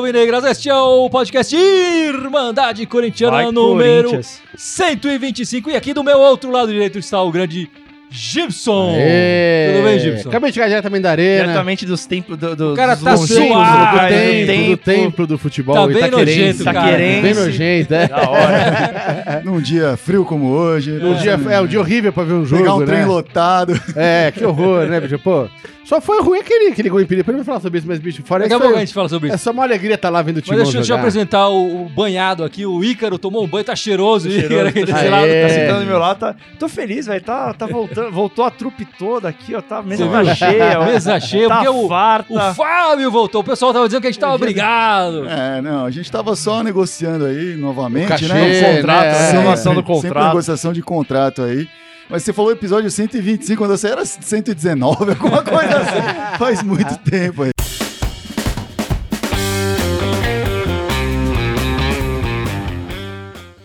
Alvinegras, 0.00 0.44
este 0.44 0.70
é 0.70 0.74
o 0.74 1.10
podcast 1.10 1.54
Irmandade 1.54 2.86
Corintiana 2.86 3.36
Vai, 3.36 3.52
número 3.52 4.08
Corinthians. 4.08 4.40
125. 4.56 5.68
E 5.70 5.76
aqui 5.76 5.92
do 5.92 6.02
meu 6.02 6.18
outro 6.18 6.50
lado 6.50 6.72
direito 6.72 6.98
está 6.98 7.20
o 7.22 7.30
grande 7.30 7.70
Gibson. 8.10 8.94
Aê! 8.96 9.74
Tudo 9.74 9.84
bem, 9.84 9.98
Gibson? 9.98 10.28
Acabei 10.30 10.50
de 10.50 10.54
chegar 10.54 10.68
diretamente 10.68 11.02
da 11.02 11.10
arena. 11.10 11.42
Diretamente 11.42 11.84
dos 11.84 12.06
tempos 12.06 12.38
do, 12.38 12.56
do, 12.56 12.72
O 12.72 12.76
cara 12.76 12.94
dos 12.94 13.04
tá 13.04 13.14
longínquos, 13.14 13.46
suado, 13.46 13.98
do 13.98 14.02
do, 14.02 14.08
tempo, 14.08 14.46
templo, 14.46 14.70
do 14.70 14.76
templo 14.78 15.26
do 15.26 15.38
futebol. 15.38 15.74
Tá 15.74 15.86
bem 15.86 15.96
itaquerense. 15.98 16.42
nojento, 16.42 16.64
cara. 16.64 16.78
Itaquerense. 16.78 17.22
Bem 17.22 17.34
nojento, 17.34 17.94
é. 17.94 18.08
Da 18.08 18.30
hora. 18.30 19.42
Num 19.44 19.60
dia 19.60 19.98
frio 19.98 20.24
como 20.24 20.46
hoje. 20.48 20.92
Um 20.92 21.12
dia, 21.14 21.38
é 21.50 21.60
um 21.60 21.66
dia 21.66 21.78
horrível 21.78 22.10
pra 22.10 22.24
ver 22.24 22.32
um 22.32 22.46
jogo, 22.46 22.62
Pegar 22.62 22.74
um 22.74 22.80
né? 22.80 22.86
trem 22.86 23.04
lotado. 23.04 23.78
É, 23.94 24.32
que 24.34 24.42
horror, 24.46 24.86
né, 24.86 24.98
bicho? 24.98 25.18
Pô, 25.18 25.46
só 25.84 26.00
foi 26.00 26.20
ruim 26.22 26.38
aquele, 26.40 26.68
aquele 26.72 26.88
gol 26.88 27.00
impedido. 27.00 27.22
Depois 27.22 27.36
eu 27.38 27.42
vou 27.42 27.44
falar 27.44 27.60
sobre 27.60 27.78
isso, 27.78 27.88
mas, 27.88 27.98
bicho, 27.98 28.22
fora 28.24 28.42
Daqui 28.44 28.54
a 28.54 28.60
pouco 28.60 28.76
a 28.76 28.80
gente 28.80 28.94
fala 28.94 29.08
sobre 29.08 29.30
é 29.30 29.34
isso. 29.34 29.42
só 29.44 29.50
uma 29.50 29.62
alegria 29.64 29.94
estar 29.96 30.08
lá 30.10 30.22
vendo 30.22 30.36
o 30.36 30.38
Mas 30.40 30.44
time 30.44 30.56
deixa, 30.58 30.72
deixa 30.78 30.92
eu 30.92 30.96
apresentar 30.98 31.48
o, 31.48 31.86
o 31.86 31.88
banhado 31.88 32.44
aqui. 32.44 32.64
O 32.64 32.84
Ícaro 32.84 33.18
tomou 33.18 33.42
um 33.44 33.48
banho, 33.48 33.64
tá 33.64 33.74
cheiroso. 33.74 34.28
o 34.28 34.30
Cheiroso, 34.32 34.62
tá 34.64 34.68
aqui 34.68 34.84
desse 34.84 34.98
Aê. 34.98 35.08
lado. 35.10 35.22
Tá 35.26 35.28
É. 35.32 35.48
sentando 35.48 35.80
do 35.80 35.86
meu 35.86 35.98
lado, 35.98 36.18
tá... 36.18 36.36
Tô 36.58 36.68
feliz, 36.68 37.06
velho. 37.06 37.20
Tá, 37.22 37.52
tá 37.54 37.66
voltando, 37.66 38.12
voltou 38.12 38.44
a 38.44 38.50
trupe 38.50 38.86
toda 38.98 39.28
aqui, 39.28 39.54
ó. 39.54 39.60
Tá 39.60 39.82
mesa 39.82 40.06
Você 40.06 40.24
tá 40.26 40.34
cheia, 40.34 40.80
ó. 40.80 40.84
Mesa 40.84 41.20
cheia, 41.20 41.48
tá 41.48 41.54
porque 41.56 41.68
o, 41.68 41.88
farta. 41.88 42.32
o 42.50 42.54
Fábio 42.54 43.10
voltou. 43.10 43.40
O 43.40 43.44
pessoal 43.44 43.72
tava 43.72 43.86
dizendo 43.86 44.02
que 44.02 44.08
a 44.08 44.10
gente 44.10 44.20
tava 44.20 44.38
brigado. 44.38 45.28
É, 45.28 45.60
não, 45.60 45.86
a 45.86 45.90
gente 45.90 46.10
tava 46.10 46.36
só 46.36 46.62
negociando 46.62 47.24
aí 47.24 47.56
novamente, 47.56 48.06
O 48.06 48.08
cachê, 48.08 48.26
né? 48.28 48.60
né? 48.60 48.76
contrato, 48.76 49.04
É. 49.04 49.10
a 49.10 49.30
renovação 49.32 49.74
do 49.74 49.80
Sempre 49.80 49.94
contrato. 49.94 50.26
negociação 50.28 50.72
de 50.72 50.82
contrato 50.82 51.42
aí. 51.42 51.66
Mas 52.10 52.24
você 52.24 52.32
falou 52.32 52.50
episódio 52.50 52.90
125, 52.90 53.56
quando 53.56 53.76
você 53.76 53.88
era 53.88 54.04
119, 54.04 55.12
alguma 55.12 55.42
coisa 55.42 55.76
assim. 55.78 56.00
Faz 56.38 56.62
muito 56.62 56.96
tempo 56.98 57.44
aí. 57.44 57.50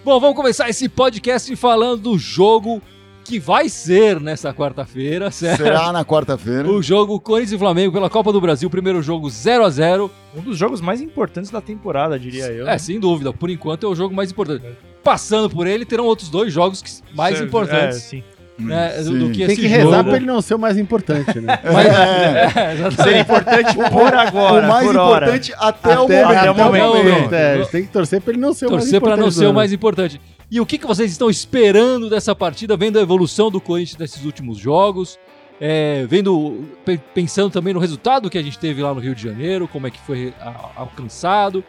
Bom, 0.03 0.19
vamos 0.19 0.35
começar 0.35 0.69
esse 0.69 0.87
podcast 0.87 1.53
falando 1.55 2.03
do 2.03 2.17
jogo 2.19 2.79
que 3.23 3.39
vai 3.39 3.67
ser 3.67 4.19
nessa 4.21 4.53
quarta-feira, 4.53 5.31
certo? 5.31 5.63
Será 5.63 5.91
na 5.91 6.05
quarta-feira. 6.05 6.69
O 6.69 6.79
jogo 6.83 7.19
Corinthians 7.19 7.53
e 7.53 7.57
Flamengo 7.57 7.91
pela 7.91 8.07
Copa 8.07 8.31
do 8.31 8.39
Brasil, 8.39 8.69
primeiro 8.69 9.01
jogo 9.01 9.27
0 9.27 9.65
a 9.65 9.69
0 9.71 10.11
Um 10.37 10.41
dos 10.41 10.55
jogos 10.59 10.79
mais 10.79 11.01
importantes 11.01 11.49
da 11.49 11.59
temporada, 11.59 12.19
diria 12.19 12.45
eu. 12.51 12.67
É, 12.69 12.77
sem 12.77 12.99
dúvida, 12.99 13.33
por 13.33 13.49
enquanto 13.49 13.87
é 13.87 13.89
o 13.89 13.95
jogo 13.95 14.13
mais 14.13 14.29
importante. 14.29 14.63
Passando 15.03 15.49
por 15.49 15.65
ele, 15.65 15.85
terão 15.85 16.05
outros 16.05 16.29
dois 16.29 16.53
jogos 16.53 17.01
mais 17.15 17.41
É, 17.41 17.43
importantes 17.43 17.97
sim. 18.03 18.23
Né, 18.57 19.01
do, 19.03 19.19
do 19.19 19.31
que 19.31 19.37
Tem 19.39 19.45
esse 19.47 19.55
que 19.57 19.67
jogo. 19.69 19.83
rezar 19.91 20.03
pra 20.03 20.15
ele 20.15 20.25
não 20.25 20.41
ser 20.41 20.55
o 20.55 20.59
mais 20.59 20.77
importante, 20.77 21.39
né? 21.39 21.59
Mas- 21.71 21.87
é, 21.87 22.73
exatamente. 22.73 23.03
Seria 23.03 23.19
importante 23.19 23.75
por 23.91 24.13
agora, 24.13 24.65
o 24.65 24.69
mais 24.69 24.87
por 24.87 24.97
hora. 24.97 25.25
importante 25.25 25.53
até, 25.57 25.99
o 25.99 26.03
até, 26.05 26.23
momento. 26.23 26.39
até 26.39 26.51
o 26.51 26.55
momento. 26.95 27.33
É, 27.35 27.53
a 27.53 27.57
gente 27.57 27.71
tem 27.71 27.81
que 27.83 27.89
torcer 27.89 28.21
pra 28.21 28.31
ele 28.33 28.41
não 28.41 28.53
ser 28.53 28.67
o 28.67 28.71
mais 28.71 28.83
Torcer 28.83 28.97
importante. 28.97 29.15
para 29.17 29.23
não 29.25 29.31
ser 29.31 29.45
o 29.47 29.53
mais 29.53 29.73
importante. 29.73 30.21
E 30.49 30.61
o 30.61 30.65
que, 30.65 30.77
que 30.77 30.85
vocês 30.87 31.11
estão 31.11 31.29
esperando 31.29 32.09
dessa 32.09 32.35
partida, 32.35 32.77
vendo 32.77 32.97
a 32.99 33.01
evolução 33.01 33.49
do 33.51 33.59
Corinthians 33.59 33.97
nesses 33.97 34.23
últimos 34.25 34.57
jogos, 34.57 35.17
é, 35.59 36.05
vendo, 36.07 36.65
pe- 36.85 36.99
pensando 37.13 37.49
também 37.49 37.73
no 37.73 37.79
resultado 37.79 38.29
que 38.29 38.37
a 38.37 38.43
gente 38.43 38.59
teve 38.59 38.81
lá 38.81 38.93
no 38.93 38.99
Rio 38.99 39.15
de 39.15 39.23
Janeiro, 39.23 39.67
como 39.67 39.87
é 39.87 39.91
que 39.91 39.99
foi 40.01 40.33
alcançado. 40.75 41.63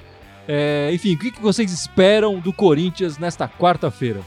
É, 0.48 0.90
enfim, 0.92 1.14
o 1.14 1.18
que, 1.18 1.30
que 1.32 1.40
vocês 1.42 1.72
esperam 1.72 2.38
do 2.38 2.52
Corinthians 2.52 3.18
nesta 3.18 3.48
quarta-feira? 3.48 4.20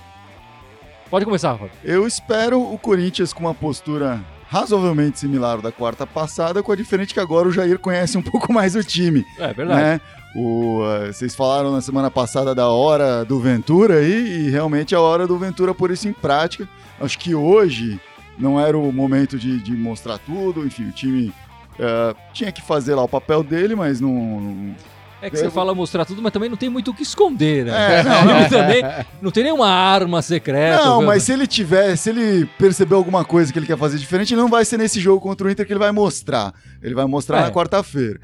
Pode 1.10 1.26
começar, 1.26 1.52
Rafa. 1.54 1.70
Eu 1.84 2.06
espero 2.06 2.62
o 2.62 2.78
Corinthians 2.78 3.34
com 3.34 3.42
uma 3.42 3.54
postura 3.54 4.22
razoavelmente 4.48 5.20
similar 5.20 5.60
da 5.60 5.72
quarta 5.72 6.06
passada, 6.06 6.62
com 6.62 6.72
a 6.72 6.76
diferente 6.76 7.14
que 7.14 7.20
agora 7.20 7.48
o 7.48 7.52
Jair 7.52 7.80
conhece 7.80 8.18
um 8.18 8.22
pouco 8.24 8.52
mais 8.54 8.76
o 8.76 8.84
time. 8.84 9.26
É 9.38 9.54
verdade. 9.54 9.82
né? 9.82 10.02
O, 10.36 10.82
eh, 10.86 11.12
vocês 11.12 11.36
falaram 11.36 11.72
na 11.72 11.82
semana 11.82 12.12
passada 12.12 12.54
da 12.54 12.70
hora 12.70 13.26
do 13.26 13.40
Ventura 13.40 13.96
aí, 13.96 14.46
e 14.46 14.50
realmente 14.50 14.94
é 14.94 14.98
a 14.98 15.02
hora 15.02 15.26
do 15.26 15.38
Ventura 15.38 15.74
por 15.74 15.90
isso 15.90 16.08
em 16.08 16.14
prática. 16.14 16.70
Acho 17.00 17.18
que 17.18 17.34
hoje 17.34 18.00
não 18.38 18.60
era 18.60 18.78
o 18.78 18.92
momento 18.92 19.38
de, 19.38 19.60
de 19.60 19.72
mostrar 19.72 20.20
tudo, 20.20 20.66
enfim, 20.66 20.90
o 20.90 20.92
time 20.92 21.34
eh, 21.80 22.16
tinha 22.34 22.52
que 22.52 22.62
fazer 22.62 22.94
lá 22.94 23.04
o 23.04 23.10
papel 23.10 23.42
dele, 23.42 23.76
mas 23.76 24.00
não. 24.00 24.76
É 25.22 25.30
que 25.30 25.38
você 25.38 25.50
fala 25.50 25.76
mostrar 25.76 26.06
tudo, 26.06 26.22
mas 26.22 26.32
também 26.32 26.50
não 26.50 26.58
tem 26.58 26.70
muito 26.70 26.92
o 26.92 26.94
que 26.94 27.04
esconder, 27.04 27.66
né? 27.66 28.00
É, 28.00 28.04
não, 28.26 28.48
também 28.50 28.82
não 29.22 29.32
tem 29.32 29.44
nenhuma 29.44 29.68
arma 29.70 30.22
secreta. 30.22 30.86
Não, 30.86 31.00
viu? 31.00 31.08
mas 31.08 31.24
se 31.24 31.34
ele 31.34 31.46
tiver, 31.46 31.96
se 31.96 32.10
ele 32.10 32.46
perceber 32.58 32.96
alguma 32.96 33.26
coisa 33.26 33.52
que 33.52 33.60
ele 33.60 33.66
quer 33.66 33.78
fazer 33.78 33.98
diferente, 33.98 34.36
não 34.36 34.48
vai 34.48 34.64
ser 34.66 34.78
nesse 34.78 35.00
jogo 35.00 35.20
contra 35.22 35.48
o 35.48 35.52
Inter 35.52 35.66
que 35.66 35.74
ele 35.74 35.80
vai 35.80 35.92
mostrar. 35.92 36.54
Ele 36.82 36.96
vai 36.96 37.06
mostrar 37.06 37.40
É. 37.40 37.42
na 37.44 37.52
quarta-feira. 37.52 38.20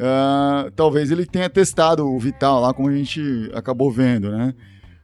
Ah, 0.00 0.70
talvez 0.76 1.10
ele 1.10 1.26
tenha 1.26 1.50
testado 1.50 2.06
o 2.08 2.18
Vital 2.18 2.60
lá, 2.60 2.72
como 2.72 2.88
a 2.88 2.92
gente 2.92 3.50
acabou 3.52 3.90
vendo, 3.90 4.30
né? 4.30 4.54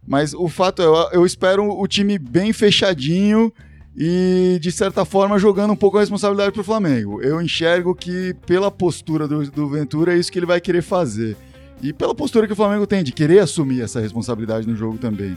Mas 0.07 0.35
o 0.35 0.49
fato 0.49 0.83
é, 0.83 1.17
eu 1.17 1.25
espero 1.27 1.69
o 1.69 1.87
time 1.89 2.19
bem 2.19 2.53
fechadinho 2.53 3.53
e, 3.97 4.59
de 4.61 4.73
certa 4.73 5.05
forma, 5.05 5.39
jogando 5.39 5.73
um 5.73 5.77
pouco 5.77 5.97
a 5.97 6.01
responsabilidade 6.01 6.53
pro 6.53 6.65
Flamengo. 6.65 7.23
Eu 7.23 7.41
enxergo 7.41 7.95
que, 7.95 8.35
pela 8.47 8.71
postura 8.71 9.29
do, 9.29 9.51
do 9.51 9.69
Ventura, 9.69 10.15
é 10.15 10.19
isso 10.19 10.33
que 10.33 10.39
ele 10.39 10.47
vai 10.47 10.61
querer 10.61 10.83
fazer. 10.83 11.37
E 11.83 11.93
pela 11.93 12.15
postura 12.15 12.47
que 12.47 12.53
o 12.53 12.57
Flamengo 12.57 12.87
tem 12.87 13.03
de 13.05 13.13
querer 13.13 13.39
assumir 13.41 13.83
essa 13.83 14.01
responsabilidade 14.01 14.67
no 14.67 14.75
jogo 14.77 14.99
também. 14.99 15.37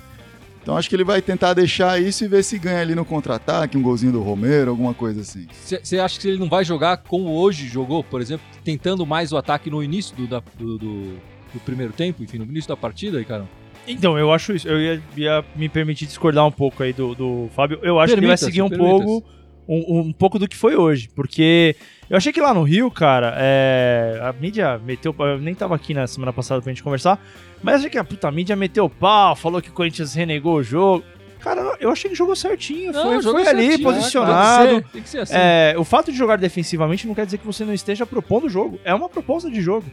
Então 0.61 0.75
acho 0.75 0.89
que 0.89 0.95
ele 0.95 1.03
vai 1.03 1.21
tentar 1.21 1.53
deixar 1.53 2.01
isso 2.01 2.25
e 2.25 2.27
ver 2.27 2.43
se 2.43 2.57
ganha 2.57 2.81
ali 2.81 2.93
no 2.93 3.05
contra-ataque, 3.05 3.77
um 3.77 3.81
golzinho 3.81 4.11
do 4.11 4.21
Romero, 4.21 4.69
alguma 4.71 4.93
coisa 4.93 5.21
assim. 5.21 5.47
Você 5.81 5.97
acha 5.97 6.19
que 6.19 6.27
ele 6.27 6.37
não 6.37 6.49
vai 6.49 6.65
jogar 6.65 6.97
como 6.97 7.29
hoje 7.29 7.67
jogou, 7.67 8.03
por 8.03 8.19
exemplo, 8.21 8.45
tentando 8.65 9.05
mais 9.05 9.31
o 9.31 9.37
ataque 9.37 9.69
no 9.69 9.81
início 9.81 10.13
do, 10.15 10.27
da- 10.27 10.43
do, 10.57 10.77
do- 10.77 11.13
do 11.53 11.59
primeiro 11.63 11.93
tempo, 11.93 12.21
enfim, 12.21 12.39
no 12.39 12.43
início 12.43 12.67
da 12.67 12.75
partida, 12.75 13.23
cara? 13.23 13.47
Então, 13.87 14.17
eu 14.17 14.31
acho 14.31 14.53
isso. 14.53 14.67
Eu 14.67 14.79
ia, 14.79 15.01
ia 15.15 15.45
me 15.55 15.69
permitir 15.69 16.05
discordar 16.05 16.45
um 16.45 16.51
pouco 16.51 16.83
aí 16.83 16.93
do, 16.93 17.15
do 17.15 17.49
Fábio. 17.55 17.79
Eu 17.81 17.99
acho 17.99 18.13
que 18.13 18.19
ele 18.19 18.27
vai 18.27 18.37
seguir 18.37 18.61
um 18.61 18.69
pouco, 18.69 19.23
um, 19.67 19.99
um 19.99 20.13
pouco 20.13 20.37
do 20.37 20.47
que 20.47 20.55
foi 20.55 20.75
hoje. 20.75 21.09
Porque 21.15 21.75
eu 22.09 22.17
achei 22.17 22.33
que 22.33 22.41
lá 22.41 22.53
no 22.53 22.63
Rio, 22.63 22.91
cara, 22.91 23.33
é, 23.37 24.19
a 24.21 24.33
mídia 24.33 24.79
meteu. 24.79 25.15
Eu 25.17 25.39
nem 25.39 25.55
tava 25.55 25.75
aqui 25.75 25.93
na 25.93 26.05
semana 26.07 26.33
passada 26.33 26.61
pra 26.61 26.71
gente 26.71 26.83
conversar, 26.83 27.19
mas 27.63 27.77
achei 27.77 27.89
que 27.89 27.97
a 27.97 28.03
puta 28.03 28.27
a 28.27 28.31
mídia 28.31 28.55
meteu 28.55 28.89
pau, 28.89 29.35
falou 29.35 29.61
que 29.61 29.69
o 29.69 29.73
Corinthians 29.73 30.13
renegou 30.13 30.55
o 30.55 30.63
jogo. 30.63 31.03
Cara, 31.39 31.77
eu 31.79 31.91
achei 31.91 32.09
que 32.09 32.15
jogou 32.15 32.35
certinho. 32.35 32.91
foi 32.91 33.21
jogou 33.21 33.41
foi 33.41 33.47
ali, 33.47 33.67
certinho, 33.67 33.87
posicionado. 33.87 34.67
Tem 34.67 34.81
que 34.81 34.83
ser, 34.83 34.91
tem 34.91 35.01
que 35.03 35.09
ser 35.09 35.19
assim. 35.19 35.33
É, 35.35 35.75
o 35.77 35.83
fato 35.83 36.11
de 36.11 36.17
jogar 36.17 36.37
defensivamente 36.37 37.07
não 37.07 37.13
quer 37.13 37.25
dizer 37.25 37.37
que 37.37 37.45
você 37.45 37.63
não 37.63 37.73
esteja 37.73 38.05
propondo 38.05 38.45
o 38.45 38.49
jogo. 38.49 38.79
É 38.83 38.93
uma 38.93 39.07
proposta 39.07 39.49
de 39.49 39.61
jogo. 39.61 39.85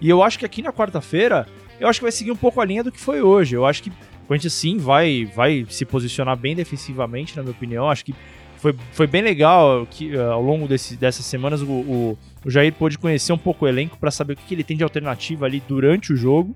E 0.00 0.08
eu 0.08 0.22
acho 0.22 0.38
que 0.38 0.44
aqui 0.44 0.62
na 0.62 0.72
quarta-feira, 0.72 1.46
eu 1.82 1.88
acho 1.88 1.98
que 1.98 2.04
vai 2.04 2.12
seguir 2.12 2.30
um 2.30 2.36
pouco 2.36 2.60
a 2.60 2.64
linha 2.64 2.84
do 2.84 2.92
que 2.92 3.00
foi 3.00 3.20
hoje. 3.20 3.56
Eu 3.56 3.66
acho 3.66 3.82
que 3.82 3.90
o 3.90 4.26
Corinthians 4.28 4.52
sim 4.52 4.78
vai, 4.78 5.28
vai 5.34 5.66
se 5.68 5.84
posicionar 5.84 6.36
bem 6.36 6.54
defensivamente, 6.54 7.36
na 7.36 7.42
minha 7.42 7.50
opinião. 7.50 7.90
Acho 7.90 8.04
que 8.04 8.14
foi, 8.56 8.72
foi 8.92 9.08
bem 9.08 9.20
legal 9.20 9.84
que 9.90 10.14
eh, 10.14 10.22
ao 10.22 10.40
longo 10.40 10.68
desse, 10.68 10.96
dessas 10.96 11.26
semanas 11.26 11.60
o, 11.60 11.66
o, 11.66 12.18
o 12.44 12.50
Jair 12.50 12.72
pôde 12.72 12.96
conhecer 12.96 13.32
um 13.32 13.38
pouco 13.38 13.64
o 13.64 13.68
elenco 13.68 13.98
para 13.98 14.12
saber 14.12 14.34
o 14.34 14.36
que, 14.36 14.54
ele 14.54 14.62
tem 14.62 14.76
de 14.76 14.84
alternativa 14.84 15.44
ali 15.44 15.60
durante 15.66 16.12
o 16.12 16.16
jogo. 16.16 16.54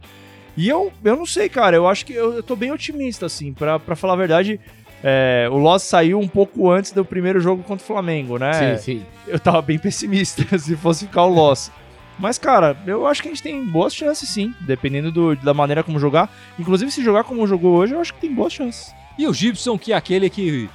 E 0.57 0.69
eu, 0.69 0.93
eu 1.05 1.17
não 1.17 1.27
sei, 1.27 1.49
cara, 1.49 1.75
eu 1.75 1.89
acho 1.89 2.07
que 2.07 2.13
eu, 2.13 2.35
eu 2.35 2.43
tô 2.43 2.55
bem 2.55 2.71
otimista, 2.71 3.27
assim, 3.27 3.53
pra 3.53 3.97
falar 3.97 4.13
a 4.13 4.17
verdade. 4.17 4.61
é, 5.03 5.49
o 5.51 5.57
Loss 5.57 5.83
saiu 5.83 6.21
um 6.21 6.29
pouco 6.29 6.71
antes 6.71 6.93
do 6.93 7.05
primeiro 7.05 7.41
jogo 7.41 7.65
contra 7.65 7.83
o 7.83 7.87
Flamengo, 7.87 8.39
né? 8.39 8.77
Sim, 8.77 9.01
sim. 9.01 9.07
eu 9.27 9.41
tava 9.41 9.61
bem 9.61 9.77
pessimista 9.77 10.47
se 10.57 10.77
fosse 10.77 11.07
ficar 11.07 11.25
o 11.25 11.35
Loss. 11.35 11.73
Mas, 12.19 12.39
cara, 12.39 12.77
eu 12.87 13.07
acho 13.07 13.21
que 13.23 13.29
a 13.29 13.31
gente 13.31 13.43
tem 13.43 13.65
boas 13.65 13.95
chances 13.95 14.29
sim, 14.29 14.55
dependendo 14.61 15.13
do- 15.13 15.37
da 15.37 15.53
maneira 15.53 15.83
como 15.83 15.99
jogar. 15.99 16.31
Inclusive, 16.59 16.91
se 16.91 17.03
jogar 17.05 17.25
como 17.25 17.47
jogou 17.47 17.77
hoje, 17.77 17.93
eu 17.95 18.01
acho 18.01 18.15
que 18.15 18.21
tem 18.21 18.33
boas 18.35 18.53
chances. 18.53 18.95
E 19.19 19.27
o 19.27 19.35
Gibson, 19.35 19.77
que 19.79 19.93
é 19.93 19.97
aquele 19.97 20.31
que 20.31 20.69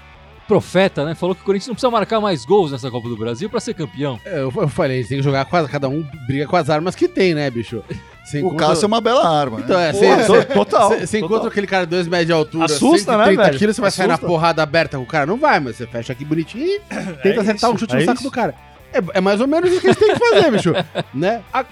profeta, 0.48 1.06
né? 1.06 1.16
Falou 1.16 1.34
que 1.34 1.42
o 1.42 1.46
Corinthians 1.46 1.68
não 1.68 1.76
precisa 1.76 1.90
marcar 1.92 2.20
mais 2.20 2.44
gols 2.44 2.72
nessa 2.72 2.92
Copa 2.92 3.08
do 3.08 3.16
Brasil 3.16 3.50
pra 3.50 3.60
ser 3.60 3.74
campeão. 3.74 4.20
É, 4.26 4.40
Eu, 4.42 4.52
eu 4.56 4.68
falei, 4.68 4.98
a 4.98 5.02
gente 5.02 5.10
tem 5.10 5.18
que 5.20 5.24
jogar 5.24 5.46
com 5.46 5.56
as, 5.56 5.68
cada 5.70 5.88
um 5.88 6.06
briga 6.28 6.46
com 6.46 6.56
as 6.58 6.70
armas 6.70 6.94
que 6.96 7.08
tem, 7.08 7.34
né, 7.34 7.50
bicho? 7.50 7.82
Você 8.26 8.38
O 8.38 8.48
encontra- 8.48 8.68
Cássio 8.68 8.86
é 8.86 8.88
uma 8.88 9.02
bela 9.02 9.28
arma. 9.28 9.58
né? 9.60 9.64
Então, 9.66 9.80
é, 9.80 9.92
Pô, 9.94 9.98
você 10.00 10.46
to- 10.46 10.54
total, 10.54 10.90
Você 10.90 11.08
você 11.08 11.20
total. 11.22 11.26
encontra 11.38 11.50
aquele 11.50 11.68
cara 11.68 11.86
de 11.86 11.92
2 11.92 12.08
metros 12.08 12.28
de 12.28 12.34
altura, 12.34 12.66
Assusta, 12.66 13.12
né, 13.18 13.24
130 13.26 13.44
velho? 13.44 13.58
quilos, 13.60 13.76
você 13.76 13.82
vai 13.82 13.92
sair 13.92 14.08
na 14.08 14.14
Assusta. 14.16 14.28
porrada 14.28 14.62
aberta 14.64 14.98
com 14.98 15.04
o 15.04 15.08
cara? 15.08 15.26
Não 15.26 15.38
vai, 15.38 15.60
mas 15.60 15.78
você 15.78 15.88
fecha 15.88 16.12
aqui 16.14 16.26
bonitinho 16.26 16.66
e 16.66 16.80
tenta 16.80 17.30
É 17.30 17.40
acertar 17.40 17.56
isso, 17.56 17.72
um 17.74 17.78
chute 17.78 17.96
é 17.96 18.00
no 18.00 18.06
saco 18.06 18.20
isso. 18.20 18.24
do 18.24 18.32
cara. 18.32 18.54
É, 18.94 19.18
é 19.18 19.22
mais 19.22 19.40
ou 19.40 19.48
menos 19.48 19.72
isso 19.72 19.82
que 19.82 19.88
eles 19.88 19.98
têm 19.98 20.14
que 20.14 20.20
fazer, 20.20 20.52
bicho. 20.52 20.72
né? 21.14 21.44
A- 21.54 21.66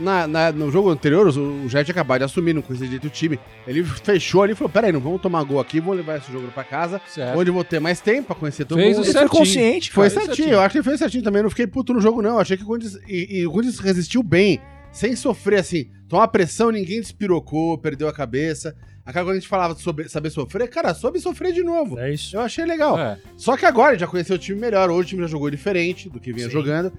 na- 0.00 0.26
na- 0.26 0.52
no 0.52 0.70
jogo 0.70 0.90
anterior, 0.90 1.26
o, 1.26 1.64
o 1.64 1.68
tinha 1.68 1.80
acabado 1.82 2.18
de 2.20 2.24
assumir, 2.24 2.52
não 2.52 2.62
conhecia 2.62 2.86
direito 2.86 3.06
o 3.06 3.10
time. 3.10 3.38
Ele 3.66 3.82
fechou 3.84 4.42
ali 4.42 4.52
e 4.52 4.56
falou: 4.56 4.70
peraí, 4.70 4.92
não 4.92 5.00
vamos 5.00 5.20
tomar 5.20 5.42
gol 5.42 5.58
aqui, 5.60 5.80
vamos 5.80 5.96
levar 5.96 6.18
esse 6.18 6.30
jogo 6.30 6.46
pra 6.48 6.62
casa, 6.64 7.00
Certo. 7.08 7.38
onde 7.38 7.50
vou 7.50 7.64
ter 7.64 7.80
mais 7.80 8.00
tempo 8.00 8.28
pra 8.28 8.36
conhecer 8.36 8.64
todo 8.64 8.78
Fez 8.78 8.96
mundo. 8.96 9.02
o 9.02 9.04
foi 9.04 9.12
certinho. 9.12 9.38
consciente, 9.40 9.92
Foi 9.92 10.10
cara. 10.10 10.26
certinho, 10.26 10.50
eu 10.52 10.60
acho 10.60 10.72
que 10.72 10.78
ele 10.78 10.84
fez 10.84 10.98
certinho 10.98 11.22
também. 11.24 11.40
Eu 11.40 11.44
não 11.44 11.50
fiquei 11.50 11.66
puto 11.66 11.92
no 11.92 12.00
jogo, 12.00 12.22
não. 12.22 12.30
Eu 12.30 12.38
achei 12.40 12.56
que 12.56 12.62
o 12.62 12.66
Corinthians, 12.66 12.98
e, 13.08 13.40
e 13.40 13.46
o 13.46 13.50
Corinthians 13.50 13.78
resistiu 13.80 14.22
bem, 14.22 14.60
sem 14.92 15.14
sofrer 15.16 15.60
assim. 15.60 15.90
Tomar 16.08 16.28
pressão, 16.28 16.70
ninguém 16.70 17.00
despirocou, 17.00 17.76
perdeu 17.78 18.08
a 18.08 18.12
cabeça. 18.12 18.76
Aquela 19.06 19.24
quando 19.24 19.36
a 19.36 19.38
gente 19.38 19.48
falava 19.48 19.74
sobre 19.76 20.08
saber 20.08 20.30
sofrer, 20.30 20.68
cara, 20.68 20.92
soube 20.92 21.20
sofrer 21.20 21.52
de 21.52 21.62
novo. 21.62 21.96
É 21.98 22.12
isso. 22.12 22.36
Eu 22.36 22.40
achei 22.40 22.64
legal. 22.64 22.98
É. 22.98 23.16
Só 23.36 23.56
que 23.56 23.64
agora 23.64 23.90
a 23.90 23.92
gente 23.92 24.00
já 24.00 24.06
conheceu 24.08 24.34
o 24.34 24.38
time 24.38 24.60
melhor. 24.60 24.90
Hoje 24.90 25.00
o 25.02 25.08
time 25.10 25.22
já 25.22 25.28
jogou 25.28 25.48
diferente 25.48 26.08
do 26.08 26.18
que 26.18 26.32
vinha 26.32 26.46
Sim. 26.46 26.52
jogando. 26.52 26.92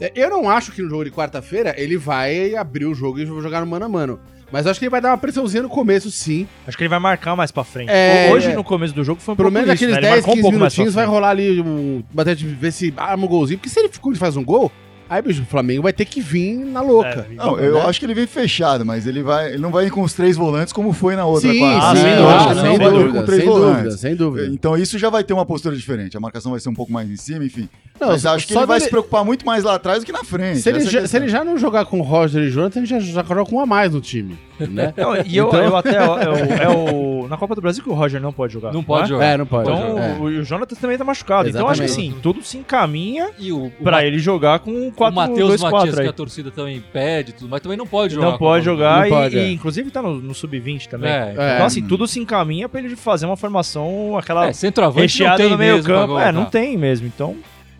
É, 0.00 0.10
Eu 0.14 0.30
não 0.30 0.48
acho 0.48 0.72
que 0.72 0.80
no 0.80 0.88
jogo 0.88 1.04
de 1.04 1.10
quarta-feira 1.10 1.74
ele 1.76 1.98
vai 1.98 2.54
abrir 2.54 2.86
o 2.86 2.94
jogo 2.94 3.20
e 3.20 3.26
jogar 3.26 3.60
no 3.60 3.66
mano 3.66 3.84
a 3.84 3.88
mano. 3.88 4.18
Mas 4.50 4.66
acho 4.66 4.80
que 4.80 4.86
ele 4.86 4.90
vai 4.90 5.00
dar 5.00 5.10
uma 5.10 5.18
pressãozinha 5.18 5.62
no 5.62 5.68
começo, 5.68 6.10
sim. 6.10 6.48
Acho 6.66 6.76
que 6.76 6.82
ele 6.82 6.88
vai 6.88 6.98
marcar 6.98 7.36
mais 7.36 7.52
pra 7.52 7.62
frente. 7.62 7.90
É, 7.90 8.30
Hoje, 8.32 8.48
é. 8.50 8.54
no 8.54 8.64
começo 8.64 8.92
do 8.94 9.04
jogo, 9.04 9.20
foi 9.20 9.34
um 9.34 9.36
Pelo 9.36 9.50
pouco 9.50 9.66
menos 9.66 9.70
aqueles 9.70 9.94
né? 9.94 10.00
Ele 10.00 10.06
10, 10.08 10.16
marcou 10.26 10.34
15 10.34 10.48
um 10.48 10.50
minutinhos 10.58 10.94
vai 10.94 11.06
rolar 11.06 11.30
ali, 11.30 11.60
um, 11.60 12.02
bater 12.12 12.34
de 12.34 12.46
ver 12.46 12.72
se 12.72 12.92
arma 12.96 13.24
um 13.24 13.28
golzinho. 13.28 13.58
Porque 13.58 13.68
se 13.68 13.78
ele 13.78 14.16
faz 14.16 14.36
um 14.36 14.44
gol, 14.44 14.72
aí 15.10 15.20
bicho, 15.20 15.42
o 15.42 15.44
Flamengo 15.44 15.82
vai 15.82 15.92
ter 15.92 16.04
que 16.06 16.20
vir 16.20 16.54
na 16.56 16.80
louca. 16.80 17.26
É, 17.30 17.34
Não, 17.34 17.58
eu 17.58 17.74
né? 17.74 17.80
acho 17.82 17.98
que 18.00 18.06
ele 18.06 18.14
vem 18.14 18.26
fechado, 18.26 18.86
mas 18.86 19.06
ele, 19.06 19.22
vai, 19.22 19.48
ele 19.48 19.58
não 19.58 19.70
vai 19.70 19.86
ir 19.86 19.90
com 19.90 20.00
os 20.02 20.12
três 20.14 20.36
volantes 20.36 20.72
como 20.72 20.92
foi 20.92 21.16
na 21.16 21.26
outra 21.26 21.50
Sim. 21.52 21.62
Ah, 21.64 21.92
sim, 21.94 22.02
sem 22.02 22.10
eu 22.12 22.16
dúvida, 22.16 22.34
acho 22.36 22.48
que 22.48 22.54
não, 22.54 22.62
sem 22.62 22.70
sem 22.78 22.90
dúvida, 22.90 23.18
com 23.18 23.26
três 23.26 23.42
sem 23.42 23.50
dúvida, 23.50 23.66
volantes. 23.72 24.00
sem 24.00 24.14
dúvida. 24.16 24.46
Então 24.54 24.78
isso 24.78 24.98
já 24.98 25.10
vai 25.10 25.24
ter 25.24 25.32
uma 25.34 25.44
postura 25.44 25.76
diferente. 25.76 26.16
A 26.16 26.20
marcação 26.20 26.52
vai 26.52 26.60
ser 26.60 26.68
um 26.68 26.74
pouco 26.74 26.92
mais 26.92 27.10
em 27.10 27.16
cima, 27.16 27.44
enfim. 27.44 27.68
Não, 28.00 28.08
mas 28.08 28.24
acho 28.24 28.46
que 28.46 28.52
só 28.54 28.60
ele 28.60 28.66
vai 28.66 28.78
dele- 28.78 28.84
se 28.84 28.90
preocupar 28.90 29.24
muito 29.24 29.44
mais 29.44 29.64
lá 29.64 29.74
atrás 29.74 30.00
do 30.00 30.06
que 30.06 30.12
na 30.12 30.24
frente. 30.24 30.60
Se 30.60 30.68
ele, 30.70 30.80
já, 30.80 31.06
se 31.06 31.16
ele 31.16 31.28
já 31.28 31.44
não 31.44 31.58
jogar 31.58 31.84
com 31.84 31.98
o 31.98 32.02
Roger 32.02 32.42
e 32.44 32.48
Jonathan, 32.50 32.78
ele 32.80 32.86
já, 32.86 32.98
já 33.00 33.22
joga 33.22 33.44
com 33.44 33.56
um 33.56 33.60
a 33.60 33.66
mais 33.66 33.92
no 33.92 34.00
time, 34.00 34.38
né? 34.68 34.92
Não, 34.98 35.16
e 35.16 35.36
eu, 35.36 35.48
Então- 35.48 35.62
eu 35.64 35.76
até. 35.76 35.96
É 35.96 36.08
o, 36.08 36.14
é 36.18 36.68
o- 36.68 37.28
na 37.28 37.36
Copa 37.36 37.54
do 37.54 37.60
Brasil 37.60 37.82
que 37.84 37.88
o 37.88 37.92
Roger 37.94 38.20
não 38.20 38.32
pode 38.32 38.52
jogar. 38.52 38.72
Não 38.72 38.82
pode 38.82 39.04
é? 39.04 39.06
jogar. 39.06 39.24
É, 39.24 39.36
não 39.36 39.46
pode. 39.46 39.70
Então, 39.70 39.98
É. 39.98 40.12
o, 40.18 40.22
o 40.24 40.42
Jonathan 40.42 40.74
também 40.74 40.98
tá 40.98 41.04
machucado. 41.04 41.48
Então, 41.48 41.68
acho 41.68 41.80
que 41.80 41.86
Exatamente. 41.86 42.10
assim, 42.14 42.20
tudo 42.20 42.42
se 42.42 42.58
encaminha 42.58 43.30
E 43.38 43.52
o, 43.52 43.66
o 43.66 43.70
pra 43.70 43.92
Ma- 43.98 44.04
ele 44.04 44.18
jogar 44.18 44.58
com 44.58 44.88
o 44.88 44.92
4 44.92 45.14
Matheus 45.14 45.48
2 45.48 45.60
Matias, 45.62 45.80
4 45.84 46.02
que 46.02 46.08
a 46.08 46.12
torcida 46.12 46.50
também 46.50 46.80
pede, 46.92 47.30
e 47.30 47.34
tudo, 47.34 47.48
mas 47.48 47.60
também 47.60 47.78
não 47.78 47.86
pode 47.86 48.14
jogar. 48.14 48.30
Não 48.32 48.38
pode 48.38 48.64
jogar 48.64 48.98
Não 49.00 49.06
e, 49.06 49.10
pode, 49.10 49.36
e, 49.36 49.38
é. 49.38 49.52
inclusive 49.52 49.90
tá 49.92 50.02
no, 50.02 50.14
no 50.16 50.34
sub-20 50.34 50.86
também. 50.88 51.10
É, 51.10 51.34
É. 51.36 51.54
Então, 51.54 51.66
assim, 51.66 51.86
tudo 51.86 52.06
se 52.08 52.18
encaminha 52.18 52.68
pra 52.68 52.80
ele 52.80 52.96
fazer 52.96 53.26
uma 53.26 53.36
formação, 53.36 54.16
aquela 54.18 54.48
é, 54.48 54.52
centroavante 54.52 54.96
não 54.96 55.02
recheada 55.02 55.36
tem 55.42 55.50
no 55.50 55.58
meio 55.58 55.82
campo. 55.84 56.18
É, 56.18 56.32
não 56.32 56.46
tem 56.46 56.76
mesmo. 56.76 57.06
Então, 57.06 57.36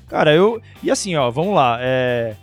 cara, 0.08 0.32
eu. 0.32 0.60
E 0.82 0.90
assim, 0.92 1.16
ó, 1.16 1.28
vamos 1.30 1.54
lá. 1.54 1.78
É. 1.80 2.34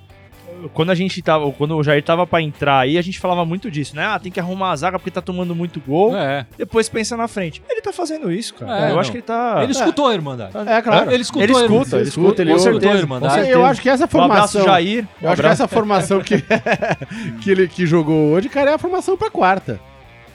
Quando 0.73 0.91
a 0.91 0.95
gente 0.95 1.21
tava. 1.21 1.51
Quando 1.51 1.75
o 1.75 1.83
Jair 1.83 2.03
tava 2.03 2.25
pra 2.25 2.41
entrar 2.41 2.79
aí, 2.79 2.97
a 2.97 3.01
gente 3.01 3.19
falava 3.19 3.45
muito 3.45 3.69
disso, 3.69 3.95
né? 3.95 4.05
Ah, 4.05 4.19
tem 4.19 4.31
que 4.31 4.39
arrumar 4.39 4.71
a 4.71 4.75
zaga 4.75 4.99
porque 4.99 5.11
tá 5.11 5.21
tomando 5.21 5.55
muito 5.55 5.79
gol. 5.79 6.15
É. 6.15 6.45
Depois 6.57 6.89
pensa 6.89 7.15
na 7.15 7.27
frente. 7.27 7.61
Ele 7.69 7.81
tá 7.81 7.93
fazendo 7.93 8.31
isso, 8.31 8.53
cara. 8.55 8.79
É, 8.79 8.89
eu 8.89 8.93
não. 8.93 8.99
acho 8.99 9.11
que 9.11 9.17
ele 9.17 9.23
tá. 9.23 9.59
Ele 9.63 9.71
escutou 9.71 10.07
a 10.07 10.13
Irmandade. 10.13 10.51
É, 10.67 10.81
claro. 10.81 11.11
Ele 11.11 11.21
escutou, 11.21 11.43
Ele 11.43 11.53
a 11.53 11.61
escuta, 11.61 11.95
ele 11.97 12.09
escuta, 12.09 12.41
ele 12.41 12.51
com 12.51 12.57
ouve. 12.57 12.71
certeza, 12.71 12.91
Com 12.93 12.97
Irmandade. 12.99 13.49
Eu 13.49 13.65
acho 13.65 13.81
que 13.81 13.89
essa 13.89 14.03
Um 14.03 14.21
abraço, 14.21 14.53
formação. 14.59 14.63
Jair. 14.63 15.03
Um 15.21 15.25
Eu 15.25 15.29
acho 15.31 15.41
que 15.41 15.47
essa 15.47 15.67
formação 15.67 16.21
que, 16.21 16.43
que 17.41 17.51
ele 17.51 17.67
que 17.67 17.85
jogou 17.85 18.31
hoje, 18.31 18.49
cara, 18.49 18.71
é 18.71 18.73
a 18.73 18.77
formação 18.77 19.17
pra 19.17 19.29
quarta. 19.29 19.79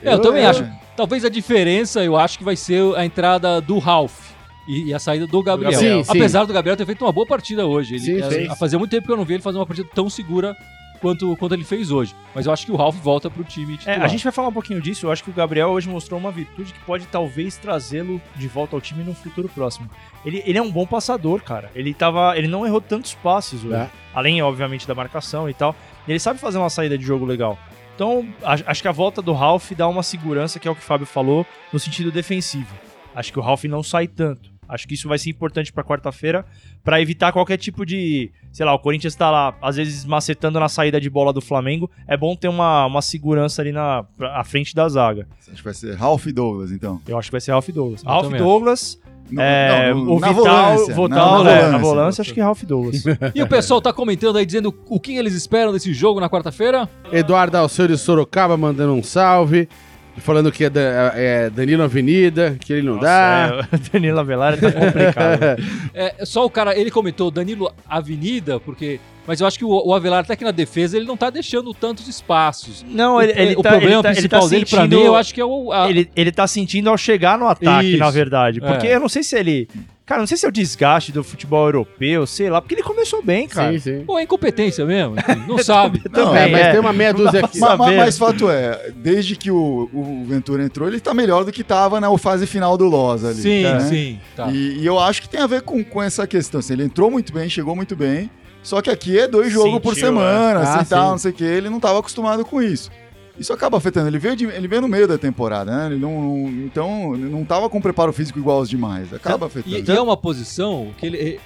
É, 0.02 0.12
eu, 0.14 0.20
também 0.20 0.44
acho. 0.44 0.64
Talvez 0.96 1.24
a 1.24 1.28
diferença, 1.28 2.04
eu 2.04 2.16
acho 2.16 2.36
que 2.38 2.44
vai 2.44 2.56
ser 2.56 2.82
a 2.96 3.04
entrada 3.04 3.60
do 3.60 3.78
Ralph. 3.78 4.32
E, 4.66 4.84
e 4.84 4.94
a 4.94 4.98
saída 4.98 5.26
do 5.26 5.42
Gabriel. 5.42 5.72
Sim, 5.78 6.04
sim. 6.04 6.10
Apesar 6.10 6.44
do 6.44 6.52
Gabriel 6.52 6.76
ter 6.76 6.86
feito 6.86 7.04
uma 7.04 7.12
boa 7.12 7.26
partida 7.26 7.66
hoje. 7.66 7.94
Ele, 7.96 8.04
Sim, 8.04 8.20
é, 8.20 8.28
fez. 8.28 8.58
Fazia 8.58 8.78
muito 8.78 8.90
tempo 8.90 9.06
que 9.06 9.12
eu 9.12 9.16
não 9.16 9.24
vi 9.24 9.34
ele 9.34 9.42
fazer 9.42 9.58
uma 9.58 9.66
partida 9.66 9.88
tão 9.94 10.08
segura 10.08 10.56
quanto, 11.00 11.36
quanto 11.36 11.52
ele 11.54 11.64
fez 11.64 11.90
hoje. 11.90 12.14
Mas 12.32 12.46
eu 12.46 12.52
acho 12.52 12.64
que 12.64 12.70
o 12.70 12.76
Ralph 12.76 12.94
volta 12.96 13.28
pro 13.28 13.42
time 13.42 13.76
É, 13.84 13.94
a 13.96 14.06
gente 14.06 14.22
vai 14.22 14.32
falar 14.32 14.48
um 14.48 14.52
pouquinho 14.52 14.80
disso. 14.80 15.06
Eu 15.06 15.10
acho 15.10 15.24
que 15.24 15.30
o 15.30 15.32
Gabriel 15.32 15.68
hoje 15.70 15.88
mostrou 15.88 16.18
uma 16.20 16.30
virtude 16.30 16.72
que 16.72 16.78
pode 16.80 17.06
talvez 17.06 17.56
trazê-lo 17.56 18.22
de 18.36 18.46
volta 18.46 18.76
ao 18.76 18.80
time 18.80 19.02
no 19.02 19.12
futuro 19.14 19.48
próximo. 19.48 19.90
Ele, 20.24 20.40
ele 20.46 20.56
é 20.58 20.62
um 20.62 20.70
bom 20.70 20.86
passador, 20.86 21.42
cara. 21.42 21.68
Ele 21.74 21.92
tava, 21.92 22.38
ele 22.38 22.46
não 22.46 22.64
errou 22.64 22.80
tantos 22.80 23.14
passes 23.14 23.64
hoje. 23.64 23.74
É. 23.74 23.90
Além, 24.14 24.40
obviamente, 24.42 24.86
da 24.86 24.94
marcação 24.94 25.50
e 25.50 25.54
tal. 25.54 25.74
Ele 26.06 26.20
sabe 26.20 26.38
fazer 26.38 26.58
uma 26.58 26.70
saída 26.70 26.96
de 26.96 27.04
jogo 27.04 27.24
legal. 27.24 27.58
Então, 27.96 28.24
a- 28.44 28.56
acho 28.66 28.80
que 28.80 28.88
a 28.88 28.92
volta 28.92 29.20
do 29.20 29.32
Ralph 29.32 29.72
dá 29.72 29.88
uma 29.88 30.04
segurança, 30.04 30.60
que 30.60 30.68
é 30.68 30.70
o 30.70 30.74
que 30.74 30.80
o 30.82 30.84
Fábio 30.84 31.06
falou, 31.06 31.44
no 31.72 31.80
sentido 31.80 32.12
defensivo. 32.12 32.72
Acho 33.14 33.32
que 33.32 33.38
o 33.38 33.42
Ralph 33.42 33.64
não 33.64 33.82
sai 33.82 34.06
tanto. 34.06 34.51
Acho 34.72 34.88
que 34.88 34.94
isso 34.94 35.08
vai 35.08 35.19
ser 35.19 35.30
importante 35.30 35.72
pra 35.72 35.84
quarta-feira, 35.84 36.44
pra 36.82 37.00
evitar 37.00 37.30
qualquer 37.32 37.58
tipo 37.58 37.84
de. 37.84 38.30
Sei 38.50 38.64
lá, 38.64 38.72
o 38.74 38.78
Corinthians 38.78 39.14
tá 39.14 39.30
lá, 39.30 39.54
às 39.60 39.76
vezes, 39.76 40.04
macetando 40.04 40.58
na 40.58 40.69
saída 40.69 41.00
de 41.00 41.10
bola 41.10 41.32
do 41.32 41.40
Flamengo. 41.40 41.90
É 42.08 42.16
bom 42.16 42.34
ter 42.34 42.48
uma, 42.48 42.86
uma 42.86 43.02
segurança 43.02 43.60
ali 43.62 43.72
na 43.72 44.04
pra- 44.16 44.40
à 44.40 44.44
frente 44.44 44.74
da 44.74 44.88
zaga. 44.88 45.26
Acho 45.48 45.56
que 45.56 45.64
vai 45.64 45.74
ser 45.74 45.94
Ralph 45.96 46.26
Douglas, 46.28 46.72
então. 46.72 47.00
Eu 47.06 47.19
acho 47.19 47.28
que 47.28 47.32
vai 47.32 47.40
ser 47.40 47.50
Ralph 47.52 47.69
Douglas. 47.69 48.02
Eu 48.02 48.08
Ralph 48.08 48.24
também 48.24 48.40
Douglas, 48.40 48.98
Não, 49.30 49.42
é, 49.42 49.94
não, 49.94 50.16
o 50.16 50.20
na 50.20 50.28
Vital, 50.28 50.44
volância, 50.44 50.94
Vital, 50.94 51.08
na- 51.08 51.50
é, 51.50 51.54
na 51.62 51.62
na 51.62 51.78
volância. 51.78 51.78
volância, 51.80 52.22
acho 52.22 52.34
que 52.34 52.40
é 52.40 52.42
Ralph 52.42 52.62
Douglas. 52.64 53.04
E 53.34 53.42
o 53.42 53.46
pessoal 53.48 53.80
tá 53.80 53.92
comentando 53.92 54.36
aí, 54.36 54.44
dizendo 54.46 54.74
o 54.88 54.98
que 55.00 55.16
eles 55.16 55.34
esperam 55.34 55.72
desse 55.72 55.92
jogo 55.94 56.20
na 56.20 56.28
quarta-feira. 56.28 56.88
Eduardo 57.12 57.56
Alceu 57.56 57.86
de 57.88 57.96
Sorocaba 57.96 58.56
mandando 58.56 58.92
um 58.94 59.02
salve. 59.02 59.69
Falando 60.18 60.52
que 60.52 60.64
é, 60.64 60.70
da- 60.70 61.12
é 61.14 61.48
Danilo 61.50 61.82
Avenida, 61.82 62.56
que 62.60 62.72
ele 62.74 62.82
não 62.82 62.98
dá. 62.98 63.48
Nossa, 63.56 63.68
é, 63.72 63.76
o 63.76 63.80
Danilo 63.92 64.20
Avelar 64.20 64.58
tá 64.60 64.70
complicado. 64.70 65.40
É, 65.94 66.24
só 66.24 66.44
o 66.44 66.50
cara, 66.50 66.76
ele 66.78 66.90
comentou 66.90 67.30
Danilo 67.30 67.72
Avenida, 67.88 68.58
porque. 68.60 68.98
Mas 69.26 69.40
eu 69.40 69.46
acho 69.46 69.56
que 69.56 69.64
o, 69.64 69.68
o 69.68 69.94
Avelar, 69.94 70.20
até 70.24 70.34
que 70.34 70.42
na 70.42 70.50
defesa, 70.50 70.96
ele 70.96 71.06
não 71.06 71.16
tá 71.16 71.30
deixando 71.30 71.72
tantos 71.72 72.08
espaços. 72.08 72.84
Não, 72.88 73.16
O- 73.16 73.22
ele, 73.22 73.32
ele 73.40 73.54
o 73.56 73.62
tá, 73.62 73.70
problema 73.70 73.92
ele 73.94 74.02
tá, 74.02 74.08
ele 74.08 74.14
principal 74.16 74.40
tá 74.42 74.48
dele, 74.48 74.66
pra 74.66 74.78
sentindo- 74.82 74.98
mim, 74.98 75.04
eu 75.04 75.14
acho 75.14 75.32
que 75.34 75.40
é 75.40 75.44
o. 75.44 75.72
a- 75.72 75.88
ele, 75.88 76.10
ele 76.16 76.32
tá 76.32 76.46
sentindo 76.46 76.90
ao 76.90 76.98
chegar 76.98 77.38
no 77.38 77.46
ataque, 77.46 77.90
Isso. 77.90 77.98
na 77.98 78.10
verdade. 78.10 78.60
Porque 78.60 78.86
É. 78.88 78.96
eu 78.96 79.00
não 79.00 79.08
sei 79.08 79.22
se 79.22 79.36
ele. 79.38 79.68
Cara, 80.04 80.20
não 80.20 80.26
sei 80.26 80.37
se 80.37 80.44
é 80.44 80.49
o 80.49 80.52
desgaste 80.52 81.12
do 81.12 81.22
futebol 81.22 81.66
europeu, 81.66 82.26
sei 82.26 82.50
lá, 82.50 82.60
porque 82.60 82.75
ele 82.75 82.82
começou 82.82 83.22
bem, 83.22 83.46
cara. 83.46 83.72
Sim, 83.72 83.78
sim. 83.78 84.04
Ou 84.06 84.19
é 84.19 84.25
incompetência 84.25 84.84
mesmo, 84.84 85.14
não 85.46 85.58
sabe. 85.58 86.02
Não, 86.12 86.25
Também, 86.26 86.43
É, 86.43 86.46
mas 86.49 86.60
é. 86.60 86.70
tem 86.72 86.81
uma 86.81 86.93
meia 86.93 87.14
dúzia 87.14 87.44
aqui. 87.44 87.58
Não 87.60 87.69
dá 87.69 87.76
Ma- 87.76 87.76
ma- 87.78 87.84
saber. 87.84 87.96
Mas, 87.99 88.19
fato 88.19 88.50
é, 88.50 88.90
desde 88.96 89.37
que 89.37 89.50
o, 89.50 89.88
o 89.93 90.25
Ventura 90.26 90.64
entrou, 90.64 90.88
ele 90.88 90.99
tá 91.00 91.14
melhor 91.14 91.44
do 91.44 91.52
que 91.52 91.62
tava 91.62 92.00
na 92.00 92.19
fase 92.19 92.46
final 92.46 92.76
do 92.76 92.87
Loz 92.87 93.25
ali. 93.25 93.40
Sim, 93.40 93.62
né? 93.62 93.81
sim. 93.81 94.20
Tá. 94.34 94.49
E, 94.50 94.78
e 94.81 94.84
eu 94.87 94.99
acho 94.99 95.22
que 95.22 95.28
tem 95.28 95.40
a 95.40 95.46
ver 95.46 95.62
com, 95.62 95.82
com 95.84 96.02
essa 96.02 96.26
questão. 96.26 96.58
Assim, 96.58 96.72
ele 96.72 96.84
entrou 96.84 97.10
muito 97.10 97.32
bem, 97.32 97.48
chegou 97.48 97.76
muito 97.76 97.94
bem. 97.94 98.28
Só 98.62 98.81
que 98.82 98.90
aqui 98.90 99.19
é 99.19 99.26
dois 99.26 99.52
jogos 99.52 99.81
por 99.81 99.94
Sentiu, 99.94 100.08
semana, 100.08 100.60
é. 100.60 100.62
assim, 100.62 100.78
Ah, 100.81 100.84
tal, 100.84 101.05
sim. 101.06 101.10
não 101.12 101.19
sei 101.19 101.31
o 101.31 101.34
que. 101.34 101.44
Ele 101.44 101.69
não 101.70 101.76
estava 101.78 101.98
acostumado 101.98 102.44
com 102.44 102.60
isso. 102.62 102.90
Isso 103.38 103.52
acaba 103.52 103.79
afetando. 103.79 104.08
Ele 104.08 104.19
veio, 104.19 104.37
de- 104.37 104.44
ele 104.46 104.69
veio 104.69 104.82
no 104.82 104.88
meio 104.88 105.08
da 105.08 105.17
temporada, 105.17 105.70
né? 105.70 105.87
Ele 105.87 106.00
não, 106.00 106.20
não- 106.23 106.49
então, 106.64 107.17
não 107.17 107.44
tava 107.44 107.69
com 107.70 107.81
preparo 107.81 108.12
físico 108.12 108.38
igual 108.38 108.58
aos 108.58 108.69
demais. 108.69 109.12
Acaba 109.12 109.46
afetando. 109.46 109.75
E, 109.76 109.82
e 109.82 109.90
é 109.90 110.00
uma 110.00 110.17
posição 110.17 110.88
que 110.99 111.06
ele, 111.06 111.17
ele, 111.17 111.40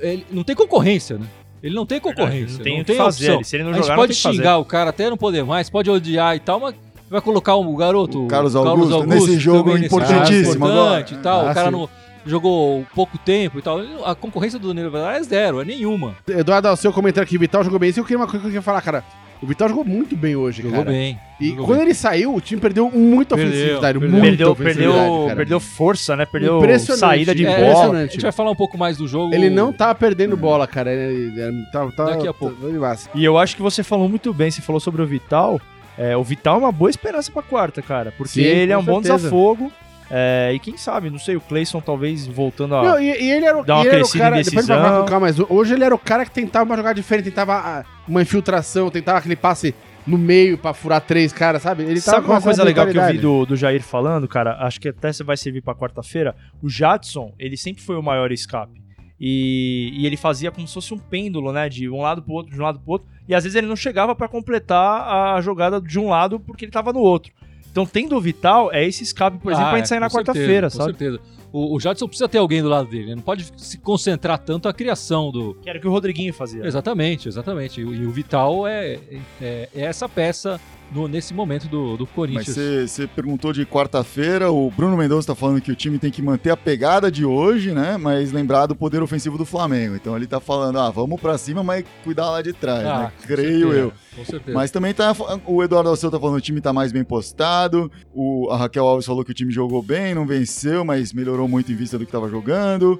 ele 0.00 0.26
não 0.32 0.42
tem 0.42 0.56
concorrência, 0.56 1.16
né? 1.18 1.26
Ele 1.62 1.74
não 1.74 1.86
tem 1.86 2.00
concorrência. 2.00 2.56
Não 2.58 2.64
tem 2.64 2.74
não 2.74 2.82
o 2.82 2.84
que 2.84 2.92
tem 2.92 2.96
fazer. 2.96 3.26
opção. 3.30 3.44
Se 3.44 3.56
ele 3.56 3.64
não 3.64 3.70
a 3.70 3.74
gente 3.74 3.94
pode 3.94 4.14
xingar 4.14 4.58
o 4.58 4.64
cara 4.64 4.90
até 4.90 5.08
não 5.10 5.16
poder 5.16 5.44
mais, 5.44 5.68
pode 5.70 5.90
odiar 5.90 6.36
e 6.36 6.40
tal, 6.40 6.60
mas 6.60 6.74
vai 7.10 7.20
colocar 7.20 7.56
um 7.56 7.74
garoto, 7.74 8.24
O 8.24 8.28
Carlos 8.28 8.54
Augusto, 8.54 9.04
nesse 9.06 9.38
jogo 9.38 9.76
importantíssimo 9.76 10.54
importante 10.56 11.14
agora. 11.14 11.20
e 11.20 11.22
tal. 11.22 11.46
Ah, 11.46 11.50
o 11.50 11.54
cara 11.54 11.66
sim. 11.70 11.72
não 11.72 11.88
jogou 12.26 12.84
pouco 12.94 13.16
tempo 13.18 13.58
e 13.58 13.62
tal. 13.62 13.80
A 14.04 14.14
concorrência 14.14 14.58
do 14.58 14.68
Danilo 14.68 14.88
Avelar 14.88 15.16
é 15.16 15.22
zero, 15.22 15.60
é 15.60 15.64
nenhuma. 15.64 16.14
Eduardo 16.28 16.68
Alceu 16.68 16.92
comentando 16.92 17.26
que 17.26 17.36
o 17.36 17.40
Vital 17.40 17.64
jogou 17.64 17.78
bem. 17.78 17.90
Isso 17.90 17.98
eu 18.00 18.04
queria 18.04 18.18
uma 18.18 18.26
coisa 18.26 18.38
que 18.40 18.46
eu 18.46 18.50
queria 18.50 18.62
falar, 18.62 18.82
cara. 18.82 19.02
O 19.40 19.46
Vital 19.46 19.68
jogou 19.68 19.84
muito 19.84 20.16
bem 20.16 20.34
hoje, 20.34 20.62
Jogou 20.62 20.78
cara. 20.78 20.90
bem. 20.90 21.18
E 21.40 21.50
jogou 21.50 21.66
quando 21.66 21.78
bem. 21.78 21.86
ele 21.86 21.94
saiu, 21.94 22.34
o 22.34 22.40
time 22.40 22.60
perdeu 22.60 22.90
muita 22.90 23.36
Perdeu, 23.36 23.52
ofensividade. 23.54 23.98
perdeu. 23.98 24.10
Muita 24.18 24.26
Perdeu, 24.26 24.50
ofensividade, 24.50 24.94
perdeu, 24.98 25.22
cara. 25.24 25.36
perdeu 25.36 25.60
força, 25.60 26.16
né? 26.16 26.26
Perdeu 26.26 26.78
saída 26.80 27.34
de 27.34 27.46
É, 27.46 27.72
bola. 27.72 27.98
a 27.98 28.06
gente 28.06 28.20
vai 28.20 28.32
falar 28.32 28.50
um 28.50 28.56
pouco 28.56 28.76
mais 28.76 28.96
do 28.96 29.06
jogo. 29.06 29.32
Ele 29.32 29.48
não 29.48 29.72
tá 29.72 29.94
perdendo 29.94 30.36
bola, 30.36 30.66
cara. 30.66 30.92
Ele, 30.92 31.40
ele 31.40 31.64
tá, 31.72 31.86
tá, 31.92 32.04
Daqui 32.06 32.26
a 32.26 32.34
pouco. 32.34 32.56
tá-. 32.56 32.96
E 33.14 33.24
eu 33.24 33.38
acho 33.38 33.54
que 33.54 33.62
você 33.62 33.82
falou 33.84 34.08
muito 34.08 34.34
bem, 34.34 34.50
você 34.50 34.60
falou 34.60 34.80
sobre 34.80 35.02
o 35.02 35.06
Vital. 35.06 35.60
É, 35.96 36.16
o 36.16 36.22
Vital 36.24 36.56
é 36.56 36.58
uma 36.58 36.72
boa 36.72 36.90
esperança 36.90 37.30
pra 37.30 37.42
quarta, 37.42 37.80
cara. 37.82 38.12
Porque 38.16 38.32
Sim, 38.32 38.42
ele 38.42 38.72
é 38.72 38.78
um 38.78 38.82
bom 38.82 38.94
certeza. 39.02 39.16
desafogo. 39.18 39.70
É, 40.10 40.52
e 40.54 40.58
quem 40.58 40.76
sabe, 40.76 41.10
não 41.10 41.18
sei, 41.18 41.36
o 41.36 41.40
Cleison 41.40 41.80
talvez 41.80 42.26
voltando 42.26 42.74
a. 42.74 42.82
Não, 42.82 43.00
e, 43.00 43.04
e 43.04 43.30
ele 43.30 43.44
era, 43.44 43.58
o- 43.58 43.64
Dá 43.64 43.76
uma 43.76 43.84
ele 43.86 43.96
era 43.96 44.04
o 44.04 44.08
cara. 44.10 44.42
Depois 44.42 44.66
vai 44.66 45.20
mas 45.20 45.38
hoje 45.38 45.74
ele 45.74 45.84
era 45.84 45.94
o 45.94 45.98
cara 45.98 46.24
que 46.24 46.30
tentava 46.30 46.64
uma 46.64 46.76
jogada 46.76 46.94
diferente, 46.94 47.26
tentava 47.26 47.54
ah, 47.54 47.84
uma 48.06 48.22
infiltração, 48.22 48.90
tentava 48.90 49.18
aquele 49.18 49.36
passe 49.36 49.74
no 50.06 50.16
meio 50.16 50.56
pra 50.56 50.72
furar 50.72 51.02
três 51.02 51.32
caras, 51.32 51.60
sabe? 51.60 51.82
Ele 51.82 52.00
Sabe 52.00 52.26
uma 52.26 52.40
coisa 52.40 52.64
legal 52.64 52.86
que 52.86 52.96
eu 52.96 53.06
vi 53.06 53.18
do, 53.18 53.44
do 53.44 53.56
Jair 53.56 53.82
falando, 53.82 54.26
cara? 54.26 54.56
Acho 54.60 54.80
que 54.80 54.88
até 54.88 55.12
você 55.12 55.22
vai 55.22 55.36
servir 55.36 55.60
pra 55.60 55.74
quarta-feira. 55.74 56.34
O 56.62 56.68
Jadson, 56.70 57.34
ele 57.38 57.58
sempre 57.58 57.82
foi 57.82 57.96
o 57.96 58.02
maior 58.02 58.32
escape. 58.32 58.80
E, 59.20 59.92
e 59.94 60.06
ele 60.06 60.16
fazia 60.16 60.50
como 60.50 60.66
se 60.66 60.72
fosse 60.72 60.94
um 60.94 60.98
pêndulo, 60.98 61.52
né? 61.52 61.68
De 61.68 61.90
um 61.90 62.00
lado 62.00 62.22
pro 62.22 62.32
outro, 62.32 62.54
de 62.54 62.58
um 62.60 62.64
lado 62.64 62.78
pro 62.80 62.92
outro. 62.92 63.08
E 63.28 63.34
às 63.34 63.44
vezes 63.44 63.56
ele 63.56 63.66
não 63.66 63.76
chegava 63.76 64.14
pra 64.14 64.28
completar 64.28 65.36
a 65.36 65.40
jogada 65.42 65.80
de 65.80 65.98
um 65.98 66.08
lado 66.08 66.40
porque 66.40 66.64
ele 66.64 66.72
tava 66.72 66.92
no 66.92 67.00
outro. 67.00 67.32
Então, 67.80 67.86
tendo 67.86 68.16
o 68.16 68.20
Vital, 68.20 68.72
é 68.72 68.84
esse 68.84 69.04
escape, 69.04 69.38
por 69.38 69.52
exemplo, 69.52 69.68
Ah, 69.68 69.70
pra 69.70 69.78
gente 69.78 69.88
sair 69.88 69.98
é, 69.98 70.00
na 70.00 70.08
com 70.10 70.16
quarta-feira, 70.16 70.68
Com 70.68 70.76
sabe? 70.76 70.90
certeza. 70.98 71.20
O, 71.52 71.76
o 71.76 71.80
Jadson 71.80 72.06
precisa 72.08 72.28
ter 72.28 72.38
alguém 72.38 72.60
do 72.60 72.68
lado 72.68 72.88
dele, 72.90 73.06
né? 73.10 73.14
não 73.14 73.22
pode 73.22 73.50
se 73.56 73.78
concentrar 73.78 74.38
tanto 74.40 74.68
a 74.68 74.72
criação 74.74 75.30
do. 75.30 75.54
Que 75.62 75.70
era 75.70 75.78
o 75.78 75.80
que 75.80 75.86
o 75.86 75.90
Rodriguinho 75.90 76.34
fazia. 76.34 76.66
Exatamente, 76.66 77.28
exatamente. 77.28 77.80
E, 77.80 77.84
o- 77.84 77.94
e 77.94 78.04
o 78.04 78.10
Vital 78.10 78.66
é, 78.66 78.98
é, 79.40 79.68
é 79.74 79.80
essa 79.82 80.08
peça 80.08 80.60
no- 80.92 81.08
nesse 81.08 81.32
momento 81.34 81.68
do, 81.68 81.96
do 81.96 82.04
Mas 82.04 82.14
Corinthians. 82.14 82.90
você 82.90 83.06
perguntou 83.06 83.52
de 83.52 83.64
quarta-feira, 83.66 84.50
o 84.50 84.70
Bruno 84.70 84.96
Mendonça 84.96 85.28
tá 85.28 85.34
falando 85.34 85.60
que 85.60 85.70
o 85.72 85.76
time 85.76 85.98
tem 85.98 86.10
que 86.10 86.22
manter 86.22 86.50
a 86.50 86.56
pegada 86.56 87.10
de 87.10 87.24
hoje, 87.24 87.72
né? 87.72 87.96
Mas 87.96 88.32
lembrar 88.32 88.66
do 88.66 88.74
poder 88.76 89.02
ofensivo 89.02 89.36
do 89.38 89.44
Flamengo. 89.44 89.94
Então 89.96 90.16
ele 90.16 90.26
tá 90.26 90.40
falando, 90.40 90.78
ah, 90.78 90.90
vamos 90.90 91.20
pra 91.20 91.36
cima, 91.38 91.62
mas 91.62 91.84
cuidar 92.04 92.30
lá 92.30 92.42
de 92.42 92.52
trás, 92.52 92.84
Ah, 92.86 92.98
né? 93.00 93.12
Creio 93.26 93.68
certeza, 93.68 93.78
eu. 93.78 93.92
Com 94.16 94.24
certeza. 94.24 94.56
Mas 94.58 94.70
também 94.72 94.92
tá. 94.92 95.14
O 95.46 95.62
Eduardo 95.62 95.88
Alceu 95.90 96.10
tá 96.10 96.18
falando 96.18 96.34
que 96.36 96.40
o 96.40 96.44
time 96.44 96.60
tá 96.60 96.72
mais 96.72 96.90
bem 96.90 97.04
postado. 97.04 97.90
O, 98.12 98.48
a 98.50 98.56
Raquel 98.56 98.84
Alves 98.84 99.06
falou 99.06 99.24
que 99.24 99.30
o 99.30 99.34
time 99.34 99.52
jogou 99.52 99.80
bem, 99.80 100.12
não 100.14 100.26
venceu, 100.26 100.84
mas 100.84 101.12
melhorou 101.12 101.46
muito 101.46 101.70
em 101.70 101.76
vista 101.76 101.96
do 101.96 102.04
que 102.04 102.10
tava 102.10 102.28
jogando. 102.28 102.98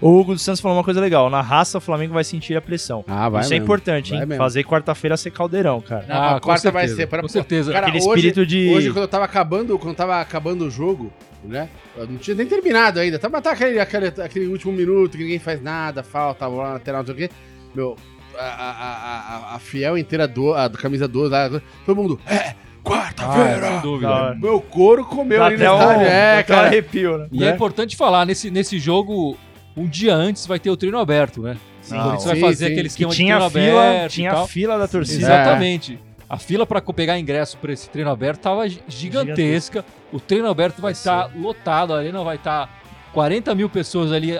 O 0.00 0.18
Hugo 0.20 0.34
dos 0.34 0.42
Santos 0.42 0.60
falou 0.60 0.76
uma 0.76 0.84
coisa 0.84 1.00
legal. 1.00 1.30
Na 1.30 1.40
raça, 1.40 1.78
o 1.78 1.80
Flamengo 1.80 2.12
vai 2.12 2.22
sentir 2.24 2.54
a 2.54 2.60
pressão. 2.60 3.02
Ah, 3.08 3.30
vai 3.30 3.40
Isso 3.42 3.52
é 3.52 3.56
mesmo. 3.56 3.64
importante, 3.64 4.10
Vai 4.10 4.20
hein? 4.20 4.26
mesmo. 4.26 4.42
Fazer 4.44 4.62
quarta-feira 4.64 5.16
ser 5.16 5.30
caldeirão, 5.30 5.80
cara. 5.80 6.04
Não, 6.06 6.14
Ah, 6.16 6.30
a 6.36 6.40
com 6.40 6.48
quarta 6.48 6.70
vai 6.70 6.86
ser. 6.86 7.06
Para, 7.06 7.22
com 7.28 7.32
certeza. 7.32 7.72
Cara, 7.72 7.86
Aquele 7.88 8.04
hoje, 8.04 8.08
espírito 8.28 8.46
de. 8.46 8.68
hoje, 8.74 8.88
quando 8.90 9.02
eu 9.02 9.08
tava 9.08 9.24
acabando, 9.24 9.78
quando 9.78 9.94
tava 9.96 10.20
acabando 10.20 10.64
o 10.66 10.70
jogo, 10.70 11.12
né? 11.44 11.68
Eu 11.96 12.06
não 12.06 12.16
tinha 12.16 12.34
nem 12.36 12.46
terminado 12.46 12.98
ainda. 13.00 13.18
Tava 13.18 13.40
tá 13.40 13.52
aquele, 13.52 13.78
aquele, 13.78 14.06
aquele 14.08 14.46
último 14.46 14.72
minuto 14.72 15.12
que 15.16 15.22
ninguém 15.22 15.38
faz 15.38 15.62
nada, 15.62 16.02
falta, 16.02 16.48
bola 16.48 16.64
na 16.68 16.72
lateral, 16.74 17.00
não 17.02 17.06
sei 17.06 17.14
o 17.14 17.18
quê. 17.18 17.30
Meu, 17.74 17.96
a, 18.36 18.42
a, 18.42 18.70
a, 18.70 19.52
a- 19.52 19.56
a 19.56 19.58
fiel 19.58 19.96
inteira 19.98 20.26
do, 20.26 20.54
a 20.54 20.66
do 20.68 20.78
camisa 20.78 21.06
12 21.08 21.30
lá, 21.30 21.48
todo 21.86 21.96
mundo. 21.96 22.20
É, 22.26 22.34
Ah, 22.34 22.54
quarta-feira! 22.82 23.68
sem 23.68 23.80
dúvida. 23.80 24.08
Da 24.08 24.14
hora. 24.24 24.34
Meu 24.36 24.60
couro 24.60 25.04
comeu 25.04 25.38
Dá 25.38 25.46
ali 25.46 25.54
até 25.56 25.70
um. 25.72 26.00
É, 26.00 26.42
cara. 26.42 26.66
arrepio, 26.68 27.18
né? 27.18 27.26
E 27.30 27.44
é 27.44 27.50
importante 27.50 27.96
falar, 27.96 28.24
nesse, 28.24 28.50
nesse 28.50 28.78
jogo, 28.78 29.36
um 29.76 29.86
dia 29.86 30.14
antes 30.14 30.46
vai 30.46 30.58
ter 30.58 30.70
o 30.70 30.76
treino 30.76 30.98
aberto, 30.98 31.42
né? 31.42 31.56
Sim. 31.82 31.96
o 31.96 32.02
Corinthians 32.02 32.24
vai 32.24 32.40
fazer 32.40 32.66
sim. 32.66 32.72
aquele 32.72 32.82
Que 32.82 32.86
esquema 32.88 33.10
de 33.10 33.16
tinha 33.16 33.50
treino 33.50 33.50
fila, 33.70 33.88
aberto 33.90 34.12
tinha 34.12 34.30
tal. 34.32 34.46
fila 34.46 34.78
da 34.78 34.88
torcida. 34.88 35.18
Exatamente. 35.24 35.98
A 36.28 36.36
fila 36.36 36.66
para 36.66 36.80
pegar 36.82 37.18
ingresso 37.18 37.56
para 37.58 37.72
esse 37.72 37.88
treino 37.88 38.10
aberto 38.10 38.40
tava 38.42 38.68
gi- 38.68 38.82
gigantesca. 38.86 39.84
O 40.12 40.20
treino 40.20 40.48
aberto 40.48 40.80
vai 40.80 40.92
estar 40.92 41.30
lotado, 41.34 41.94
a 41.94 41.98
arena 41.98 42.22
vai 42.22 42.36
estar 42.36 42.68
40 43.12 43.54
mil 43.54 43.68
pessoas 43.70 44.12
ali 44.12 44.34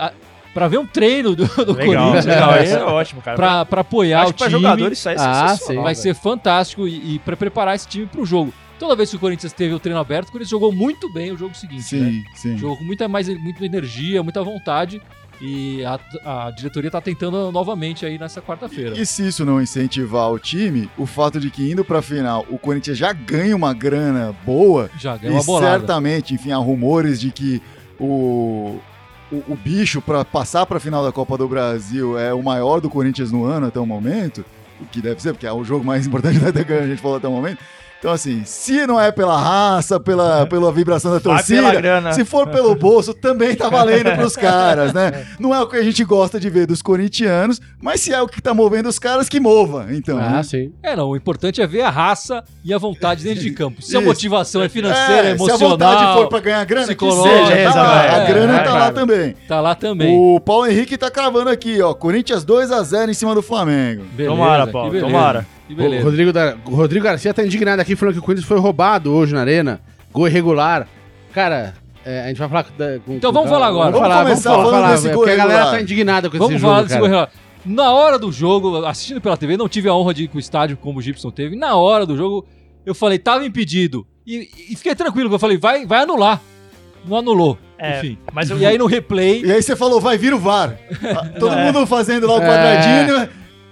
para 0.52 0.68
ver 0.68 0.78
um 0.78 0.86
treino 0.86 1.34
do, 1.34 1.46
do 1.46 1.72
Legal, 1.72 2.02
Corinthians. 2.04 2.26
legal. 2.26 2.52
né? 2.52 2.64
Isso 2.64 2.74
é 2.74 2.84
ótimo, 2.84 3.22
cara. 3.22 3.36
Pra, 3.36 3.64
pra 3.64 3.80
apoiar 3.80 4.22
Acho 4.22 4.30
o 4.32 4.34
pra 4.34 4.48
time. 4.48 4.60
jogadores 4.60 4.98
isso 4.98 5.08
é 5.08 5.14
Ah, 5.18 5.48
sensacional, 5.48 5.82
vai 5.84 5.94
velho. 5.94 6.02
ser 6.02 6.14
fantástico 6.14 6.86
e, 6.86 7.14
e 7.14 7.18
para 7.20 7.36
preparar 7.36 7.74
esse 7.74 7.88
time 7.88 8.06
pro 8.06 8.24
jogo. 8.26 8.52
Toda 8.78 8.94
vez 8.94 9.10
que 9.10 9.16
o 9.16 9.18
Corinthians 9.18 9.52
teve 9.52 9.74
o 9.74 9.78
treino 9.80 9.98
aberto, 9.98 10.28
o 10.28 10.32
Corinthians 10.32 10.50
jogou 10.50 10.70
muito 10.70 11.12
bem 11.12 11.32
o 11.32 11.36
jogo 11.38 11.54
seguinte. 11.56 11.96
né? 11.96 12.10
Sim, 12.10 12.24
sim. 12.34 12.58
Jogou 12.58 12.76
com 12.76 12.84
muita 12.84 13.08
mais 13.08 13.28
muita 13.28 13.64
energia, 13.64 14.22
muita 14.22 14.42
vontade. 14.42 15.00
E 15.40 15.84
a, 15.84 16.00
a 16.46 16.50
diretoria 16.50 16.90
tá 16.90 17.00
tentando 17.00 17.52
novamente 17.52 18.04
aí 18.04 18.18
nessa 18.18 18.40
quarta-feira. 18.42 18.98
E 18.98 19.06
se 19.06 19.26
isso 19.26 19.44
não 19.44 19.62
incentivar 19.62 20.30
o 20.32 20.38
time, 20.38 20.90
o 20.98 21.06
fato 21.06 21.38
de 21.38 21.50
que 21.50 21.70
indo 21.70 21.84
pra 21.84 22.02
final 22.02 22.44
o 22.50 22.58
Corinthians 22.58 22.98
já 22.98 23.12
ganha 23.12 23.54
uma 23.54 23.72
grana 23.72 24.34
boa, 24.44 24.90
Já 24.98 25.16
ganhou 25.16 25.36
e 25.36 25.38
uma 25.38 25.44
bolada. 25.44 25.78
certamente, 25.78 26.34
enfim, 26.34 26.50
há 26.50 26.56
rumores 26.56 27.20
de 27.20 27.30
que 27.30 27.62
o, 28.00 28.78
o, 29.30 29.36
o 29.48 29.56
bicho 29.56 30.00
pra 30.00 30.24
passar 30.24 30.66
pra 30.66 30.80
final 30.80 31.04
da 31.04 31.12
Copa 31.12 31.38
do 31.38 31.46
Brasil 31.48 32.18
é 32.18 32.34
o 32.34 32.42
maior 32.42 32.80
do 32.80 32.90
Corinthians 32.90 33.30
no 33.30 33.44
ano 33.44 33.66
até 33.66 33.78
o 33.78 33.86
momento, 33.86 34.44
o 34.80 34.86
que 34.86 35.00
deve 35.00 35.22
ser, 35.22 35.32
porque 35.32 35.46
é 35.46 35.52
o 35.52 35.64
jogo 35.64 35.84
mais 35.84 36.06
importante 36.06 36.38
da 36.52 36.64
que 36.64 36.72
a 36.72 36.86
gente 36.86 37.00
falou 37.00 37.16
até 37.16 37.28
o 37.28 37.32
momento. 37.32 37.58
Então, 37.98 38.12
assim, 38.12 38.42
se 38.44 38.86
não 38.86 39.00
é 39.00 39.10
pela 39.10 39.36
raça, 39.36 39.98
pela, 39.98 40.46
pela 40.46 40.70
vibração 40.70 41.10
da 41.12 41.18
torcida, 41.18 42.12
se 42.12 42.24
for 42.24 42.46
pelo 42.48 42.72
bolso, 42.76 43.12
também 43.12 43.56
tá 43.56 43.68
valendo 43.68 44.14
pros 44.14 44.36
caras, 44.38 44.92
né? 44.92 45.26
Não 45.40 45.52
é 45.52 45.60
o 45.60 45.66
que 45.66 45.76
a 45.76 45.82
gente 45.82 46.04
gosta 46.04 46.38
de 46.38 46.48
ver 46.48 46.64
dos 46.68 46.80
corintianos, 46.80 47.60
mas 47.82 48.00
se 48.00 48.12
é 48.14 48.22
o 48.22 48.28
que 48.28 48.40
tá 48.40 48.54
movendo 48.54 48.88
os 48.88 49.00
caras, 49.00 49.28
que 49.28 49.40
mova. 49.40 49.86
Então, 49.90 50.16
Ah, 50.16 50.30
né? 50.30 50.42
sim. 50.44 50.72
É, 50.80 50.94
não, 50.94 51.08
o 51.08 51.16
importante 51.16 51.60
é 51.60 51.66
ver 51.66 51.82
a 51.82 51.90
raça 51.90 52.44
e 52.64 52.72
a 52.72 52.78
vontade 52.78 53.24
dentro 53.24 53.40
de 53.42 53.50
campo. 53.50 53.82
Se 53.82 53.96
a 53.96 54.00
motivação 54.00 54.62
é 54.62 54.68
financeira, 54.68 55.28
É, 55.28 55.30
emocional, 55.32 55.58
se 55.58 55.64
a 55.64 55.68
vontade 55.68 56.12
for 56.14 56.28
pra 56.28 56.38
ganhar 56.38 56.64
grana, 56.64 56.94
que 56.94 57.04
seja, 57.10 57.72
tá 57.72 57.82
lá. 57.82 58.04
é, 58.04 58.10
a 58.22 58.24
grana 58.26 58.56
é, 58.58 58.62
tá 58.62 58.74
lá 58.74 58.92
também. 58.92 59.34
tá 59.48 59.60
lá 59.60 59.74
também. 59.74 60.16
O 60.16 60.38
Paulo 60.38 60.68
Henrique 60.68 60.96
tá 60.96 61.10
cravando 61.10 61.50
aqui, 61.50 61.82
ó. 61.82 61.92
Corinthians 61.94 62.44
2x0 62.44 63.08
em 63.08 63.14
cima 63.14 63.34
do 63.34 63.42
Flamengo. 63.42 64.04
Beleza, 64.16 64.36
Tomara, 64.36 64.66
Paulo, 64.68 64.90
beleza, 64.92 65.44
tomara. 65.68 65.68
Que 65.68 65.72
O 65.72 65.76
beleza. 65.76 66.04
Rodrigo, 66.04 66.32
da- 66.32 66.56
o 66.66 66.74
Rodrigo 66.74 67.04
Garcia 67.04 67.32
tá 67.34 67.44
indignado 67.44 67.80
aqui 67.82 67.94
falando 67.96 68.14
que 68.14 68.20
o 68.20 68.22
Corinthians 68.22 68.48
foi 68.48 68.58
roubado 68.58 69.12
hoje 69.12 69.34
na 69.34 69.40
arena. 69.40 69.80
Gol 70.12 70.26
irregular. 70.28 70.86
Cara, 71.32 71.74
é, 72.04 72.22
a 72.24 72.28
gente 72.28 72.38
vai 72.38 72.48
falar. 72.48 72.66
Da, 72.76 72.98
com- 73.00 73.14
Então 73.14 73.30
com- 73.30 73.34
vamos 73.38 73.50
falar 73.50 73.66
agora. 73.66 73.90
Vamos 73.90 74.00
Vamos 74.00 74.08
falar, 74.14 74.24
começar 74.24 74.50
vamos 74.50 74.64
falando 74.66 74.82
falar, 74.82 74.94
desse 74.94 75.08
é, 75.08 75.12
gol 75.12 75.18
porque 75.24 75.32
a 75.32 75.36
galera 75.36 75.70
tá 75.70 75.80
indignada 75.80 76.30
com 76.30 76.38
Vamos 76.38 76.54
esse 76.54 76.62
falar 76.62 76.76
jogo, 76.78 76.88
desse 76.88 77.00
cara. 77.00 77.26
gol. 77.26 77.28
Na 77.66 77.92
hora 77.92 78.18
do 78.18 78.32
jogo, 78.32 78.84
assistindo 78.86 79.20
pela 79.20 79.36
TV, 79.36 79.56
não 79.56 79.68
tive 79.68 79.88
a 79.88 79.94
honra 79.94 80.14
de 80.14 80.24
ir 80.24 80.28
com 80.28 80.36
o 80.36 80.40
estádio 80.40 80.76
como 80.76 80.98
o 81.00 81.02
Gibson 81.02 81.30
teve. 81.30 81.54
Na 81.56 81.74
hora 81.76 82.06
do 82.06 82.16
jogo, 82.16 82.46
eu 82.86 82.94
falei, 82.94 83.18
tava 83.18 83.44
impedido. 83.44 84.06
E, 84.26 84.48
e 84.70 84.76
fiquei 84.76 84.94
tranquilo, 84.94 85.32
eu 85.32 85.38
falei, 85.38 85.58
vai, 85.58 85.84
vai 85.84 86.02
anular. 86.02 86.40
Não 87.06 87.18
anulou. 87.18 87.58
É, 87.78 87.98
Enfim. 87.98 88.18
mas 88.32 88.48
eu- 88.50 88.58
E 88.58 88.64
aí 88.66 88.76
no 88.78 88.86
replay. 88.86 89.42
E 89.44 89.52
aí 89.52 89.62
você 89.62 89.76
falou, 89.76 90.00
vai 90.00 90.16
vir 90.18 90.32
o 90.34 90.38
VAR. 90.38 90.76
Todo 91.38 91.54
É. 91.54 91.64
mundo 91.66 91.86
fazendo 91.86 92.26
lá 92.26 92.34
o 92.38 92.42
É. 92.42 92.46
quadradinho. 92.46 93.28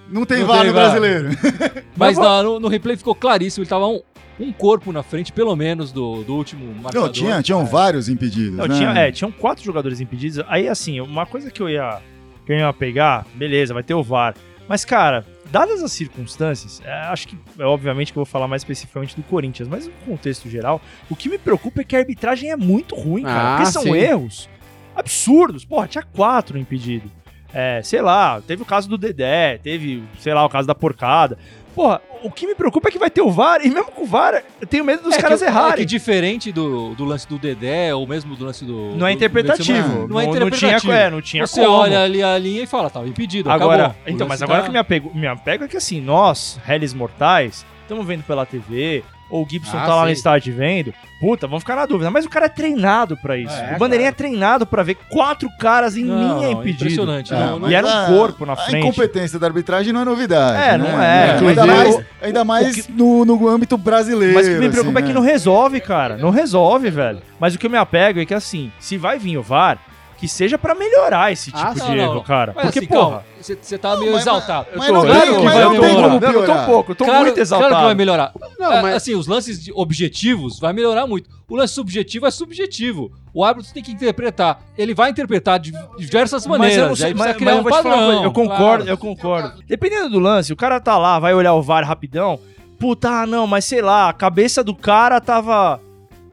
Não 0.09 0.25
tem 0.25 0.41
Não 0.41 0.47
VAR 0.47 0.59
tem 0.61 0.69
no 0.69 0.75
VAR. 0.75 0.85
brasileiro. 0.91 1.29
Mas 1.97 2.17
na- 2.19 2.43
no, 2.43 2.61
no 2.61 2.69
replay 2.69 2.97
ficou 2.97 3.15
claríssimo, 3.15 3.63
ele 3.63 3.69
tava 3.69 3.87
um, 3.87 4.01
um 4.39 4.53
corpo 4.53 4.93
na 4.93 5.03
frente, 5.03 5.33
pelo 5.33 5.55
menos, 5.57 5.93
do, 5.93 6.23
do 6.23 6.35
último 6.35 6.73
marcador. 6.75 7.07
Não, 7.07 7.13
tinha, 7.13 7.43
tinham 7.43 7.65
vários 7.65 8.09
impedidos. 8.09 8.57
Não, 8.57 8.67
né? 8.67 8.75
tinha, 8.77 8.91
é, 8.91 9.13
tinham 9.13 9.33
quatro 9.33 9.65
jogadores 9.65 10.01
impedidos. 10.01 10.45
Aí, 10.49 10.69
assim, 10.69 11.01
uma 11.01 11.27
coisa 11.27 11.51
que 11.51 11.61
eu 11.61 11.69
ia, 11.69 12.01
que 12.45 12.53
eu 12.53 12.57
ia 12.57 12.73
pegar, 12.73 13.27
beleza, 13.35 13.75
vai 13.75 13.83
ter 13.83 13.95
o 13.95 14.03
VAR. 14.03 14.35
Mas, 14.69 14.85
cara, 14.85 15.25
dadas 15.51 15.83
as 15.83 15.93
circunstâncias, 15.93 16.83
é, 16.85 16.93
acho 16.93 17.29
que, 17.29 17.39
é, 17.59 17.65
obviamente, 17.65 18.13
que 18.13 18.19
eu 18.19 18.25
vou 18.25 18.31
falar 18.31 18.49
mais 18.49 18.63
especificamente 18.63 19.17
do 19.17 19.23
Corinthians, 19.23 19.69
mas 19.69 19.87
no 19.87 19.93
contexto 20.05 20.49
geral, 20.51 20.81
o 21.09 21.15
que 21.17 21.29
me 21.29 21.39
preocupa 21.39 21.81
é 21.81 21.85
que 21.85 21.95
a 21.95 22.01
arbitragem 22.01 22.51
é 22.51 22.57
muito 22.57 22.95
ruim, 22.95 23.23
cara. 23.23 23.55
Ah, 23.55 23.57
porque 23.57 23.73
são 23.73 23.83
sim. 23.83 23.95
erros 23.95 24.49
absurdos. 24.95 25.65
Porra, 25.65 25.87
tinha 25.87 26.03
quatro 26.03 26.59
impedidos. 26.59 27.11
É, 27.59 27.81
sei 27.83 28.03
lá, 28.03 28.41
teve 28.47 28.63
o 28.63 28.67
caso 28.67 28.87
do 28.89 28.99
Dedé, 28.99 29.59
teve, 29.63 30.05
sei 30.19 30.35
lá, 30.35 30.45
o 30.45 30.49
caso 30.49 30.69
da 30.69 30.75
porcada. 30.75 31.39
Porra, 31.75 32.01
o 32.23 32.31
que 32.31 32.47
me 32.47 32.55
preocupa 32.55 32.89
é 32.89 32.93
que 32.93 32.99
vai 32.99 33.11
ter 33.11 33.21
o 33.23 33.31
VAR, 33.31 33.61
e 33.65 33.69
mesmo 33.71 33.91
com 33.93 34.03
o 34.03 34.07
VAR, 34.07 34.43
eu 34.61 34.67
tenho 34.67 34.83
medo 34.85 35.03
dos 35.03 35.15
É 35.15 35.21
caras 35.21 35.41
que, 35.41 35.45
É 35.47 35.49
errarem. 35.49 35.77
que 35.77 35.85
diferente 35.85 36.51
do, 36.53 36.95
do 36.95 37.05
lance 37.05 37.27
do 37.29 37.39
Dedé, 37.39 37.95
ou 37.95 38.07
mesmo 38.07 38.35
do 38.37 38.45
lance 38.45 38.65
do. 38.65 38.95
Não 38.97 39.07
é 39.07 39.11
do- 39.11 39.19
do 39.19 39.25
interpretativo. 39.25 39.73
Benzema, 39.89 40.07
Não 40.09 40.21
é 40.21 40.25
Não 40.25 40.31
interpretativo. 40.33 40.81
tinha, 40.81 40.95
é, 40.95 41.11
não 41.11 41.21
tinha 41.23 41.47
Você 41.47 41.61
como. 41.65 41.77
olha 41.79 42.03
ali 42.03 42.23
a 42.23 42.37
linha 42.39 42.63
e 42.63 42.67
fala, 42.67 42.89
tava 42.91 43.07
impedido, 43.09 43.51
Agora, 43.51 43.87
acabou. 43.87 44.03
Então, 44.07 44.27
mas 44.27 44.41
lance 44.41 44.45
agora 44.45 44.61
tá- 44.61 44.67
que 44.67 44.73
me 44.73 44.79
apego, 44.79 45.13
me 45.15 45.27
apego 45.27 45.65
é 45.65 45.69
que 45.69 45.77
assim, 45.77 46.01
nós, 46.01 46.59
réis 46.65 46.93
mortais, 46.95 47.65
estamos 47.83 48.07
vendo 48.07 48.23
pela 48.25 48.45
TV, 48.47 49.03
ou 49.31 49.45
o 49.45 49.49
Gibson 49.49 49.77
Ah, 49.77 49.87
tá 49.87 49.95
lá 49.97 50.05
no 50.05 50.11
estádio 50.11 50.55
vendo, 50.55 50.95
puta, 51.21 51.47
vamos 51.47 51.63
ficar 51.63 51.75
na 51.77 51.87
dúvida. 51.87 52.11
Mas 52.11 52.25
o 52.25 52.31
cara 52.31 52.47
é 52.47 52.49
treinado 52.49 53.17
pra 53.17 53.37
isso. 53.37 53.55
É, 53.55 53.75
o 53.75 53.79
Bandeirinha 53.79 54.11
é 54.11 54.13
treinado 54.13 54.65
pra 54.67 54.83
ver 54.83 54.95
quatro 55.11 55.49
caras 55.59 55.97
em 55.97 56.05
Não, 56.05 56.17
linha 56.19 56.35
não, 56.35 56.53
impedido. 56.53 56.85
Impressionante. 56.85 57.35
É, 57.35 57.37
não, 57.39 57.59
mas 57.61 57.71
E 57.71 57.75
era 57.75 57.87
um 57.87 57.91
a- 57.91 58.07
corpo 58.07 58.47
na 58.47 58.53
A 58.53 58.57
frente. 58.57 58.87
incompetência 58.87 59.39
da 59.39 59.47
arbitragem 59.47 59.93
não 59.93 60.03
é 60.03 60.05
novidade. 60.05 60.57
É, 60.63 60.79
né? 60.79 60.79
não 60.79 61.03
é. 61.03 61.23
Ainda 61.33 61.35
Inclusive, 61.53 61.67
mais, 61.67 62.05
ainda 62.23 62.45
mais 62.45 62.89
no, 62.89 63.25
no 63.25 63.49
âmbito 63.49 63.77
brasileiro. 63.77 64.35
Mas 64.35 64.47
o 64.47 64.51
que 64.51 64.59
me 64.59 64.69
preocupa 64.71 64.99
assim, 64.99 65.05
é 65.05 65.09
que 65.09 65.15
né? 65.15 65.21
não 65.21 65.23
resolve, 65.27 65.81
cara. 65.81 66.17
Não 66.17 66.31
resolve, 66.31 66.91
velho. 66.91 67.21
Mas 67.41 67.55
o 67.55 67.59
que 67.59 67.67
eu 67.67 67.71
me 67.71 67.79
apego 67.79 68.21
é 68.21 68.27
que 68.27 68.35
assim, 68.35 68.71
se 68.79 68.97
vai 68.97 69.19
vir 69.19 69.37
o 69.39 69.43
VAR, 69.43 69.79
que 70.19 70.27
seja 70.27 70.57
pra 70.57 70.75
melhorar 70.75 71.31
esse 71.31 71.51
tipo 71.53 71.63
Ah, 71.63 71.75
de 71.75 71.79
não, 71.81 71.95
erro, 71.95 72.15
não. 72.15 72.23
cara. 72.23 72.53
Mas 72.57 72.65
Porque, 72.67 72.79
assim, 72.79 72.89
porra. 72.89 73.23
você, 73.39 73.55
você 73.61 73.77
tá 73.77 73.97
meio 73.99 74.13
mas- 74.13 74.23
exaltado. 74.23 74.67
mas 74.75 74.89
eu 74.89 74.95
não 74.95 75.01
tô, 75.03 75.07
tem- 75.09 75.15
claro 75.21 75.27
que 75.37 75.45
mas 75.45 75.55
vai 75.55 75.63
não 75.65 75.71
tem 75.73 75.81
melhorar. 75.81 76.03
como 76.09 76.21
Não, 76.21 76.31
eu 76.33 76.47
tô 76.47 76.53
um 76.53 76.65
pouco, 76.65 76.93
eu 76.93 76.97
tô 76.97 77.05
claro, 77.05 77.21
muito 77.27 77.39
exaltado. 77.39 77.69
Claro 77.71 77.83
que 77.83 77.87
vai 77.89 77.95
melhorar. 77.95 78.33
Não, 78.59 78.73
É, 78.73 78.83
mas- 78.83 78.95
Assim, 78.97 79.15
os 79.15 79.27
lances 79.27 79.63
de- 79.63 79.73
objetivos 79.75 80.59
vai 80.59 80.73
melhorar 80.73 81.07
muito. 81.07 81.29
O 81.49 81.57
lance 81.57 81.75
subjetivo 81.75 82.27
é 82.27 82.31
subjetivo. 82.31 83.13
O 83.35 83.45
árbitro 83.45 83.73
tem 83.73 83.83
que 83.83 83.93
interpretar. 83.93 84.61
Ele 84.77 84.95
vai 84.95 85.11
interpretar 85.11 85.59
de 85.59 85.73
diversas 85.99 86.47
maneiras. 86.47 86.89
Mas 86.91 87.01
eu 87.01 87.09
não 87.11 87.17
mas, 87.17 87.37
mas 87.37 87.55
eu 87.55 87.61
um 87.61 87.65
padrão. 87.65 88.33
concordo, 88.33 88.57
claro. 88.57 88.89
eu 88.89 88.97
concordo. 88.99 89.63
Dependendo 89.67 90.11
do 90.11 90.19
lance, 90.19 90.53
o 90.53 90.57
cara 90.57 90.81
tá 90.81 90.97
lá, 90.99 91.19
vai 91.19 91.35
olhar 91.35 91.55
o 91.55 91.63
VAR 91.63 91.85
rapidão, 91.87 92.41
puta, 92.79 93.09
ah, 93.23 93.27
não, 93.27 93.47
mas 93.47 93.65
sei 93.65 93.81
lá, 93.83 94.09
a 94.09 94.13
cabeça 94.13 94.65
do 94.65 94.75
cara 94.75 95.21
tava... 95.21 95.81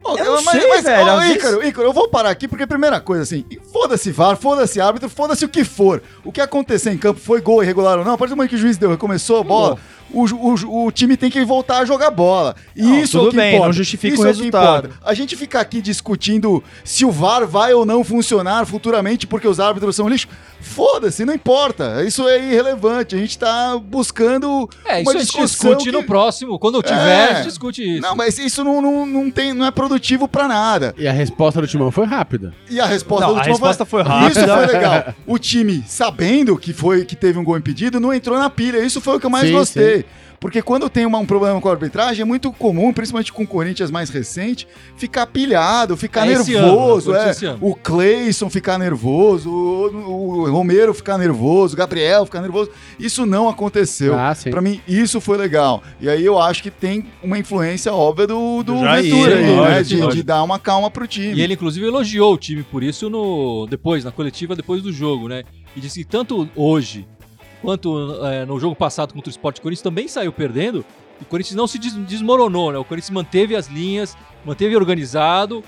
Pô, 0.01 0.17
Eu 0.17 0.25
não 0.35 0.43
mas, 0.43 0.59
sei, 0.59 0.67
mas, 0.67 0.83
velho, 0.83 1.11
ó, 1.13 1.19
vezes- 1.21 1.35
Ícaro, 1.37 1.63
Ícaro, 1.65 1.87
eu 1.87 1.93
vou 1.93 2.09
parar 2.09 2.29
aqui 2.29 2.45
porque, 2.45 2.67
primeira 2.67 2.99
coisa, 2.99 3.23
assim, 3.23 3.45
foda-se 3.71 4.11
VAR, 4.11 4.35
foda-se 4.35 4.81
árbitro, 4.81 5.09
foda-se 5.09 5.45
o 5.45 5.47
que 5.47 5.63
for. 5.63 6.03
O 6.25 6.31
que 6.31 6.41
acontecer 6.41 6.91
em 6.91 6.97
campo 6.97 7.21
foi 7.21 7.39
gol 7.39 7.63
irregular 7.63 7.97
ou 7.99 8.03
não, 8.03 8.13
a 8.15 8.17
partir 8.17 8.33
do 8.33 8.35
momento 8.35 8.49
que 8.49 8.55
o 8.57 8.59
juiz 8.59 8.75
deu, 8.77 8.97
começou 8.97 9.39
a 9.39 9.43
bola, 9.45 9.77
o, 10.11 10.25
o, 10.25 10.85
o 10.87 10.91
time 10.91 11.15
tem 11.17 11.29
que 11.29 11.43
voltar 11.45 11.79
a 11.79 11.85
jogar 11.85 12.11
bola. 12.11 12.55
E 12.75 12.81
Não, 12.83 12.99
isso 12.99 13.17
tudo 13.17 13.25
é 13.25 13.27
o 13.27 13.31
que 13.31 13.37
bem, 13.37 13.49
importa. 13.51 13.65
não 13.67 13.73
justifica 13.73 14.13
Isso 14.13 14.23
o 14.23 14.25
é 14.25 14.29
resultado. 14.29 14.87
importa. 14.87 15.05
A 15.05 15.13
gente 15.13 15.35
ficar 15.35 15.61
aqui 15.61 15.81
discutindo 15.81 16.63
se 16.83 17.05
o 17.05 17.11
VAR 17.11 17.45
vai 17.47 17.73
ou 17.73 17.85
não 17.85 18.03
funcionar 18.03 18.65
futuramente 18.65 19.25
porque 19.27 19.47
os 19.47 19.59
árbitros 19.59 19.95
são 19.95 20.07
lixo, 20.07 20.27
foda-se, 20.61 21.25
não 21.25 21.33
importa. 21.33 22.03
Isso 22.05 22.27
é 22.27 22.37
irrelevante. 22.37 23.15
A 23.15 23.17
gente 23.17 23.37
tá 23.37 23.77
buscando 23.77 24.69
É, 24.85 25.01
isso 25.01 25.09
uma 25.09 25.11
a 25.11 25.13
gente 25.21 25.23
discussão 25.31 25.71
discute 25.71 25.83
que- 25.85 25.91
no 25.91 26.03
próximo. 26.03 26.57
Quando 26.59 26.75
eu 26.75 26.83
tiver, 26.83 26.97
É. 27.09 27.31
a 27.31 27.33
gente 27.35 27.47
discute 27.49 27.81
isso. 27.83 28.01
Não, 28.01 28.15
mas 28.15 28.37
isso 28.37 28.63
não, 28.63 28.81
não, 28.81 29.05
não, 29.05 29.31
tem, 29.31 29.53
não 29.53 29.65
é 29.65 29.71
produtivo 29.71 30.27
pra 30.27 30.47
nada. 30.47 30.93
E 30.97 31.07
a 31.07 31.11
resposta 31.11 31.59
do 31.61 31.67
Timão 31.67 31.91
foi 31.91 32.05
rápida. 32.05 32.53
E 32.69 32.79
a 32.79 32.85
resposta 32.85 33.25
Não, 33.27 33.33
do 33.33 33.39
a 33.39 33.43
time 33.43 33.53
resposta 33.53 33.85
foi 33.85 34.01
Isso 34.01 34.09
rápida. 34.09 34.55
foi 34.57 34.65
legal. 34.67 35.13
O 35.25 35.37
time, 35.39 35.83
sabendo 35.87 36.57
que 36.57 36.73
foi 36.73 37.05
que 37.05 37.15
teve 37.15 37.37
um 37.39 37.43
gol 37.43 37.57
impedido, 37.57 37.99
não 37.99 38.13
entrou 38.13 38.37
na 38.37 38.49
pilha. 38.49 38.83
Isso 38.83 39.01
foi 39.01 39.17
o 39.17 39.19
que 39.19 39.25
eu 39.25 39.29
mais 39.29 39.47
Sim, 39.47 39.53
gostei. 39.53 40.02
Porque 40.39 40.61
quando 40.61 40.89
tem 40.89 41.05
uma- 41.05 41.19
um 41.19 41.25
problema 41.25 41.61
com 41.61 41.69
a 41.69 41.71
arbitragem, 41.71 42.21
é 42.21 42.25
muito 42.25 42.51
comum, 42.51 42.91
principalmente 42.91 43.31
com 43.31 43.43
o 43.43 43.47
Corinthians 43.47 43.89
mais 43.89 44.09
recente, 44.09 44.67
ficar 44.97 45.25
pilhado, 45.27 45.95
ficar 45.95 46.27
É 46.27 46.33
ano, 46.33 46.43
nervoso. 46.43 47.11
né? 47.13 47.33
Foi 47.33 47.47
é. 47.47 47.51
ano. 47.51 47.59
O 47.61 47.73
Cleison 47.73 48.49
ficar 48.49 48.77
nervoso, 48.77 49.49
o, 49.49 50.39
o 50.41 50.51
Romero 50.51 50.93
ficar 50.93 51.17
nervoso, 51.17 51.75
o 51.75 51.77
Gabriel 51.77 52.25
ficar 52.25 52.41
nervoso. 52.41 52.69
Isso 52.99 53.25
não 53.25 53.47
aconteceu. 53.47 54.15
Ah. 54.15 54.35
Pra 54.49 54.61
mim, 54.61 54.81
isso 54.85 55.21
foi 55.21 55.37
legal. 55.37 55.81
E 56.01 56.09
aí 56.09 56.25
eu 56.25 56.37
acho 56.37 56.61
que 56.61 56.69
tem 56.69 57.05
uma 57.23 57.39
influência 57.39 57.93
óbvia 57.93 58.27
do, 58.27 58.63
do, 58.63 58.79
Jair, 58.81 59.03
Ventura 59.03 59.35
aí, 59.37 59.55
lógico, 59.55 60.01
né? 60.01 60.07
De, 60.09 60.15
de 60.17 60.23
dar 60.23 60.43
uma 60.43 60.59
calma 60.59 60.91
pro 60.91 61.07
time. 61.07 61.35
E 61.35 61.41
ele, 61.41 61.53
inclusive, 61.53 61.85
elogiou 61.85 62.33
o 62.33 62.37
time 62.37 62.63
por 62.63 62.83
isso 62.83 63.09
no 63.09 63.65
depois, 63.69 64.03
na 64.03 64.11
coletiva, 64.11 64.57
depois 64.57 64.81
do 64.83 64.91
jogo, 64.91 65.29
né? 65.29 65.43
E 65.75 65.79
disse 65.79 66.03
que 66.03 66.05
tanto 66.05 66.47
hoje 66.55 67.07
quanto 67.63 68.23
é, 68.25 68.45
no 68.45 68.59
jogo 68.59 68.75
passado 68.75 69.13
contra 69.13 69.29
o 69.29 69.31
Sport 69.31 69.59
Corinthians 69.61 69.81
também 69.81 70.07
saiu 70.07 70.31
perdendo. 70.31 70.85
O 71.21 71.25
Corinthians 71.25 71.55
não 71.55 71.65
se 71.65 71.79
des- 71.79 71.93
desmoronou, 72.05 72.71
né? 72.71 72.77
O 72.77 72.83
Corinthians 72.83 73.09
manteve 73.11 73.55
as 73.55 73.67
linhas, 73.67 74.17
manteve 74.45 74.75
organizado, 74.75 75.63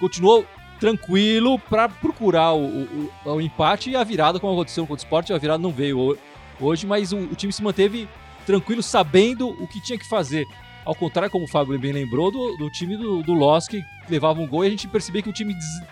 continuou 0.00 0.44
tranquilo 0.80 1.58
para 1.58 1.88
procurar 1.88 2.52
o, 2.52 2.64
o- 2.66 3.10
o- 3.24 3.40
empate 3.40 3.90
e 3.90 3.96
a 3.96 4.04
virada, 4.04 4.38
como 4.40 4.52
aconteceu 4.52 4.86
contra 4.86 5.02
o 5.02 5.06
Sport. 5.06 5.30
A 5.30 5.38
virada 5.38 5.62
não 5.62 5.70
veio 5.70 5.98
ho- 5.98 6.18
hoje, 6.60 6.86
mas 6.86 7.12
o, 7.12 7.16
o 7.18 7.34
time 7.34 7.52
se 7.52 7.62
manteve 7.62 8.08
tranquilo, 8.44 8.82
sabendo 8.82 9.48
o 9.48 9.66
que 9.66 9.80
tinha 9.80 9.98
que 9.98 10.08
fazer. 10.08 10.44
Ao 10.84 10.94
contrário, 10.94 11.30
como 11.30 11.44
o 11.44 11.48
Fábio 11.48 11.78
bem 11.78 11.92
lembrou, 11.92 12.30
do, 12.30 12.56
do 12.56 12.70
time 12.70 12.96
do, 12.96 13.22
do 13.22 13.32
Loss, 13.34 13.66
que 13.68 13.82
levava 14.08 14.40
um 14.40 14.46
gol 14.46 14.64
e 14.64 14.68
a 14.68 14.70
gente 14.70 14.86
percebia 14.86 15.22
que 15.22 15.28
o 15.30 15.32
time 15.32 15.54
des- 15.54 15.82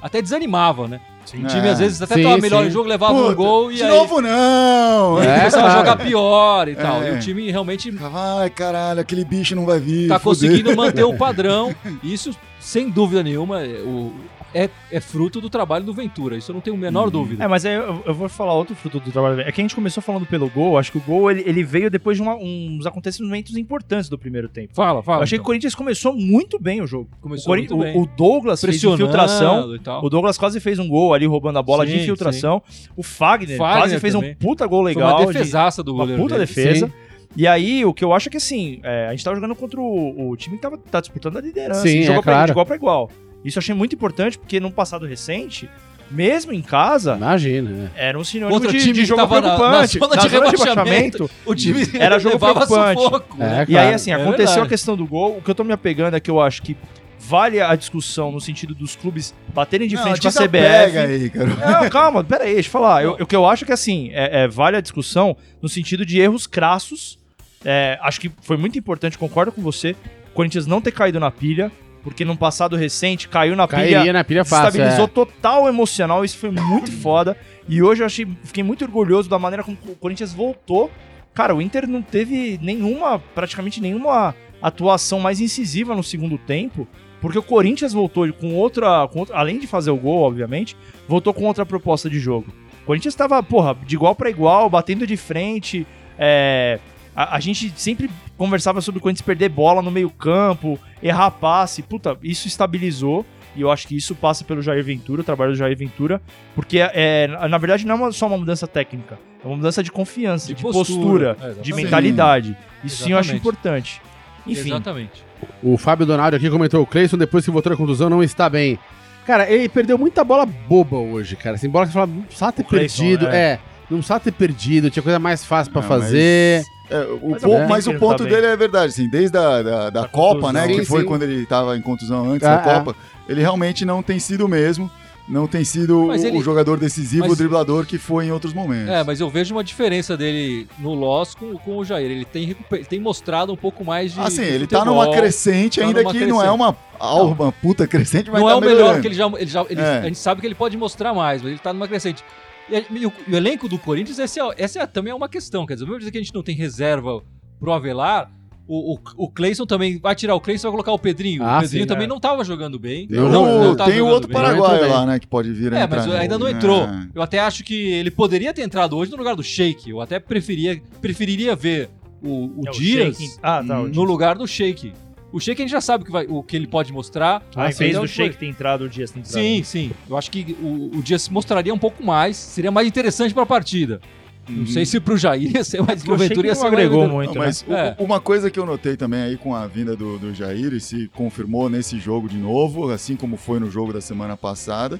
até 0.00 0.20
desanimava, 0.22 0.86
né? 0.88 1.00
O 1.22 1.24
time 1.46 1.68
É. 1.68 1.70
às 1.70 1.78
vezes 1.78 2.00
até 2.00 2.14
Sim, 2.14 2.22
tava 2.22 2.38
melhor 2.38 2.60
sim. 2.60 2.64
no 2.66 2.70
jogo, 2.70 2.88
levava 2.88 3.12
um 3.12 3.22
Puta, 3.24 3.34
gol 3.34 3.70
e 3.70 3.74
de 3.76 3.82
aí 3.82 3.88
novo 3.90 4.20
não! 4.22 5.20
É, 5.22 5.38
começava 5.40 5.68
a 5.68 5.76
jogar 5.78 5.96
pior 5.96 6.68
e 6.68 6.74
tal. 6.74 7.02
É. 7.02 7.10
E 7.12 7.16
o 7.16 7.20
time 7.20 7.50
realmente 7.50 7.94
Ai, 8.14 8.48
caralho, 8.48 9.00
aquele 9.00 9.24
bicho 9.26 9.54
não 9.54 9.66
vai 9.66 9.78
vir. 9.78 10.08
tá 10.08 10.18
fudeu. 10.18 10.48
conseguindo 10.48 10.74
manter 10.74 11.04
o 11.04 11.12
padrão. 11.18 11.74
E 12.02 12.14
Isso, 12.14 12.30
sem 12.68 12.90
dúvida 12.90 13.22
nenhuma, 13.22 13.62
é, 13.62 13.80
o- 13.80 14.12
é, 14.54 14.68
é 14.90 15.00
fruto 15.00 15.40
do 15.40 15.48
trabalho 15.50 15.84
do 15.84 15.92
Ventura. 15.94 16.36
Isso 16.36 16.50
eu 16.50 16.54
não 16.54 16.60
tenho 16.60 16.76
a 16.76 16.78
menor 16.78 17.10
dúvida. 17.10 17.42
É, 17.44 17.48
mas 17.48 17.64
aí 17.66 17.74
eu, 17.74 18.02
eu 18.04 18.14
vou 18.14 18.28
falar 18.28 18.52
outro 18.54 18.74
fruto 18.74 18.98
do 19.00 19.10
trabalho. 19.10 19.40
É 19.40 19.50
que 19.52 19.60
a 19.60 19.64
gente 19.64 19.74
começou 19.74 20.02
falando 20.02 20.26
pelo 20.26 20.48
gol. 20.50 20.78
Acho 20.78 20.92
que 20.92 20.98
o 20.98 21.00
gol 21.00 21.30
ele, 21.30 21.42
ele 21.46 21.62
veio 21.62 21.90
depois 21.90 22.16
de 22.16 22.22
uma- 22.22 22.34
uns 22.36 22.84
acontecimentos 22.86 23.56
importantes 23.56 24.08
do 24.08 24.18
primeiro 24.18 24.48
tempo. 24.48 24.74
Fala, 24.74 25.02
fala. 25.02 25.18
eu 25.20 25.22
achei 25.24 25.38
que 25.38 25.42
o 25.42 25.44
Corinthians 25.44 25.74
começou 25.74 26.14
muito 26.14 26.58
bem 26.58 26.80
o 26.82 26.86
jogo. 26.86 27.08
Começou 27.20 27.52
o, 27.54 27.56
muito 27.56 27.74
o- 27.74 27.78
bem. 27.80 27.98
o 28.00 28.06
Douglas 28.06 28.60
fez 28.60 28.82
infiltração. 28.82 29.74
e 29.74 29.78
tal. 29.78 30.04
O 30.04 30.08
Douglas 30.10 30.36
quase 30.38 30.60
fez 30.60 30.78
um 30.78 30.88
gol 30.88 31.12
ali 31.14 31.26
roubando 31.26 31.58
a 31.58 31.62
bola 31.62 31.84
de 31.86 31.92
Sim, 31.92 31.98
infiltração. 32.02 32.62
O 32.96 33.02
Fagner, 33.02 33.56
Fagner 33.58 33.78
quase 33.82 33.98
fez 34.00 34.14
também. 34.14 34.32
um 34.32 34.34
puta 34.34 34.66
gol 34.66 34.82
Foi 34.84 34.94
legal. 34.94 35.16
uma 35.22 35.26
de- 35.26 35.32
defesaça 35.32 35.82
do 35.82 35.92
uma 35.92 36.04
goleiro. 36.04 36.22
puta 36.22 36.34
dele. 36.34 36.46
defesa. 36.46 36.86
Sim. 36.86 36.92
E 37.40 37.46
aí, 37.46 37.84
o 37.84 37.94
que 37.94 38.04
eu 38.04 38.12
acho 38.12 38.28
é 38.28 38.30
que 38.32 38.36
assim, 38.36 38.80
é, 38.82 39.06
a 39.06 39.10
gente 39.12 39.22
tava 39.22 39.36
jogando 39.36 39.54
contra 39.54 39.80
o, 39.80 40.30
o 40.30 40.36
time 40.36 40.56
que 40.56 40.62
tava, 40.62 40.76
tá 40.76 40.98
disputando 41.00 41.36
a 41.36 41.40
liderança. 41.40 41.82
Sim, 41.82 42.00
é 42.00 42.02
jogou 42.02 42.20
pra- 42.22 42.32
claro. 42.32 42.46
de 42.46 42.50
igual 42.50 42.66
pra 42.66 42.74
igual. 42.74 43.10
Isso 43.44 43.58
eu 43.58 43.60
achei 43.60 43.74
muito 43.76 43.94
importante, 43.94 44.36
porque 44.36 44.58
num 44.58 44.72
passado 44.72 45.06
recente, 45.06 45.70
mesmo 46.10 46.52
em 46.52 46.60
casa, 46.60 47.14
Imagina, 47.14 47.70
né? 47.70 47.90
era 47.94 48.18
um 48.18 48.24
sinônimo 48.24 48.54
Outro 48.54 48.72
de, 48.72 48.80
time 48.80 48.92
de 48.92 49.04
jogo 49.04 49.20
tava 49.20 49.36
na- 49.40 49.54
preocupante. 49.56 50.00
na 50.00 50.06
zona 50.08 50.20
de 50.22 50.28
rebaixamento, 50.28 51.30
O 51.46 51.54
time 51.54 51.82
Era 51.94 52.18
jogo 52.18 52.40
preocupante. 52.40 53.00
sufoco, 53.02 53.36
É, 53.40 53.46
né? 53.46 53.62
E 53.62 53.66
claro. 53.72 53.88
aí, 53.88 53.94
assim, 53.94 54.10
É 54.10 54.14
aconteceu 54.14 54.46
verdade. 54.46 54.66
a 54.66 54.68
questão 54.68 54.96
do 54.96 55.06
gol. 55.06 55.36
O 55.38 55.42
que 55.42 55.48
eu 55.50 55.54
tô 55.54 55.62
me 55.62 55.72
apegando 55.72 56.16
é 56.16 56.20
que 56.20 56.30
eu 56.30 56.40
acho 56.40 56.60
que 56.62 56.76
vale 57.20 57.60
a 57.60 57.76
discussão 57.76 58.32
no 58.32 58.40
sentido 58.40 58.74
dos 58.74 58.96
clubes 58.96 59.32
baterem 59.54 59.86
de 59.86 59.94
Não, 59.94 60.02
frente 60.02 60.20
com 60.22 60.28
a 60.28 60.32
CBF. 60.32 60.98
aí, 60.98 61.30
cara. 61.30 61.46
Não, 61.82 61.90
calma, 61.90 62.24
pera 62.24 62.44
aí, 62.44 62.54
deixa 62.54 62.68
eu 62.68 62.72
falar. 62.72 63.04
Eu- 63.04 63.12
o 63.20 63.26
que 63.26 63.36
eu 63.36 63.46
acho 63.46 63.64
que, 63.64 63.72
assim, 63.72 64.10
é, 64.12 64.42
é, 64.44 64.48
vale 64.48 64.76
a 64.76 64.80
discussão 64.80 65.36
no 65.62 65.68
sentido 65.68 66.04
de 66.04 66.18
erros 66.18 66.46
crassos. 66.46 67.17
É, 67.64 67.98
acho 68.02 68.20
que 68.20 68.30
foi 68.42 68.56
muito 68.56 68.78
importante, 68.78 69.18
concordo 69.18 69.50
com 69.52 69.60
você, 69.62 69.96
o 70.30 70.34
Corinthians 70.34 70.66
não 70.66 70.80
ter 70.80 70.92
caído 70.92 71.18
na 71.18 71.30
pilha, 71.30 71.72
porque 72.02 72.24
num 72.24 72.36
passado 72.36 72.76
recente 72.76 73.28
caiu 73.28 73.56
na 73.56 73.66
Cairia 73.66 74.00
pilha, 74.00 74.12
na 74.12 74.24
pilha 74.24 74.44
fácil. 74.44 74.68
estabilizou 74.68 75.04
É. 75.04 75.08
total 75.08 75.68
emocional, 75.68 76.24
isso 76.24 76.38
foi 76.38 76.50
muito 76.50 76.90
foda. 76.92 77.36
E 77.68 77.82
hoje 77.82 78.02
eu 78.02 78.06
achei, 78.06 78.26
fiquei 78.44 78.62
muito 78.62 78.84
orgulhoso 78.84 79.28
da 79.28 79.38
maneira 79.38 79.62
como 79.64 79.76
o 79.86 79.94
Corinthians 79.96 80.32
voltou. 80.32 80.90
Cara, 81.34 81.54
o 81.54 81.60
Inter 81.60 81.86
não 81.86 82.00
teve 82.00 82.58
nenhuma, 82.62 83.18
praticamente 83.18 83.80
nenhuma 83.80 84.34
atuação 84.62 85.20
mais 85.20 85.40
incisiva 85.40 85.94
no 85.94 86.02
segundo 86.02 86.38
tempo, 86.38 86.86
porque 87.20 87.38
o 87.38 87.42
Corinthians 87.42 87.92
voltou 87.92 88.32
com 88.32 88.54
outra, 88.54 89.06
com 89.08 89.18
outra- 89.20 89.36
além 89.36 89.58
de 89.58 89.66
fazer 89.66 89.90
o 89.90 89.96
gol, 89.96 90.22
obviamente, 90.22 90.76
voltou 91.06 91.34
com 91.34 91.44
outra 91.44 91.66
proposta 91.66 92.08
de 92.08 92.18
jogo. 92.18 92.46
O 92.82 92.86
Corinthians 92.86 93.12
estava, 93.12 93.42
porra, 93.42 93.76
de 93.84 93.94
igual 93.96 94.14
para 94.14 94.30
igual, 94.30 94.70
batendo 94.70 95.06
de 95.06 95.16
frente. 95.16 95.86
é, 96.20 96.80
a, 97.18 97.36
a 97.36 97.40
gente 97.40 97.72
sempre 97.76 98.08
conversava 98.36 98.80
sobre 98.80 98.98
o 98.98 99.02
Corinthians 99.02 99.26
perder 99.26 99.48
bola 99.48 99.82
no 99.82 99.90
meio-campo, 99.90 100.78
errar 101.02 101.32
passe. 101.32 101.82
Puta, 101.82 102.16
isso 102.22 102.46
estabilizou. 102.46 103.26
E 103.56 103.60
eu 103.62 103.72
acho 103.72 103.88
que 103.88 103.96
isso 103.96 104.14
passa 104.14 104.44
pelo 104.44 104.62
Jair 104.62 104.84
Ventura, 104.84 105.22
o 105.22 105.24
trabalho 105.24 105.50
do 105.50 105.56
Jair 105.56 105.76
Ventura, 105.76 106.22
porque 106.54 106.78
é, 106.80 107.26
na 107.48 107.58
verdade 107.58 107.84
não 107.84 108.06
é 108.06 108.12
só 108.12 108.28
uma 108.28 108.38
mudança 108.38 108.68
técnica, 108.68 109.18
é 109.42 109.46
uma 109.48 109.56
mudança 109.56 109.82
de 109.82 109.90
confiança, 109.90 110.46
de, 110.48 110.54
De 110.54 110.62
postura, 110.62 110.86
postura, 110.86 111.30
é, 111.30 111.34
de 111.34 111.42
exatamente. 111.70 111.74
mentalidade. 111.74 112.56
Isso 112.84 113.02
sim 113.02 113.10
eu 113.12 113.18
acho 113.18 113.30
Exatamente. 113.32 113.40
importante. 113.40 114.02
Enfim, 114.46 114.68
Exatamente. 114.68 115.24
O 115.60 115.76
Fábio 115.76 116.06
Donaldo 116.06 116.36
aqui 116.36 116.48
comentou: 116.48 116.82
o 116.82 116.86
Cleison, 116.86 117.16
depois 117.18 117.44
que 117.44 117.50
voltou 117.50 117.70
da 117.70 117.76
contusão, 117.76 118.08
não 118.08 118.22
está 118.22 118.48
bem. 118.48 118.78
Cara, 119.26 119.50
ele 119.50 119.68
perdeu 119.68 119.98
muita 119.98 120.22
bola 120.22 120.46
boba 120.46 120.96
hoje, 120.98 121.34
cara. 121.34 121.56
Assim, 121.56 121.68
bola 121.68 121.84
que 121.86 121.92
você 121.92 121.98
fala, 121.98 122.06
não 122.06 122.22
precisava 122.22 122.52
ter 122.52 122.64
perdido. 122.64 123.26
é. 123.26 123.36
É. 123.36 123.60
não 123.90 123.98
precisava 123.98 124.20
ter 124.20 124.32
perdido, 124.32 124.88
tinha 124.88 125.02
coisa 125.02 125.18
mais 125.18 125.44
fácil 125.44 125.72
pra 125.72 125.82
Não, 125.82 125.88
fazer. 125.88 126.62
É, 126.90 127.00
o 127.00 127.30
Mas 127.30 127.42
pon- 127.42 127.58
é. 127.58 127.66
mas 127.66 127.86
o 127.86 127.92
que 127.92 127.98
ponto 127.98 128.22
ele 128.22 128.30
tá 128.30 128.36
dele 128.36 128.46
é 128.52 128.56
verdade, 128.56 128.86
assim, 128.86 129.08
desde 129.08 129.36
a 129.36 129.62
da, 129.62 129.62
da 129.62 129.90
Da 129.90 130.08
Copa, 130.08 130.40
contusão. 130.40 130.52
né, 130.52 130.68
que 130.68 130.74
Sim, 130.80 130.84
foi 130.84 131.00
sim. 131.02 131.06
quando 131.06 131.22
ele 131.22 131.44
tava 131.46 131.76
em 131.76 131.82
contusão 131.82 132.30
antes 132.32 132.46
Ah, 132.48 132.56
da 132.56 132.62
Copa, 132.62 132.96
ele 133.28 133.40
realmente 133.40 133.84
não 133.84 134.02
tem 134.02 134.18
sido 134.18 134.46
o 134.46 134.48
mesmo, 134.48 134.90
não 135.28 135.46
tem 135.46 135.62
sido 135.64 136.06
Mas 136.06 136.22
o, 136.22 136.26
ele- 136.28 136.38
o 136.38 136.42
jogador 136.42 136.78
decisivo, 136.78 137.24
mas- 137.24 137.32
o 137.32 137.36
driblador 137.36 137.84
que 137.84 137.98
foi 137.98 138.24
em 138.24 138.32
outros 138.32 138.54
momentos. 138.54 138.88
É, 138.88 139.04
mas 139.04 139.20
eu 139.20 139.28
vejo 139.28 139.54
uma 139.54 139.62
diferença 139.62 140.16
dele 140.16 140.66
no 140.78 140.94
Loss 140.94 141.34
com, 141.34 141.58
com 141.58 141.76
o 141.76 141.84
Jair. 141.84 142.10
Ele 142.10 142.24
tem, 142.24 142.46
recuper- 142.46 142.86
tem 142.86 142.98
mostrado 142.98 143.52
um 143.52 143.56
pouco 143.56 143.84
mais 143.84 144.14
de. 144.14 144.20
Assim, 144.20 144.36
de 144.42 144.48
ele 144.48 144.66
tá 144.66 144.78
futebol. 144.78 145.04
numa 145.04 145.14
crescente, 145.14 145.80
tá 145.80 145.86
ainda 145.86 146.00
numa 146.02 146.12
que 146.12 146.20
não 146.20 146.40
é 146.42 146.46
crescente. 146.46 146.54
uma, 146.98 147.22
uma 147.22 147.52
puta 147.52 147.86
crescente, 147.86 148.30
mas 148.30 148.40
Não 148.40 148.48
tá 148.48 148.54
é 148.54 148.56
o 148.56 148.60
melhor 148.62 148.74
melhorando. 148.76 149.00
que 149.02 149.08
ele 149.08 149.14
já. 149.14 149.26
Ele 149.26 149.46
já 149.50 149.66
ele- 149.68 149.80
É. 149.82 149.98
A 149.98 150.02
gente 150.04 150.18
sabe 150.18 150.40
que 150.40 150.46
ele 150.46 150.54
pode 150.54 150.74
mostrar 150.78 151.12
mais, 151.12 151.42
mas 151.42 151.50
ele 151.50 151.60
tá 151.60 151.74
numa 151.74 151.86
crescente. 151.86 152.24
E, 152.70 152.98
e 152.98 153.06
o, 153.06 153.12
e 153.26 153.32
o 153.32 153.36
elenco 153.36 153.68
do 153.68 153.78
Corinthians, 153.78 154.18
essa, 154.18 154.40
é, 154.40 154.54
essa 154.58 154.80
é- 154.80 154.86
também 154.86 155.10
é 155.10 155.14
uma 155.14 155.28
questão. 155.28 155.66
Quer 155.66 155.74
dizer, 155.74 155.86
mesmo 155.86 155.98
dizer 156.00 156.10
que 156.10 156.18
a 156.18 156.22
gente 156.22 156.34
não 156.34 156.42
tem 156.42 156.54
reserva 156.54 157.22
pro 157.58 157.72
Avelar, 157.72 158.30
o, 158.66 158.94
o, 158.94 158.98
o 159.16 159.30
Cleison 159.30 159.64
também 159.64 159.98
vai 159.98 160.14
tirar 160.14 160.34
o 160.34 160.40
Cleison 160.40 160.62
e 160.62 160.66
vai 160.68 160.72
colocar 160.72 160.92
o 160.92 160.98
Pedrinho. 160.98 161.42
Ah, 161.42 161.56
o 161.58 161.60
Pedrinho 161.62 161.84
sim, 161.84 161.88
também 161.88 162.04
é. 162.04 162.06
não 162.06 162.20
tava 162.20 162.44
jogando 162.44 162.78
bem. 162.78 163.06
Não, 163.10 163.28
não, 163.30 163.64
Não, 163.64 163.76
tá 163.76 163.86
tem 163.86 164.00
o 164.02 164.06
outro 164.06 164.30
paraguaio 164.30 164.76
entrou 164.76 164.90
lá, 164.92 165.06
né, 165.06 165.18
que 165.18 165.26
pode 165.26 165.50
vir 165.52 165.72
É, 165.72 165.86
mas 165.86 166.06
ainda 166.12 166.38
não 166.38 166.46
entrou. 166.48 166.86
né? 166.86 167.08
Eu 167.14 167.22
até 167.22 167.38
acho 167.40 167.64
que 167.64 167.74
ele 167.92 168.10
poderia 168.10 168.52
ter 168.52 168.60
entrado 168.62 168.94
hoje 168.96 169.10
no 169.10 169.16
lugar 169.16 169.34
do 169.34 169.42
Sheik. 169.42 169.88
Eu 169.88 170.00
até 170.02 170.20
preferia, 170.20 170.82
preferiria 171.00 171.56
ver 171.56 171.88
o, 172.22 172.60
o 172.60 172.68
é 172.68 172.70
Dias 172.72 173.38
Ah, 173.42 173.64
tá. 173.66 173.80
o 173.80 173.84
no 173.84 173.90
Dias. 173.90 174.06
lugar 174.06 174.36
do 174.36 174.46
Sheik. 174.46 174.92
O 175.30 175.38
Sheik 175.38 175.60
a 175.60 175.64
gente 175.64 175.70
já 175.72 175.80
sabe 175.80 176.04
que 176.04 176.10
vai, 176.10 176.26
o 176.28 176.42
que 176.42 176.56
ele 176.56 176.66
pode 176.66 176.92
mostrar. 176.92 177.42
Ao 177.54 177.62
Ah, 177.64 177.70
invés 177.70 177.90
então 177.90 178.02
do 178.02 178.08
Sheik 178.08 178.36
ter 178.38 178.46
entrado, 178.46 178.84
o 178.84 178.88
Dias 178.88 179.10
ter 179.10 179.18
entrado. 179.20 179.34
Sim, 179.34 179.62
sim. 179.62 179.90
Eu 180.08 180.16
acho 180.16 180.30
que 180.30 180.56
o, 180.62 180.96
o 180.98 181.02
Dias 181.02 181.28
mostraria 181.28 181.72
um 181.74 181.78
pouco 181.78 182.02
mais, 182.04 182.36
seria 182.36 182.70
mais 182.70 182.88
interessante 182.88 183.34
pra 183.34 183.44
partida. 183.44 184.00
Não 184.48 184.66
sei 184.66 184.86
se 184.86 184.98
pro 184.98 185.14
Jair 185.18 185.54
ia 185.54 185.62
ser 185.62 185.82
mais, 185.82 185.98
Porque 186.02 186.10
o 186.10 186.16
pro 186.16 186.26
Ventura 186.26 186.46
ia 186.46 186.54
ser 186.54 186.66
agregou 186.66 187.00
mais... 187.00 187.12
muito, 187.12 187.34
Não, 187.34 187.40
né? 187.42 187.46
mas 187.48 187.64
o- 187.68 187.72
É. 187.74 187.94
uma 187.98 188.18
coisa 188.18 188.50
que 188.50 188.58
eu 188.58 188.64
notei 188.64 188.96
também 188.96 189.20
aí 189.20 189.36
com 189.36 189.54
a 189.54 189.66
vinda 189.66 189.94
do, 189.94 190.18
do 190.18 190.34
Jair 190.34 190.72
e 190.72 190.80
se 190.80 191.06
confirmou 191.14 191.68
nesse 191.68 191.98
jogo 192.00 192.26
de 192.30 192.38
novo, 192.38 192.90
assim 192.90 193.14
como 193.14 193.36
foi 193.36 193.60
no 193.60 193.70
jogo 193.70 193.92
da 193.92 194.00
semana 194.00 194.38
passada, 194.38 194.98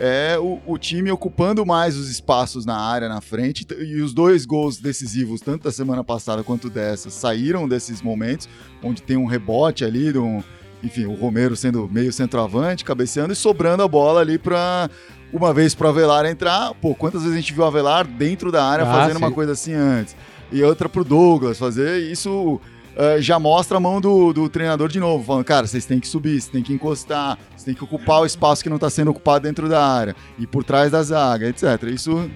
é 0.00 0.38
o, 0.38 0.60
o 0.66 0.78
time 0.78 1.10
ocupando 1.10 1.64
mais 1.66 1.96
os 1.96 2.08
espaços 2.10 2.64
na 2.64 2.76
área, 2.76 3.08
na 3.08 3.20
frente, 3.20 3.66
e 3.80 4.00
os 4.00 4.12
dois 4.12 4.46
gols 4.46 4.78
decisivos, 4.78 5.40
tanto 5.40 5.64
da 5.64 5.72
semana 5.72 6.04
passada 6.04 6.42
quanto 6.42 6.70
dessa, 6.70 7.10
saíram 7.10 7.68
desses 7.68 8.00
momentos, 8.00 8.48
onde 8.82 9.02
tem 9.02 9.16
um 9.16 9.26
rebote 9.26 9.84
ali, 9.84 10.16
um, 10.16 10.42
enfim, 10.82 11.06
o 11.06 11.14
Romero 11.14 11.56
sendo 11.56 11.88
meio 11.90 12.12
centroavante, 12.12 12.84
cabeceando 12.84 13.32
e 13.32 13.36
sobrando 13.36 13.82
a 13.82 13.88
bola 13.88 14.20
ali 14.20 14.38
para 14.38 14.88
uma 15.32 15.52
vez 15.52 15.74
pro 15.74 15.88
Avelar 15.88 16.24
entrar. 16.26 16.72
Pô, 16.74 16.94
quantas 16.94 17.22
vezes 17.22 17.36
a 17.36 17.40
gente 17.40 17.52
viu 17.52 17.64
o 17.64 17.66
Avelar 17.66 18.06
dentro 18.06 18.52
da 18.52 18.64
área 18.64 18.84
Ah, 18.84 18.92
fazendo 18.92 19.18
sim. 19.18 19.24
uma 19.24 19.32
coisa 19.32 19.52
assim 19.52 19.74
antes? 19.74 20.16
E 20.50 20.62
outra 20.62 20.88
pro 20.88 21.04
Douglas 21.04 21.58
fazer, 21.58 22.10
isso 22.10 22.60
eh, 22.98 23.22
já 23.22 23.38
mostra 23.38 23.78
a 23.78 23.80
mão 23.80 24.00
do, 24.00 24.32
do 24.32 24.48
treinador 24.48 24.88
de 24.88 24.98
novo, 25.00 25.24
falando, 25.24 25.44
cara, 25.44 25.66
vocês 25.66 25.86
têm 25.86 25.98
que 26.00 26.08
subir, 26.08 26.32
vocês 26.40 26.48
têm 26.48 26.62
que 26.62 26.72
encostar, 26.72 27.38
vocês 27.50 27.64
têm 27.64 27.74
que 27.74 27.82
ocupar 27.84 28.20
o 28.20 28.26
espaço 28.26 28.62
que 28.62 28.68
não 28.68 28.76
está 28.76 28.90
sendo 28.90 29.10
ocupado 29.10 29.44
dentro 29.46 29.68
da 29.68 29.82
área, 29.86 30.14
e 30.38 30.46
por 30.46 30.64
trás 30.64 30.90
da 30.90 31.02
zaga, 31.02 31.48
etc. 31.48 31.84
Isso 31.84 32.30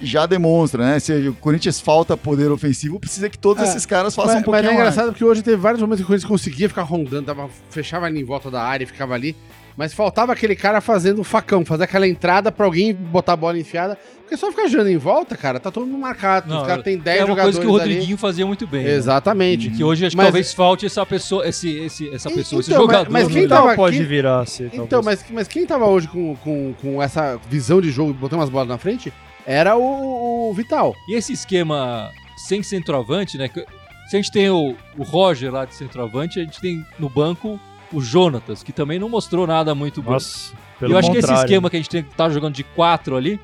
já 0.00 0.24
demonstra, 0.24 0.82
né? 0.82 0.98
Se 0.98 1.12
o 1.28 1.34
Corinthians 1.34 1.78
falta 1.80 2.16
poder 2.16 2.50
ofensivo, 2.50 2.98
precisa 2.98 3.28
que 3.28 3.36
todos 3.38 3.62
É, 3.62 3.66
esses 3.66 3.84
caras 3.84 4.14
façam 4.14 4.34
Mas, 4.34 4.34
um 4.36 4.38
mas 4.38 4.44
pouquinho 4.44 4.70
é 4.70 4.74
mais. 4.74 4.78
engraçado 4.78 5.08
porque 5.12 5.24
hoje 5.24 5.42
teve 5.42 5.56
vários 5.58 5.82
momentos 5.82 6.00
que 6.00 6.04
o 6.04 6.06
Corinthians 6.06 6.28
conseguia 6.28 6.66
ficar 6.68 6.82
rondando, 6.82 7.26
tava, 7.26 7.48
fechava 7.68 8.06
ali 8.06 8.20
em 8.20 8.24
volta 8.24 8.50
da 8.50 8.62
área 8.62 8.84
e 8.84 8.86
ficava 8.86 9.12
ali. 9.12 9.36
Mas 9.76 9.92
faltava 9.92 10.32
aquele 10.32 10.56
cara 10.56 10.80
fazendo 10.80 11.20
o 11.20 11.24
facão, 11.24 11.64
fazer 11.64 11.84
aquela 11.84 12.08
entrada 12.08 12.50
pra 12.50 12.64
alguém 12.64 12.94
botar 12.94 13.34
a 13.34 13.36
bola 13.36 13.58
enfiada. 13.58 13.98
Porque 14.22 14.36
só 14.36 14.50
ficar 14.50 14.66
girando 14.68 14.88
em 14.88 14.96
volta, 14.96 15.36
cara, 15.36 15.60
tá 15.60 15.70
todo 15.70 15.86
mundo 15.86 15.98
marcado. 16.00 16.48
Não, 16.48 16.62
Os 16.62 16.66
caras 16.66 16.82
têm 16.82 16.96
10 16.98 17.18
é 17.18 17.20
uma 17.22 17.26
jogadores 17.28 17.56
coisa 17.56 17.60
que 17.70 17.72
o 17.72 17.80
ali. 17.82 17.90
Rodriguinho 17.92 18.18
fazia 18.18 18.46
muito 18.46 18.66
bem. 18.66 18.84
né? 18.84 18.90
Exatamente. 18.94 19.70
Que 19.70 19.84
hoje 19.84 20.06
acho 20.06 20.12
que 20.12 20.16
Mas- 20.16 20.26
talvez 20.26 20.52
falte 20.54 20.86
essa 20.86 21.04
pessoa, 21.06 21.46
esse, 21.46 21.68
esse, 21.78 22.08
essa 22.08 22.30
pessoa, 22.30 22.60
esse 22.60 22.70
Então, 22.70 22.86
mas- 22.86 22.96
jogador. 22.96 23.12
mas 23.12 23.28
no 23.28 23.34
quem 23.34 23.46
tava 23.46 23.68
Não 23.68 23.76
pode 23.76 23.96
aqui- 23.96 24.04
virar 24.06 24.40
a 24.40 24.46
ser, 24.46 24.70
Então, 24.72 25.02
mas, 25.02 25.24
mas 25.30 25.46
quem 25.46 25.66
tava 25.66 25.84
hoje 25.86 26.08
com, 26.08 26.34
com, 26.36 26.74
com 26.80 27.02
essa 27.02 27.38
visão 27.48 27.80
de 27.80 27.90
jogo, 27.90 28.12
botando 28.14 28.40
umas 28.40 28.48
bolas 28.50 28.66
na 28.68 28.78
frente, 28.78 29.12
era 29.46 29.76
o, 29.76 30.50
o 30.50 30.54
Vital. 30.54 30.94
E 31.08 31.14
esse 31.14 31.32
esquema 31.34 32.10
sem 32.48 32.62
centroavante, 32.62 33.36
né? 33.38 33.46
que- 33.48 33.64
Se 34.08 34.16
a 34.16 34.18
gente 34.20 34.32
tem 34.32 34.48
o, 34.50 34.74
o 34.98 35.02
Roger 35.04 35.52
lá 35.52 35.64
de 35.66 35.74
centroavante, 35.74 36.40
a 36.40 36.44
gente 36.44 36.60
tem 36.60 36.84
no 36.98 37.08
banco 37.08 37.60
o 37.92 38.00
Jonatas, 38.00 38.62
que 38.62 38.72
também 38.72 38.98
não 38.98 39.08
mostrou 39.08 39.46
nada 39.46 39.74
muito 39.74 40.02
bom. 40.02 40.12
Nossa, 40.12 40.52
E 40.76 40.80
pelo 40.80 40.92
eu 40.94 40.98
acho 40.98 41.10
que 41.10 41.18
esse 41.18 41.26
contrário. 41.26 41.46
esquema 41.48 41.70
que 41.70 41.76
a 41.76 41.78
gente 41.78 41.88
tem, 41.90 42.02
tá 42.02 42.28
jogando 42.28 42.54
de 42.54 42.64
quatro 42.64 43.16
ali, 43.16 43.40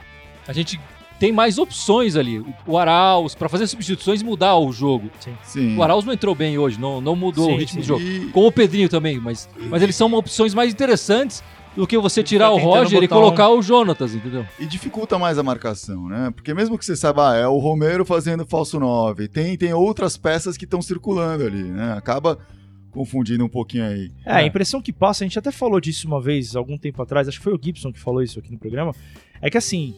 a 0.47 0.53
gente 0.53 0.81
tem 1.19 1.31
mais 1.31 1.57
opções 1.59 2.17
ali. 2.17 2.45
O- 2.67 2.77
Arauz, 2.77 3.35
pra 3.35 3.49
fazer 3.49 3.67
substituições 3.69 4.21
e 4.21 4.25
mudar 4.25 4.57
o 4.57 4.73
jogo. 4.73 5.09
Sim. 5.45 5.77
O 5.77 5.83
Arauz 5.83 6.05
não 6.05 6.13
entrou 6.13 6.35
bem 6.35 6.59
hoje, 6.59 6.81
não, 6.81 7.01
não 7.01 7.15
mudou 7.15 7.47
Sim, 7.47 7.55
o 7.55 7.59
ritmo 7.59 7.75
sim. 7.75 7.81
do 7.81 7.87
jogo. 7.87 8.03
E- 8.03 8.31
Com 8.33 8.47
o 8.47 8.51
Pedrinho 8.53 8.89
também, 8.89 9.21
mas, 9.21 9.49
mas 9.71 9.83
eles 9.83 9.95
são 9.95 10.13
opções 10.15 10.53
mais 10.53 10.73
interessantes 10.73 11.43
do 11.77 11.87
que 11.87 11.97
você 11.97 12.23
tirar 12.23 12.47
tá 12.47 12.53
o 12.53 12.59
Roger 12.59 12.99
e 12.99 13.07
botar 13.07 13.17
um- 13.17 13.21
colocar 13.23 13.49
o 13.49 13.63
Jonatas, 13.63 14.15
entendeu? 14.15 14.45
E 14.59 14.67
dificulta 14.67 15.19
mais 15.19 15.39
a 15.39 15.43
marcação, 15.43 16.07
né? 16.09 16.31
Porque 16.35 16.53
mesmo 16.53 16.77
que 16.77 16.85
você 16.85 16.95
saiba, 16.97 17.31
ah, 17.31 17.37
é 17.37 17.47
o 17.47 17.57
Romero 17.59 18.05
fazendo 18.05 18.45
falso 18.45 18.79
9, 18.81 19.27
tem, 19.29 19.57
tem 19.57 19.73
outras 19.73 20.17
peças 20.19 20.57
que 20.59 20.65
estão 20.65 20.83
circulando 20.83 21.45
ali, 21.47 21.63
né? 21.63 21.95
Acaba 21.97 22.37
confundindo 22.93 23.45
um 23.45 23.49
pouquinho 23.49 23.85
aí. 23.85 24.13
É, 24.25 24.35
a 24.35 24.47
impressão 24.47 24.81
que 24.81 24.93
passa, 24.93 25.25
a 25.25 25.27
gente 25.27 25.39
até 25.39 25.51
falou 25.51 25.81
disso 25.81 26.07
uma 26.07 26.21
vez, 26.21 26.55
algum 26.55 26.79
tempo 26.79 27.03
atrás, 27.03 27.27
acho 27.27 27.39
que 27.39 27.45
foi 27.45 27.55
o 27.55 27.61
Gibson 27.61 27.93
que 27.93 27.99
falou 27.99 28.23
isso 28.23 28.39
aqui 28.39 28.53
no 28.53 28.59
programa, 28.59 28.95
é 29.41 29.51
que 29.51 29.59
assim, 29.59 29.95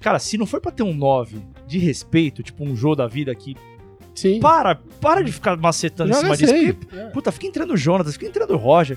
cara, 0.00 0.18
se 0.18 0.38
não 0.38 0.46
for 0.46 0.60
pra 0.60 0.72
ter 0.72 0.82
um 0.82 0.94
9 0.94 1.38
de 1.66 1.78
respeito, 1.78 2.42
tipo 2.42 2.64
um 2.64 2.74
jogo 2.74 2.96
da 2.96 3.06
vida 3.06 3.30
aqui, 3.30 3.56
Sim. 4.14 4.40
para, 4.40 4.76
para 5.00 5.22
de 5.22 5.32
ficar 5.32 5.56
macetando 5.56 6.10
em 6.10 6.14
Joga 6.14 6.36
cima 6.36 6.36
disso. 6.36 6.74
Porque, 6.74 7.04
puta, 7.12 7.30
fica 7.32 7.46
entrando 7.46 7.74
o 7.74 7.76
Jonas, 7.76 8.12
fica 8.12 8.26
entrando 8.26 8.54
o 8.54 8.56
Roger. 8.56 8.96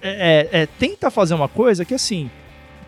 É, 0.00 0.48
é, 0.52 0.62
é, 0.62 0.66
tenta 0.66 1.10
fazer 1.10 1.34
uma 1.34 1.48
coisa 1.48 1.84
que 1.84 1.94
assim, 1.94 2.30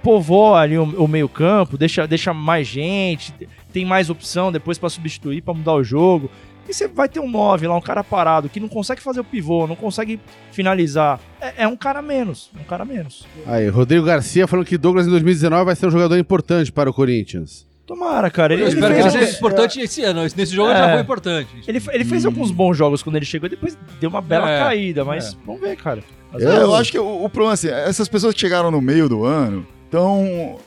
povoa 0.03 0.61
ali 0.61 0.77
o, 0.77 0.85
o 0.85 1.09
meio 1.09 1.29
campo, 1.29 1.79
deixa, 1.79 2.07
deixa 2.07 2.35
mais 2.35 2.67
gente, 2.67 3.33
tem 3.73 3.85
mais 3.85 4.11
opção 4.11 4.53
depois 4.53 4.79
pra 4.79 4.89
substituir, 4.89 5.43
pra 5.43 5.55
mudar 5.55 5.75
o 5.75 5.83
jogo. 5.83 6.31
E 6.69 6.73
você 6.73 6.89
vai 6.89 7.09
ter 7.09 7.21
um 7.21 7.29
9 7.31 7.67
lá, 7.67 7.77
um 7.77 7.81
cara 7.81 8.03
parado, 8.03 8.49
que 8.49 8.59
não 8.59 8.69
consegue 8.69 9.01
fazer 9.03 9.21
o 9.21 9.25
pivô, 9.25 9.67
não 9.67 9.77
consegue 9.77 10.19
finalizar. 10.51 11.21
É, 11.41 11.65
é 11.65 11.69
um 11.69 11.77
cara 11.77 12.01
menos, 12.01 12.51
um 12.59 12.65
cara 12.65 12.85
menos. 12.85 13.27
Aí, 13.47 13.69
Rodrigo 13.69 14.07
Garcia 14.07 14.47
falando 14.47 14.65
que 14.67 14.79
Douglas 14.79 15.07
em 15.07 15.11
2019 15.11 15.65
vai 15.65 15.77
ser 15.77 15.87
um 15.87 15.91
jogador 15.91 16.17
importante 16.19 16.73
para 16.73 16.89
o 16.89 16.95
Corinthians. 16.95 17.67
Tomara, 17.87 18.31
cara. 18.31 18.55
Ele, 18.55 18.63
Eu 18.63 18.69
ele 18.69 18.75
espero 18.77 18.95
que 18.95 19.03
fez, 19.03 19.15
ele 19.15 19.25
seja 19.27 19.39
importante 19.39 19.81
esse 19.81 20.03
ano. 20.03 20.23
Nesse 20.23 20.55
jogo 20.55 20.71
É. 20.71 20.77
já 20.79 20.93
foi 20.93 21.01
importante. 21.03 21.49
ele, 21.69 21.83
ele 21.93 22.05
fez 22.07 22.25
alguns 22.25 22.51
bons 22.51 22.77
jogos 22.79 23.03
quando 23.03 23.17
ele 23.17 23.27
chegou, 23.27 23.47
depois 23.49 23.77
deu 24.01 24.09
uma 24.09 24.23
bela 24.23 24.51
É, 24.51 24.59
caída, 24.61 25.05
mas 25.05 25.35
vamos 25.45 25.61
ver, 25.61 25.77
cara. 25.77 26.03
É, 26.33 26.39
vezes- 26.39 26.55
eu 26.61 26.75
acho 26.75 26.91
que 26.91 26.99
o, 26.99 27.25
o 27.25 27.29
problema 27.29 27.53
é 27.53 27.55
assim, 27.55 27.69
essas 27.69 28.09
pessoas 28.09 28.33
que 28.33 28.41
chegaram 28.41 28.71
no 28.71 28.81
meio 28.81 29.07
do 29.07 29.25
ano, 29.27 29.67
então, 29.95 30.59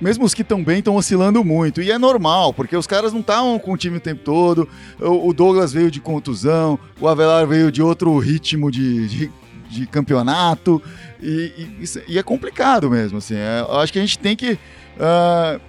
mesmo 0.00 0.24
os 0.24 0.32
que 0.32 0.40
estão 0.40 0.64
bem, 0.64 0.78
estão 0.78 0.96
oscilando 0.96 1.44
muito. 1.44 1.82
E 1.82 1.90
é 1.90 1.98
normal, 1.98 2.54
porque 2.54 2.74
os 2.74 2.86
caras 2.86 3.12
não 3.12 3.20
estavam 3.20 3.58
com 3.58 3.74
o 3.74 3.76
time 3.76 3.98
o 3.98 4.00
tempo 4.00 4.22
todo. 4.24 4.66
O, 4.98 5.28
o 5.28 5.34
Douglas 5.34 5.70
veio 5.70 5.90
de 5.90 6.00
contusão, 6.00 6.78
o 6.98 7.06
Avelar 7.06 7.46
veio 7.46 7.70
de 7.70 7.82
outro 7.82 8.16
ritmo 8.18 8.70
de, 8.70 9.06
de, 9.06 9.30
de 9.68 9.86
campeonato. 9.86 10.82
E, 11.22 11.52
e, 11.78 12.12
e 12.14 12.18
é 12.18 12.22
complicado 12.22 12.88
mesmo, 12.88 13.18
assim. 13.18 13.34
É, 13.34 13.66
acho 13.82 13.92
que 13.92 13.98
a 13.98 14.02
gente 14.02 14.18
tem 14.18 14.34
que 14.34 14.58
ah, 14.98 15.60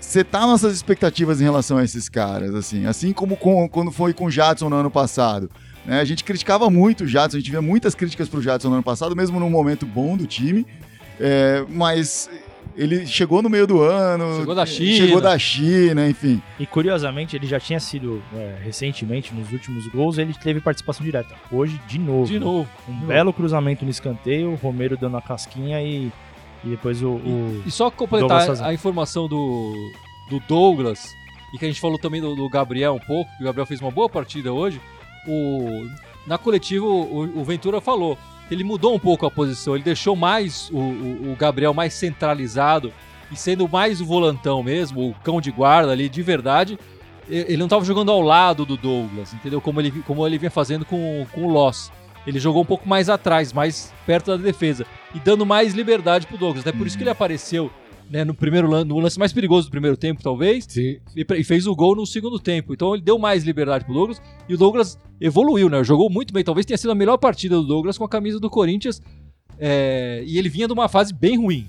setar 0.00 0.46
nossas 0.46 0.74
expectativas 0.74 1.42
em 1.42 1.44
relação 1.44 1.76
a 1.76 1.84
esses 1.84 2.08
caras, 2.08 2.54
assim. 2.54 2.86
Assim 2.86 3.12
como 3.12 3.36
com- 3.36 3.68
quando 3.68 3.92
foi 3.92 4.14
com 4.14 4.24
o 4.24 4.30
Jadson 4.30 4.70
no 4.70 4.76
ano 4.76 4.90
passado. 4.90 5.50
né? 5.84 6.00
A 6.00 6.04
gente 6.06 6.24
criticava 6.24 6.70
muito 6.70 7.04
o 7.04 7.06
Jadson, 7.06 7.36
a 7.36 7.40
gente 7.40 7.50
via 7.50 7.60
muitas 7.60 7.94
críticas 7.94 8.26
pro 8.26 8.40
Jadson 8.40 8.68
no 8.68 8.76
ano 8.76 8.82
passado, 8.82 9.14
mesmo 9.14 9.38
num 9.38 9.50
momento 9.50 9.84
bom 9.84 10.16
do 10.16 10.26
time. 10.26 10.66
É, 11.20 11.64
mas 11.68 12.28
ele 12.76 13.06
chegou 13.06 13.40
no 13.42 13.48
meio 13.48 13.66
do 13.66 13.80
ano. 13.80 14.38
Chegou 14.38 14.54
da 14.54 14.66
China. 14.66 14.96
Chegou 15.06 15.20
da 15.20 15.38
China, 15.38 16.08
enfim. 16.08 16.42
E 16.58 16.66
curiosamente, 16.66 17.36
ele 17.36 17.46
já 17.46 17.58
tinha 17.60 17.78
sido, 17.80 18.22
é, 18.34 18.58
recentemente, 18.64 19.32
nos 19.34 19.52
últimos 19.52 19.86
gols, 19.88 20.18
ele 20.18 20.34
teve 20.34 20.60
participação 20.60 21.04
direta. 21.04 21.34
Hoje, 21.52 21.80
de 21.86 21.98
novo. 21.98 22.26
De 22.26 22.38
novo. 22.38 22.68
Um 22.88 23.00
belo 23.06 23.32
cruzamento 23.32 23.84
no 23.84 23.90
escanteio, 23.90 24.50
o 24.52 24.54
Romero 24.56 24.96
dando 24.96 25.16
a 25.16 25.22
casquinha 25.22 25.80
e, 25.82 26.10
e 26.64 26.68
depois 26.68 27.02
o. 27.02 27.10
o- 27.10 27.62
E 27.66 27.70
só 27.70 27.90
completar 27.90 28.42
sozinho. 28.46 28.68
a 28.68 28.74
informação 28.74 29.28
do, 29.28 29.72
do 30.30 30.40
Douglas, 30.48 31.04
e 31.54 31.58
que 31.58 31.64
a 31.64 31.68
gente 31.68 31.80
falou 31.80 31.98
também 31.98 32.20
do, 32.20 32.34
do 32.34 32.48
Gabriel 32.48 32.94
um 32.94 33.06
pouco, 33.06 33.30
que 33.36 33.42
o 33.42 33.46
Gabriel 33.46 33.66
fez 33.66 33.80
uma 33.80 33.90
boa 33.90 34.08
partida 34.08 34.52
hoje. 34.52 34.80
O, 35.26 35.86
na 36.26 36.36
coletiva, 36.36 36.84
o, 36.84 37.40
o 37.40 37.44
Ventura 37.44 37.80
falou 37.80 38.18
ele 38.50 38.64
mudou 38.64 38.94
um 38.94 38.98
pouco 38.98 39.24
a 39.26 39.30
posição, 39.30 39.74
ele 39.74 39.84
deixou 39.84 40.14
mais 40.16 40.68
o, 40.70 40.78
o- 40.78 41.32
o 41.32 41.36
Gabriel 41.36 41.72
mais 41.74 41.94
centralizado 41.94 42.92
e 43.32 43.36
sendo 43.36 43.68
mais 43.68 44.00
o 44.00 44.04
volantão 44.04 44.62
mesmo, 44.62 45.10
o 45.10 45.14
cão 45.24 45.40
de 45.40 45.50
guarda 45.50 45.92
ali 45.92 46.08
de 46.08 46.22
verdade. 46.22 46.78
Ele 47.28 47.56
não 47.56 47.66
estava 47.66 47.82
jogando 47.84 48.12
ao 48.12 48.20
lado 48.20 48.66
do 48.66 48.76
Douglas, 48.76 49.32
entendeu? 49.32 49.58
Como 49.60 49.80
ele, 49.80 49.90
como 50.06 50.26
ele 50.26 50.36
vinha 50.36 50.50
fazendo 50.50 50.84
com, 50.84 51.26
com 51.32 51.44
o 51.46 51.50
Loss. 51.50 51.90
Ele 52.26 52.38
jogou 52.38 52.62
um 52.62 52.66
pouco 52.66 52.86
mais 52.88 53.08
atrás, 53.08 53.52
mais 53.52 53.92
perto 54.06 54.26
da 54.30 54.36
defesa 54.42 54.84
e 55.14 55.18
dando 55.18 55.44
mais 55.46 55.72
liberdade 55.74 56.26
pro 56.26 56.36
Douglas. 56.38 56.66
É 56.66 56.72
por 56.72 56.86
isso 56.86 56.96
que 56.98 57.02
ele 57.02 57.10
apareceu 57.10 57.70
né, 58.10 58.24
no 58.24 58.34
primeiro 58.34 58.68
lance, 58.68 58.86
no 58.86 58.98
lance 58.98 59.18
mais 59.18 59.32
perigoso 59.32 59.68
do 59.68 59.70
primeiro 59.70 59.96
tempo, 59.96 60.22
talvez, 60.22 60.66
Sim. 60.68 60.98
e, 61.16 61.26
e 61.36 61.44
fez 61.44 61.66
o 61.66 61.74
gol 61.74 61.96
no 61.96 62.06
segundo 62.06 62.38
tempo. 62.38 62.72
Então 62.74 62.94
ele 62.94 63.02
deu 63.02 63.18
mais 63.18 63.44
liberdade 63.44 63.84
pro 63.84 63.94
Douglas 63.94 64.20
e 64.48 64.54
o 64.54 64.58
Douglas 64.58 64.98
evoluiu, 65.20 65.68
né? 65.68 65.82
Jogou 65.82 66.10
muito 66.10 66.32
bem. 66.32 66.44
Talvez 66.44 66.66
tenha 66.66 66.76
sido 66.76 66.90
a 66.90 66.94
melhor 66.94 67.16
partida 67.16 67.56
do 67.56 67.64
Douglas 67.64 67.98
com 67.98 68.04
a 68.04 68.08
camisa 68.08 68.38
do 68.38 68.50
Corinthians. 68.50 69.00
é, 69.58 70.22
e 70.26 70.38
ele 70.38 70.48
vinha 70.48 70.66
de 70.66 70.72
uma 70.72 70.88
fase 70.88 71.12
bem 71.12 71.36
ruim. 71.38 71.66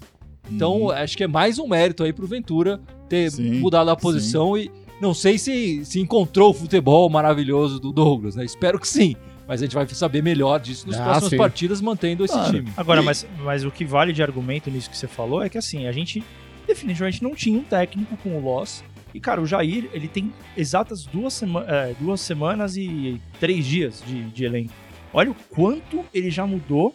Então 0.51 0.89
acho 0.91 1.17
que 1.17 1.23
é 1.23 1.27
mais 1.27 1.57
um 1.57 1.67
mérito 1.67 2.03
aí 2.03 2.13
pro 2.13 2.27
Ventura 2.27 2.79
ter 3.09 3.31
Sim, 3.31 3.59
mudado 3.59 3.89
a 3.89 3.95
posição 3.95 4.57
e 4.57 4.69
não 5.01 5.13
sei 5.13 5.37
se, 5.37 5.83
se 5.83 5.99
encontrou 5.99 6.51
o 6.51 6.53
futebol 6.53 7.09
maravilhoso 7.09 7.79
do 7.79 7.91
Douglas, 7.91 8.35
né? 8.35 8.45
Espero 8.45 8.79
que 8.79 8.87
sim. 8.87 9.15
Mas 9.47 9.61
a 9.61 9.65
gente 9.65 9.75
vai 9.75 9.87
saber 9.89 10.23
melhor 10.23 10.59
disso 10.59 10.87
nas 10.87 10.99
Ah, 10.99 11.03
próximas 11.03 11.29
sim. 11.29 11.37
partidas 11.37 11.81
mantendo 11.81 12.25
esse 12.25 12.33
Claro. 12.33 12.51
time. 12.51 12.71
Agora, 12.75 13.01
E- 13.01 13.05
mas, 13.05 13.27
mas 13.39 13.63
o 13.63 13.69
que 13.71 13.85
vale 13.85 14.11
de 14.11 14.23
argumento 14.23 14.69
nisso 14.71 14.89
que 14.89 14.97
você 14.97 15.07
falou 15.07 15.43
é 15.43 15.49
que 15.49 15.57
assim, 15.57 15.85
a 15.87 15.91
gente 15.91 16.23
definitivamente 16.67 17.21
não 17.21 17.35
tinha 17.35 17.59
um 17.59 17.63
técnico 17.63 18.17
com 18.17 18.35
o 18.37 18.41
Loss. 18.43 18.83
E, 19.13 19.19
cara, 19.19 19.39
o 19.41 19.45
Jair, 19.45 19.87
ele 19.93 20.07
tem 20.07 20.33
exatas 20.57 21.05
duas, 21.05 21.33
sema 21.33 21.63
é, 21.67 21.93
duas 21.99 22.19
semanas 22.21 22.75
e 22.75 23.21
três 23.39 23.65
dias 23.65 24.03
de, 24.05 24.23
de 24.23 24.43
elenco. 24.43 24.73
Olha 25.13 25.31
o 25.31 25.35
quanto 25.49 26.03
ele 26.13 26.29
já 26.29 26.45
mudou 26.45 26.93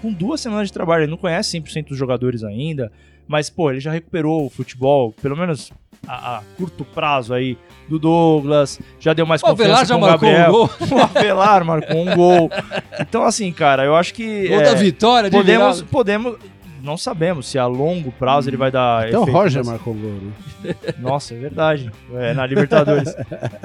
com 0.00 0.12
duas 0.12 0.40
semanas 0.40 0.68
de 0.68 0.72
trabalho. 0.72 1.02
Ele 1.02 1.10
não 1.10 1.18
conhece 1.18 1.50
100% 1.60 1.88
dos 1.88 1.98
jogadores 1.98 2.42
ainda, 2.44 2.90
mas, 3.26 3.50
pô, 3.50 3.70
ele 3.70 3.80
já 3.80 3.90
recuperou 3.92 4.46
o 4.46 4.48
futebol, 4.48 5.12
pelo 5.20 5.36
menos 5.36 5.70
a, 6.06 6.38
a 6.38 6.42
curto 6.56 6.84
prazo 6.84 7.34
aí, 7.34 7.56
do 7.88 7.98
Douglas, 7.98 8.78
já 9.00 9.12
deu 9.12 9.26
mais 9.26 9.42
O 9.42 9.46
Avelar 9.46 9.80
confiança 9.80 9.86
já 9.86 9.94
com 9.94 10.00
o 10.00 10.08
marcou 10.08 10.28
Gabriel. 10.28 10.48
um 10.48 10.52
gol. 10.52 10.70
O 10.98 11.02
Avelar 11.02 11.64
marcou 11.64 11.96
um 11.96 12.14
gol. 12.14 12.50
Então, 13.00 13.24
assim, 13.24 13.50
cara, 13.52 13.84
eu 13.84 13.96
acho 13.96 14.12
que... 14.14 14.48
Gol 14.48 14.60
é, 14.60 14.64
da 14.64 14.74
vitória, 14.74 15.30
de 15.30 15.36
podemos, 15.36 15.82
podemos. 15.82 16.36
Não 16.82 16.96
sabemos 16.96 17.46
se 17.48 17.58
a 17.58 17.66
longo 17.66 18.12
prazo 18.12 18.48
ele 18.48 18.56
vai 18.56 18.70
dar. 18.70 19.06
Até 19.06 19.18
o 19.18 19.24
Roger 19.24 19.58
nessa- 19.58 19.70
marcou 19.72 19.94
o 19.94 19.96
gol, 19.96 20.12
né? 20.12 20.74
Nossa, 20.98 21.34
é 21.34 21.38
verdade. 21.38 21.90
É, 22.14 22.32
na 22.34 22.46
Libertadores. 22.46 23.14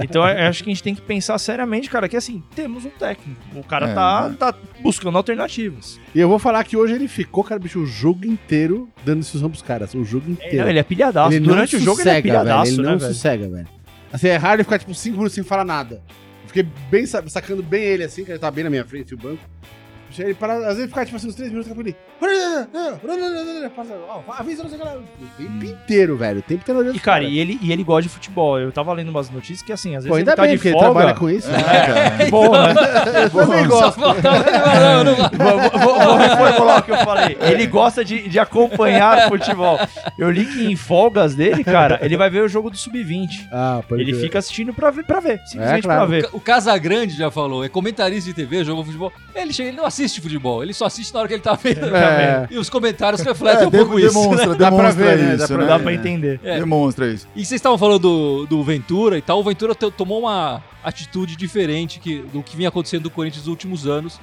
então 0.01 0.27
eu 0.27 0.47
acho 0.47 0.63
que 0.63 0.69
a 0.69 0.73
gente 0.73 0.83
tem 0.83 0.95
que 0.95 1.01
pensar 1.01 1.37
seriamente, 1.37 1.89
cara, 1.89 2.09
que 2.09 2.17
assim, 2.17 2.41
temos 2.55 2.85
um 2.85 2.89
técnico. 2.89 3.39
O 3.55 3.63
cara 3.63 3.89
É, 3.89 3.93
tá, 3.93 4.29
né? 4.29 4.35
tá 4.39 4.53
buscando 4.81 5.17
alternativas. 5.17 5.99
E 6.13 6.19
eu 6.19 6.27
vou 6.27 6.39
falar 6.39 6.63
que 6.63 6.75
hoje 6.75 6.93
ele 6.93 7.07
ficou, 7.07 7.43
cara, 7.43 7.59
bicho, 7.59 7.79
o 7.79 7.85
jogo 7.85 8.25
inteiro 8.25 8.89
dando 9.05 9.19
instrução 9.19 9.49
pros 9.49 9.61
caras. 9.61 9.93
O 9.93 10.03
jogo 10.03 10.25
É, 10.27 10.31
inteiro. 10.31 10.57
não, 10.63 10.69
ele 10.69 10.79
é 10.79 10.83
pilhadaço. 10.83 11.33
Ele 11.33 11.45
Durante 11.45 11.75
o 11.75 11.79
jogo 11.79 12.01
ele 12.01 12.09
é 12.09 12.21
pilhadaço, 12.21 12.71
velho. 12.71 12.79
Ele 12.81 12.85
né, 12.87 12.91
não 12.93 12.99
velho? 12.99 13.13
sossega, 13.13 13.47
velho. 13.49 13.67
Assim, 14.11 14.27
é 14.27 14.37
raro 14.37 14.55
ele 14.57 14.63
ficar, 14.63 14.79
tipo, 14.79 14.93
cinco 14.93 15.17
minutos 15.17 15.33
sem 15.33 15.43
falar 15.43 15.65
nada. 15.65 16.01
Eu 16.43 16.47
fiquei 16.47 16.67
bem, 16.91 17.05
sa- 17.05 17.23
sacando 17.27 17.63
bem 17.63 17.81
ele, 17.83 18.03
assim, 18.03 18.23
que 18.23 18.31
ele 18.31 18.39
tá 18.39 18.51
bem 18.51 18.63
na 18.63 18.69
minha 18.69 18.85
frente, 18.85 19.13
o 19.13 19.17
banco. 19.17 19.41
Ele 20.21 20.33
para, 20.33 20.55
às 20.67 20.75
vezes 20.75 20.87
ficar, 20.89 21.05
tipo 21.05 21.17
assim, 21.17 21.27
uns 21.27 21.35
três 21.35 21.51
minutos, 21.51 21.71
ele... 21.77 21.95
Avisa, 24.37 24.63
não 24.63 24.69
sei 24.69 24.79
o 24.79 24.81
que 24.81 24.87
lá. 24.87 24.95
O 24.97 25.03
tempo 25.37 25.65
inteiro, 25.65 26.17
velho. 26.17 26.39
O 26.39 26.41
tempo 26.41 26.61
inteiro 26.61 26.79
olhando 26.79 26.95
E, 26.95 26.99
cara, 26.99 27.23
e 27.23 27.39
ele, 27.39 27.57
e 27.61 27.71
ele 27.71 27.83
gosta 27.83 28.03
de 28.03 28.09
futebol. 28.09 28.59
Eu 28.59 28.71
tava 28.71 28.91
lendo 28.93 29.09
umas 29.09 29.29
notícias 29.29 29.61
que, 29.61 29.71
assim, 29.71 29.89
às 29.95 30.03
vezes 30.03 30.09
Pô, 30.09 30.15
ainda 30.15 30.31
ele 30.31 30.35
tá 30.35 30.41
bem, 30.43 30.51
de 30.51 30.57
porque 30.57 30.67
ele 30.69 30.77
folga. 30.77 30.91
trabalha 30.93 31.13
com 31.15 31.29
isso. 31.29 31.49
É, 31.49 31.85
cara. 31.85 32.25
Bom, 32.29 32.51
né? 32.51 32.73
Eu 33.23 33.29
também 33.29 33.67
gosto. 33.67 33.99
vou, 33.99 34.13
reformular 36.17 36.79
o 36.79 36.83
que 36.83 36.91
eu 36.91 36.97
falei. 36.97 37.37
Ele 37.41 37.67
gosta 37.67 38.03
de, 38.03 38.27
de 38.27 38.39
acompanhar 38.39 39.27
futebol. 39.29 39.79
Eu 40.17 40.29
li 40.29 40.45
que 40.45 40.65
em 40.65 40.75
folgas 40.75 41.35
dele, 41.35 41.63
cara, 41.63 41.99
ele 42.01 42.17
vai 42.17 42.29
ver 42.29 42.43
o 42.43 42.47
jogo 42.47 42.69
do 42.69 42.77
Sub-20. 42.77 43.47
Ah, 43.51 43.81
pode 43.87 44.01
Ele 44.01 44.11
crer. 44.11 44.21
fica 44.23 44.39
assistindo 44.39 44.73
pra 44.73 44.89
ver, 44.91 45.05
pra 45.05 45.19
ver 45.19 45.39
simplesmente 45.45 45.79
É, 45.79 45.81
claro. 45.81 46.07
pra 46.07 46.09
ver. 46.09 46.29
O 46.33 46.39
Casagrande 46.39 47.15
já 47.15 47.31
falou, 47.31 47.63
é 47.63 47.69
comentarista 47.69 48.29
de 48.29 48.35
TV, 48.35 48.63
jogou 48.63 48.83
futebol. 48.83 49.11
Ele 49.35 49.53
chega, 49.53 49.69
ele 49.69 49.77
não 49.77 49.85
assiste 49.85 50.02
assiste 50.05 50.21
futebol, 50.21 50.61
ele 50.63 50.73
só 50.73 50.85
assiste 50.85 51.13
na 51.13 51.19
hora 51.19 51.27
que 51.27 51.33
ele 51.35 51.41
tá 51.41 51.53
vendo. 51.55 51.95
É. 51.95 52.47
E 52.51 52.57
os 52.57 52.69
comentários 52.69 53.21
refletem 53.21 53.63
É, 53.63 53.67
um 53.67 53.71
pouco 53.71 53.99
de- 53.99 54.05
isso. 54.05 54.13
demonstra, 54.13 54.47
Dá 54.55 54.55
pra 54.55 54.69
demonstra 54.69 54.91
ver, 55.05 55.17
né? 55.17 55.29
isso, 55.29 55.37
Dá 55.39 55.47
pra, 55.47 55.57
né? 55.57 55.65
dá 55.65 55.79
pra 55.79 55.93
entender. 55.93 56.39
É. 56.43 56.59
Demonstra 56.59 57.11
isso. 57.11 57.27
E 57.35 57.39
vocês 57.45 57.59
estavam 57.59 57.77
falando 57.77 57.99
do, 57.99 58.45
do 58.45 58.63
Ventura 58.63 59.17
e 59.17 59.21
tal. 59.21 59.39
O 59.39 59.43
Ventura 59.43 59.73
tomou 59.75 60.19
uma 60.21 60.63
atitude 60.83 61.35
diferente 61.35 61.99
que, 61.99 62.19
do 62.33 62.43
que 62.43 62.55
vinha 62.57 62.69
acontecendo 62.69 63.03
do 63.03 63.09
Corinthians 63.09 63.43
nos 63.43 63.47
últimos 63.49 63.87
anos. 63.87 64.19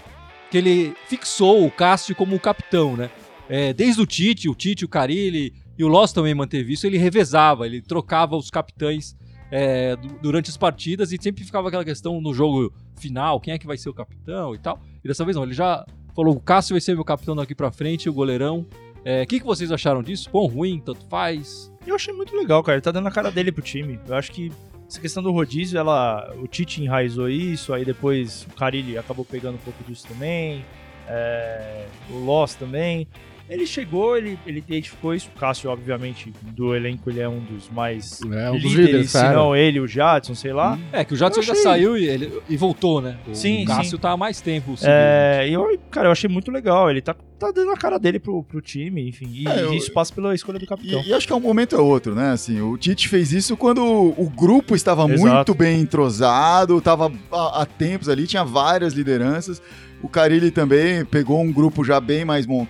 Que 0.50 0.58
ele 0.58 0.94
fixou 1.08 1.64
o 1.64 1.70
Cássio 1.70 2.14
como 2.14 2.34
o 2.36 2.40
capitão, 2.40 2.96
né? 2.96 3.08
É, 3.48 3.72
desde 3.72 4.00
o 4.02 4.06
Tite, 4.06 4.48
o 4.48 4.54
Tite, 4.54 4.84
o 4.84 4.88
Carilli 4.88 5.52
e 5.78 5.84
o 5.84 5.88
Loss 5.88 6.12
também 6.12 6.34
manteve 6.34 6.72
isso. 6.72 6.86
Ele 6.86 6.98
revezava, 6.98 7.66
ele 7.66 7.80
trocava 7.80 8.36
os 8.36 8.50
capitães 8.50 9.14
é, 9.50 9.96
du- 9.96 10.18
durante 10.22 10.48
as 10.50 10.56
partidas 10.56 11.12
e 11.12 11.18
sempre 11.20 11.44
ficava 11.44 11.68
aquela 11.68 11.84
questão 11.84 12.20
no 12.20 12.32
jogo 12.34 12.72
final: 12.98 13.40
quem 13.40 13.54
é 13.54 13.58
que 13.58 13.66
vai 13.66 13.76
ser 13.76 13.88
o 13.88 13.94
capitão 13.94 14.54
e 14.54 14.58
tal. 14.58 14.78
E 15.04 15.08
dessa 15.08 15.24
vez 15.24 15.36
não, 15.36 15.44
ele 15.44 15.54
já 15.54 15.84
falou: 16.14 16.34
o 16.36 16.40
Cássio 16.40 16.74
vai 16.74 16.80
ser 16.80 16.94
meu 16.94 17.04
capitão 17.04 17.34
daqui 17.36 17.54
pra 17.54 17.70
frente, 17.70 18.08
o 18.08 18.12
goleirão. 18.12 18.66
É, 19.04 19.22
O 19.22 19.26
que, 19.26 19.40
que 19.40 19.46
vocês 19.46 19.72
acharam 19.72 20.02
disso? 20.02 20.28
Bom, 20.30 20.46
ruim, 20.46 20.78
tanto 20.84 21.06
faz. 21.08 21.72
Eu 21.86 21.94
achei 21.94 22.12
muito 22.12 22.36
legal, 22.36 22.62
cara. 22.62 22.76
Ele 22.76 22.82
tá 22.82 22.90
dando 22.92 23.08
a 23.08 23.10
cara 23.10 23.30
dele 23.30 23.50
pro 23.50 23.62
time. 23.62 23.98
Eu 24.06 24.14
acho 24.14 24.30
que 24.30 24.52
essa 24.86 25.00
questão 25.00 25.22
do 25.22 25.30
rodízio, 25.32 25.78
ela, 25.78 26.34
o 26.36 26.46
Tite 26.46 26.82
enraizou 26.82 27.28
isso, 27.28 27.72
aí 27.72 27.84
depois 27.84 28.42
o 28.50 28.54
Carilli 28.54 28.98
acabou 28.98 29.24
pegando 29.24 29.54
um 29.54 29.58
pouco 29.58 29.82
disso 29.84 30.06
também, 30.06 30.64
é, 31.08 31.86
o 32.10 32.18
Loss 32.18 32.54
também. 32.56 33.06
Ele 33.50 33.66
chegou, 33.66 34.16
ele, 34.16 34.38
ele 34.46 34.58
identificou 34.60 35.12
isso. 35.12 35.28
O 35.34 35.38
Cássio, 35.38 35.68
obviamente, 35.70 36.32
do 36.54 36.72
elenco, 36.74 37.10
ele 37.10 37.18
é 37.20 37.28
um 37.28 37.40
dos 37.40 37.68
mais 37.68 38.20
É 38.22 38.48
um 38.48 38.52
dos 38.52 38.62
líderes, 38.62 38.86
líderes, 38.86 39.10
se 39.10 39.28
não 39.32 39.56
ele, 39.56 39.80
o 39.80 39.88
Jadson, 39.88 40.36
sei 40.36 40.52
lá. 40.52 40.78
É, 40.92 41.04
que 41.04 41.14
o 41.14 41.16
Jadson 41.16 41.42
já 41.42 41.54
saiu 41.56 41.96
e, 41.98 42.06
ele, 42.06 42.40
e 42.48 42.56
voltou, 42.56 43.00
né? 43.02 43.18
O, 43.26 43.34
Sim, 43.34 43.64
o 43.64 43.66
Cássio 43.66 43.96
sim. 43.96 43.98
tá 43.98 44.12
há 44.12 44.16
mais 44.16 44.40
tempo. 44.40 44.76
seguindo. 44.76 44.92
É, 44.94 45.48
e 45.48 45.52
eu, 45.52 45.78
cara, 45.90 46.06
eu 46.06 46.12
achei 46.12 46.30
muito 46.30 46.48
legal. 46.52 46.88
Ele 46.88 47.00
tá, 47.02 47.12
tá 47.38 47.50
dando 47.50 47.72
a 47.72 47.76
cara 47.76 47.98
dele 47.98 48.20
pro, 48.20 48.44
pro 48.44 48.60
time, 48.60 49.08
enfim. 49.08 49.28
E 49.32 49.48
É, 49.48 49.62
eu- 49.62 49.74
isso 49.74 49.92
passa 49.92 50.14
pela 50.14 50.32
escolha 50.32 50.58
do 50.60 50.66
capitão. 50.66 51.02
E, 51.02 51.08
e 51.08 51.12
acho 51.12 51.26
que 51.26 51.32
é 51.32 51.36
um 51.36 51.40
momento 51.40 51.74
é 51.74 51.80
outro, 51.80 52.14
né? 52.14 52.30
Assim, 52.30 52.60
o 52.60 52.78
Tite 52.78 53.08
fez 53.08 53.32
isso 53.32 53.56
quando 53.56 53.82
o 53.84 54.30
grupo 54.30 54.76
estava 54.76 55.10
Exato. 55.12 55.34
muito 55.34 55.54
bem 55.54 55.80
entrosado, 55.80 56.78
estava 56.78 57.10
há, 57.32 57.62
há 57.62 57.66
tempos 57.66 58.08
ali, 58.08 58.28
tinha 58.28 58.44
várias 58.44 58.92
lideranças. 58.94 59.60
O 60.02 60.08
Carilli 60.08 60.50
também 60.50 61.04
pegou 61.04 61.40
um 61.40 61.52
grupo 61.52 61.84
já 61.84 62.00
bem 62.00 62.24
mais 62.24 62.46
com, 62.46 62.66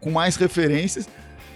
com 0.00 0.10
mais 0.10 0.36
referências. 0.36 1.08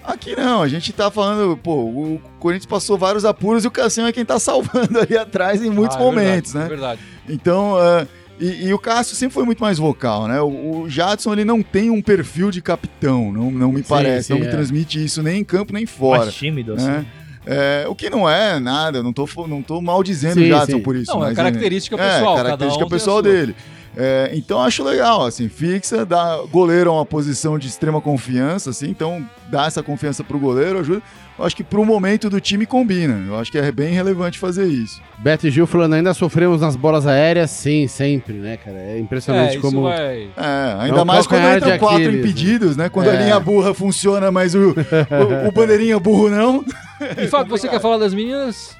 Aqui 0.04 0.36
não, 0.36 0.62
a 0.62 0.68
gente 0.68 0.92
tá 0.92 1.10
falando, 1.10 1.56
pô, 1.56 1.74
o 1.82 2.20
Corinthians 2.38 2.66
passou 2.66 2.96
vários 2.96 3.24
apuros 3.24 3.64
e 3.64 3.66
o 3.66 3.70
Cassiano 3.72 4.08
é 4.08 4.12
quem 4.12 4.24
tá 4.24 4.38
salvando 4.40 5.00
ali 5.00 5.16
atrás 5.18 5.60
em 5.60 5.70
muitos 5.70 5.96
Ah, 5.96 6.00
é 6.00 6.02
momentos, 6.02 6.52
verdade, 6.52 6.58
né? 6.58 6.64
É 6.64 6.68
verdade. 6.68 7.00
Então, 7.28 7.76
é, 7.82 8.06
e, 8.38 8.66
e 8.68 8.74
o 8.74 8.78
Cássio 8.78 9.16
sempre 9.16 9.34
foi 9.34 9.44
muito 9.44 9.58
mais 9.58 9.78
vocal, 9.78 10.28
né? 10.28 10.40
O, 10.40 10.82
o 10.82 10.88
Jadson, 10.88 11.32
ele 11.32 11.44
não 11.44 11.60
tem 11.60 11.90
um 11.90 12.00
perfil 12.00 12.52
de 12.52 12.62
capitão, 12.62 13.32
não, 13.32 13.50
não 13.50 13.72
me 13.72 13.82
parece, 13.82 14.28
sim, 14.28 14.34
não 14.34 14.40
me 14.40 14.46
é. 14.46 14.50
transmite 14.50 15.04
isso 15.04 15.22
nem 15.24 15.40
em 15.40 15.44
campo 15.44 15.72
nem 15.72 15.86
fora. 15.86 16.22
Mais 16.22 16.34
tímido, 16.34 16.74
assim. 16.74 16.86
né? 16.86 17.06
É, 17.44 17.86
o 17.88 17.94
que 17.94 18.10
não 18.10 18.28
é 18.28 18.58
nada, 18.58 19.02
não 19.02 19.12
tô, 19.12 19.28
não 19.46 19.62
tô 19.62 19.80
mal 19.80 20.02
dizendo 20.02 20.34
Sim, 20.34 20.46
o 20.46 20.48
Jadson 20.48 20.80
por 20.80 20.96
isso. 20.96 21.12
Não, 21.12 21.22
é 21.22 21.28
mas 21.28 21.36
característica 21.36 21.96
é, 21.96 21.98
pessoal. 21.98 22.36
característica 22.36 22.84
cada 22.84 22.86
um 22.86 22.88
pessoal 22.88 23.22
sua. 23.22 23.54
É, 23.96 24.30
então 24.34 24.60
acho 24.62 24.84
legal, 24.84 25.24
assim, 25.24 25.48
fixa, 25.48 26.04
dá 26.04 26.38
goleiro 26.52 26.90
é 26.90 26.92
uma 26.92 27.06
posição 27.06 27.58
de 27.58 27.66
extrema 27.66 27.98
confiança, 28.00 28.68
assim, 28.70 28.90
então 28.90 29.24
dá 29.48 29.64
essa 29.66 29.82
confiança 29.82 30.22
pro 30.22 30.38
goleiro, 30.38 30.78
ajuda. 30.80 31.00
Eu 31.38 31.44
acho 31.44 31.54
que 31.56 31.64
pro 31.64 31.84
momento 31.84 32.28
do 32.30 32.40
time 32.40 32.64
combina. 32.66 33.22
Eu 33.26 33.38
acho 33.38 33.50
que 33.52 33.58
é 33.58 33.70
bem 33.72 33.92
relevante 33.92 34.38
fazer 34.38 34.66
isso. 34.66 35.00
Beto 35.18 35.46
e 35.46 35.50
Gil 35.50 35.66
falando, 35.66 35.94
ainda 35.94 36.12
sofremos 36.14 36.60
nas 36.62 36.76
bolas 36.76 37.06
aéreas? 37.06 37.50
Sim, 37.50 37.86
sempre, 37.88 38.34
né, 38.34 38.56
cara? 38.56 38.76
É 38.78 38.96
É, 38.96 38.98
impressionante 38.98 39.52
isso 39.52 39.60
como. 39.62 39.82
vai... 39.82 40.24
É, 40.24 40.28
É 40.36 40.76
ainda 40.80 41.02
um 41.02 41.04
mais 41.04 41.26
quando 41.26 41.42
entram 41.56 41.78
quatro 41.78 41.96
Aquiles, 41.96 42.14
né? 42.14 42.20
impedidos, 42.20 42.76
né? 42.76 42.88
Quando 42.88 43.08
a 43.10 43.14
É. 43.14 43.22
linha 43.24 43.38
burra 43.40 43.72
funciona, 43.74 44.30
mas 44.30 44.54
o, 44.54 44.70
o, 44.70 45.48
o 45.48 45.52
bandeirinha 45.52 45.98
burro 45.98 46.30
não. 46.30 46.64
E 47.18 47.26
Fábio, 47.28 47.50
você 47.56 47.68
quer 47.68 47.80
falar 47.80 47.98
das 47.98 48.14
meninas? 48.14 48.74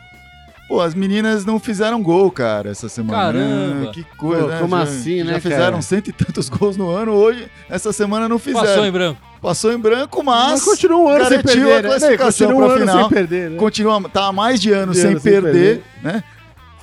Pô, 0.68 0.81
as 0.81 0.94
meninas 0.96 1.44
não 1.44 1.61
fizeram 1.61 2.02
gol, 2.02 2.29
cara, 2.31 2.70
essa 2.70 2.88
semana. 2.88 3.16
Caramba. 3.18 3.74
né? 3.87 3.90
Que 3.92 4.02
coisa, 4.16 4.42
Pô, 4.42 4.48
né? 4.48 4.59
como 4.61 4.76
Já- 4.76 4.83
assim, 4.83 5.22
né, 5.22 5.33
Já 5.35 5.40
fizeram 5.40 5.70
cara? 5.70 5.83
cento 5.83 6.09
e 6.09 6.12
tantos 6.12 6.48
gols 6.48 6.76
no 6.76 6.90
ano, 6.90 7.12
hoje, 7.12 7.46
essa 7.70 7.92
semana 7.92 8.29
não 8.29 8.38
fizeram. 8.38 8.66
Passou 8.66 8.85
em 8.87 8.90
branco. 8.90 9.20
Passou 9.40 9.72
em 9.72 9.79
branco, 9.79 10.24
mas, 10.24 10.50
Mas 10.50 10.64
continua 10.64 10.98
um 10.98 11.09
ano 11.09 11.24
sem 11.26 11.31
garantiu 11.37 11.52
perder, 11.66 11.72
a 11.72 11.83
né? 11.83 11.88
classificação 11.88 12.46
Continua 12.48 12.66
um 12.66 12.70
ano 12.72 12.81
final. 12.81 12.98
sem 12.98 13.09
perder, 13.09 13.50
né? 13.50 13.57
continua, 13.59 14.09
tá 14.09 14.26
há 14.26 14.33
mais 14.33 14.61
de 14.61 14.72
ano 14.72 14.90
De 14.92 14.98
sem, 14.98 15.11
ano 15.11 15.20
sem 15.20 15.33
perder, 15.33 15.52
perder. 15.52 15.83
né? 16.02 16.24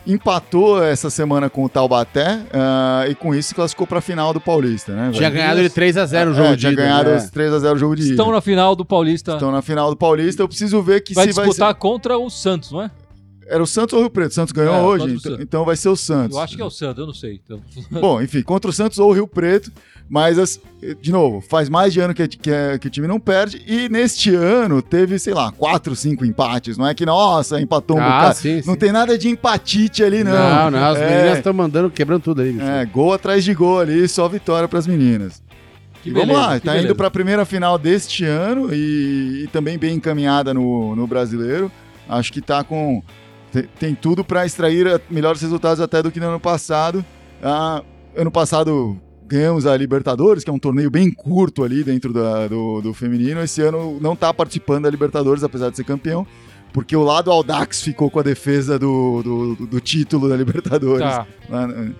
Empatou 0.05 0.83
essa 0.83 1.09
semana 1.09 1.49
com 1.49 1.63
o 1.63 1.69
Taubaté 1.69 2.41
ah, 2.53 3.05
e 3.09 3.15
com 3.15 3.33
isso 3.33 3.55
classificou 3.55 3.87
pra 3.87 4.01
final 4.01 4.33
do 4.33 4.39
Paulista, 4.41 4.91
né? 4.93 5.11
Tinha 5.13 5.29
ganhado 5.29 5.61
de 5.61 5.69
3x0 5.69 6.31
o 6.31 6.33
jogo 6.33 6.49
é, 6.49 6.51
de 6.55 6.57
tinha 6.59 6.71
ida, 6.73 6.81
ganhado 6.81 7.09
né? 7.09 7.15
os 7.17 7.23
3x0 7.31 7.73
o 7.73 7.77
jogo 7.77 7.95
de 7.95 8.01
ida. 8.03 8.11
Estão 8.11 8.29
na 8.31 8.41
final 8.41 8.75
do 8.75 8.83
Paulista. 8.83 9.33
Estão 9.33 9.49
na 9.51 9.61
final 9.61 9.89
do 9.89 9.95
Paulista. 9.95 10.41
Eu 10.43 10.47
preciso 10.49 10.81
ver 10.81 11.01
que 11.01 11.13
vai 11.13 11.27
se 11.27 11.33
vai 11.33 11.45
disputar 11.45 11.73
contra 11.75 12.17
o 12.17 12.29
Santos, 12.29 12.71
não 12.73 12.81
é? 12.81 12.91
Era 13.47 13.61
o 13.61 13.67
Santos 13.67 13.93
ou 13.93 13.99
o 13.99 14.01
Rio 14.03 14.09
Preto? 14.09 14.31
O 14.31 14.33
Santos 14.33 14.51
ganhou 14.51 14.73
É, 14.75 14.81
hoje, 14.81 15.15
então, 15.15 15.37
então 15.41 15.65
vai 15.65 15.75
ser 15.75 15.89
o 15.89 15.95
Santos. 15.95 16.35
Eu 16.35 16.41
acho 16.43 16.55
que 16.55 16.61
é 16.61 16.65
o 16.65 16.69
Santos, 16.69 16.99
eu 16.99 17.05
não 17.07 17.13
sei. 17.13 17.39
Então... 17.43 17.59
Bom, 17.91 18.21
enfim, 18.21 18.41
contra 18.41 18.69
o 18.69 18.73
Santos 18.73 18.99
ou 18.99 19.09
o 19.09 19.13
Rio 19.13 19.27
Preto, 19.27 19.71
mas, 20.09 20.37
as- 20.39 20.59
de 21.01 21.11
novo, 21.11 21.41
faz 21.41 21.69
mais 21.69 21.93
de 21.93 21.99
ano 21.99 22.13
que, 22.13 22.27
que, 22.27 22.77
que 22.79 22.87
o 22.87 22.89
time 22.89 23.07
não 23.07 23.19
perde, 23.19 23.61
e 23.67 23.87
neste 23.89 24.33
ano 24.35 24.81
teve, 24.81 25.17
sei 25.19 25.33
lá, 25.33 25.51
quatro, 25.51 25.95
cinco 25.95 26.25
empates, 26.25 26.77
não 26.77 26.87
é 26.87 26.93
que, 26.93 27.05
nossa, 27.05 27.59
empatou 27.61 27.97
um 27.97 28.01
Ah, 28.01 28.05
bocado. 28.19 28.35
sim, 28.35 28.55
Não 28.65 28.73
sim. 28.73 28.79
tem 28.79 28.91
nada 28.91 29.17
de 29.17 29.29
empatite 29.29 30.03
ali, 30.03 30.23
não. 30.23 30.31
Não, 30.33 30.71
não, 30.71 30.85
as 30.85 30.97
É. 30.97 31.09
meninas 31.17 31.37
estão 31.37 31.53
mandando, 31.53 31.89
quebrando 31.89 32.21
tudo 32.23 32.41
aí. 32.41 32.57
É, 32.59 32.85
gol 32.85 33.13
atrás 33.13 33.43
de 33.43 33.53
gol 33.53 33.79
ali, 33.79 34.07
só 34.07 34.27
vitória 34.27 34.67
pras 34.67 34.85
meninas. 34.87 35.41
Que 36.01 36.09
e 36.09 36.11
vamos 36.13 36.27
beleza, 36.27 36.47
lá, 36.47 36.59
que 36.59 36.65
tá 36.65 36.71
beleza. 36.71 36.87
indo 36.89 36.95
pra 36.97 37.09
primeira 37.09 37.45
final 37.45 37.77
deste 37.77 38.25
ano 38.25 38.73
e, 38.73 39.43
e 39.43 39.49
também 39.53 39.77
bem 39.77 39.95
encaminhada 39.95 40.53
no, 40.53 40.95
no 40.95 41.07
brasileiro. 41.07 41.71
Acho 42.09 42.33
que 42.33 42.41
tá 42.41 42.61
com. 42.61 43.01
Tem, 43.53 43.63
tem 43.79 43.95
tudo 43.95 44.25
pra 44.25 44.45
extrair 44.45 44.87
a- 44.87 44.99
melhores 45.09 45.39
resultados 45.41 45.79
até 45.79 46.01
do 46.01 46.11
que 46.11 46.19
no 46.19 46.27
ano 46.27 46.39
passado. 46.39 47.05
Ah, 47.41 47.83
ano 48.17 48.31
passado 48.31 48.99
ganhamos 49.27 49.65
a 49.67 49.77
Libertadores, 49.77 50.43
que 50.43 50.49
é 50.49 50.53
um 50.53 50.57
torneio 50.59 50.89
bem 50.89 51.11
curto 51.11 51.63
ali 51.63 51.83
dentro 51.83 52.11
da- 52.11 52.47
do, 52.47 52.81
do 52.81 52.93
feminino. 52.95 53.39
Esse 53.41 53.61
ano 53.61 53.99
não 54.01 54.15
tá 54.15 54.33
participando 54.33 54.83
da 54.85 54.89
Libertadores, 54.89 55.43
apesar 55.43 55.69
de 55.69 55.77
ser 55.77 55.83
campeão. 55.83 56.25
Porque 56.73 56.95
o 56.95 57.03
lado 57.03 57.29
Audax 57.29 57.83
ficou 57.83 58.09
com 58.09 58.19
a 58.19 58.23
defesa 58.23 58.79
do, 58.79 59.21
do, 59.21 59.67
do 59.67 59.79
título 59.79 60.27
da 60.27 60.35
Libertadores. 60.35 61.05
Tá. 61.05 61.27
lá, 61.47 61.67
né, 61.67 61.93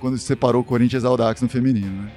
quando 0.00 0.16
se 0.16 0.24
separou 0.24 0.62
o 0.62 0.64
Corinthians 0.64 1.04
Audax 1.04 1.42
no 1.42 1.48
feminino, 1.50 1.90
né? 2.02 2.08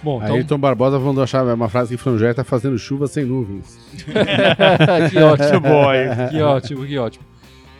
Bom, 0.00 0.22
então. 0.22 0.36
Ayrton 0.36 0.58
Barbosa 0.58 0.96
mandou 1.00 1.24
achar 1.24 1.44
uma 1.44 1.68
frase 1.68 1.96
que 1.96 2.00
Franjé 2.00 2.32
tá 2.32 2.44
fazendo 2.44 2.78
chuva 2.78 3.08
sem 3.08 3.24
nuvens. 3.24 3.76
que 5.10 5.18
ótimo. 5.18 5.66
aí. 5.90 6.28
Que 6.30 6.40
ótimo, 6.40 6.86
que 6.86 6.96
ótimo. 6.96 7.24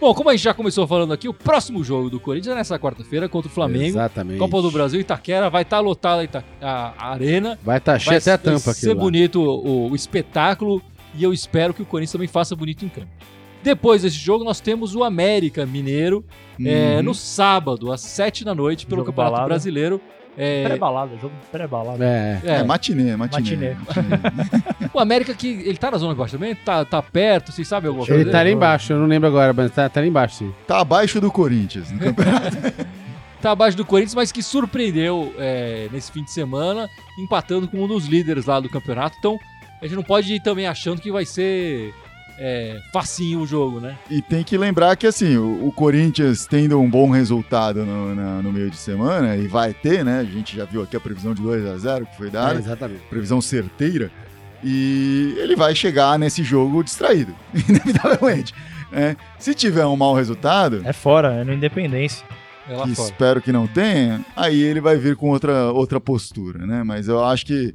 Bom, 0.01 0.15
como 0.15 0.29
a 0.31 0.33
gente 0.33 0.45
já 0.45 0.55
começou 0.55 0.87
falando 0.87 1.13
aqui, 1.13 1.29
o 1.29 1.35
próximo 1.35 1.83
jogo 1.83 2.09
do 2.09 2.21
Corinthians 2.21 2.53
é 2.55 2.57
nessa 2.59 2.79
quarta-feira 2.79 3.29
contra 3.29 3.51
o 3.51 3.53
Flamengo. 3.53 3.87
Exatamente. 3.87 4.39
Copa 4.39 4.63
do 4.63 4.71
Brasil, 4.71 5.01
Itaquera, 5.01 5.51
vai 5.51 5.63
estar 5.63 5.81
lotada 5.81 6.21
a, 6.21 6.25
Ita- 6.25 6.45
a- 6.61 6.95
a 6.97 7.11
arena. 7.13 7.59
Vai 7.65 7.79
estar 7.79 7.99
cheio 7.99 8.11
vai 8.11 8.17
até 8.19 8.33
a 8.33 8.39
tampa 8.39 8.59
vai 8.61 8.73
aqui. 8.73 8.81
ser 8.81 8.95
bonito 8.95 9.41
o, 9.43 9.91
o 9.91 9.97
espetáculo 9.97 10.81
e 11.15 11.23
eu 11.25 11.33
espero 11.33 11.75
que 11.75 11.83
o 11.83 11.87
Corinthians 11.87 12.13
também 12.13 12.29
faça 12.29 12.55
bonito 12.55 12.85
em 12.85 12.89
campo. 12.89 13.09
Depois 13.62 14.03
desse 14.03 14.16
jogo, 14.16 14.44
nós 14.44 14.61
temos 14.61 14.94
o 14.94 15.03
América 15.05 15.66
Mineiro 15.66 16.25
é, 16.64 16.97
Uhum. 16.97 17.03
no 17.03 17.14
sábado, 17.14 17.92
às 17.92 18.01
7 18.01 18.44
da 18.44 18.55
noite, 18.55 18.87
pelo 18.87 19.01
Jogo 19.01 19.11
Campeonato 19.11 19.33
balada. 19.33 19.49
Brasileiro. 19.49 20.01
É, 20.40 20.62
Pré-balada, 20.62 21.16
jogo 21.21 21.35
pré-balada. 21.51 22.05
É. 22.05 22.40
é, 22.44 22.55
É, 22.59 22.62
matinê, 22.62 23.16
matinê. 23.16 23.75
Matinê. 23.75 23.77
o 24.94 25.01
América 25.01 25.35
que 25.35 25.49
ele 25.49 25.77
tá 25.77 25.90
na 25.90 25.99
zona 25.99 26.12
de 26.12 26.18
baixo 26.18 26.35
também, 26.35 26.55
tá, 26.55 26.85
tá 26.85 27.03
perto, 27.03 27.51
vocês 27.51 27.66
sabem 27.66 27.88
alguma 27.88 28.07
coisa? 28.07 28.21
Ele 28.21 28.31
tá 28.31 28.38
ali 28.38 28.53
embaixo, 28.53 28.92
eu 28.92 29.01
não 29.01 29.07
lembro 29.07 29.27
agora, 29.29 29.53
mas 29.53 29.73
tá, 29.73 29.88
tá 29.88 29.99
ali 29.99 30.09
embaixo, 30.09 30.37
sim. 30.37 30.55
Tá 30.64 30.79
abaixo 30.81 31.21
do 31.21 31.29
Corinthians 31.33 31.90
no 31.90 31.99
campeonato. 31.99 32.57
tá 33.42 33.51
abaixo 33.51 33.77
do 33.77 33.85
Corinthians, 33.85 34.14
mas 34.14 34.31
que 34.31 34.40
surpreendeu 34.40 35.35
é, 35.38 35.88
nesse 35.90 36.12
fim 36.12 36.23
de 36.23 36.31
semana, 36.31 36.88
empatando 37.18 37.66
com 37.66 37.83
um 37.83 37.88
dos 37.88 38.07
líderes 38.07 38.47
lá 38.47 38.61
do 38.61 38.68
campeonato. 38.68 39.16
Então, 39.18 39.37
a 39.83 39.87
gente 39.87 39.97
não 39.97 40.05
pode 40.05 40.33
ir 40.33 40.40
também 40.40 40.68
achando 40.68 41.01
que 41.01 41.11
vai 41.11 41.25
ser 41.25 41.92
é, 42.38 42.81
facinho 42.92 43.40
o 43.40 43.46
jogo, 43.46 43.81
né? 43.81 43.98
e 44.09 44.22
tem 44.22 44.44
que 44.44 44.57
lembrar 44.57 44.96
que, 44.96 45.07
assim, 45.07 45.37
o, 45.37 45.66
o 45.66 45.72
Corinthians 45.72 46.46
tendo 46.46 46.79
um 46.81 46.88
bom 46.88 47.11
resultado 47.11 47.85
no, 47.85 48.14
na- 48.14 48.40
no 48.42 48.53
meio 48.53 48.70
de 48.70 48.77
semana, 48.77 49.37
e 49.37 49.48
vai 49.48 49.74
ter, 49.74 50.05
né? 50.05 50.20
A 50.20 50.24
gente 50.24 50.57
já 50.57 50.64
viu 50.64 50.83
aqui 50.83 50.96
a 50.96 51.01
previsão 51.01 51.35
de 51.35 51.42
2 51.42 51.66
a 51.66 51.77
0 51.77 52.07
que 52.07 52.16
foi 52.16 52.29
É, 52.29 52.31
dada, 52.31 52.59
exatamente. 52.59 53.01
previsão 53.11 53.40
certeira, 53.40 54.11
e 54.62 55.35
ele 55.38 55.55
vai 55.57 55.74
chegar 55.74 56.18
nesse 56.18 56.42
jogo 56.42 56.83
distraído, 56.85 57.35
inevitavelmente. 57.68 58.55
né? 58.90 59.16
Se 59.38 59.55
tiver 59.55 59.87
um 59.87 59.96
mau 59.96 60.14
resultado, 60.14 60.83
É 60.85 60.92
fora, 60.92 61.35
é 61.35 61.44
no 61.44 61.53
Independência. 61.53 62.24
É 62.68 62.74
que 62.83 62.94
fora. 62.94 63.09
espero 63.09 63.40
que 63.42 63.51
não 63.51 63.66
tenha, 63.66 64.20
aí 64.37 64.61
ele 64.62 64.81
vai 64.81 64.96
vir 64.96 65.16
com 65.16 65.31
outra, 65.31 65.72
outra 65.72 65.98
postura, 65.98 66.66
né? 66.66 66.83
Mas 66.85 67.09
eu 67.09 67.24
acho 67.24 67.46
que 67.46 67.74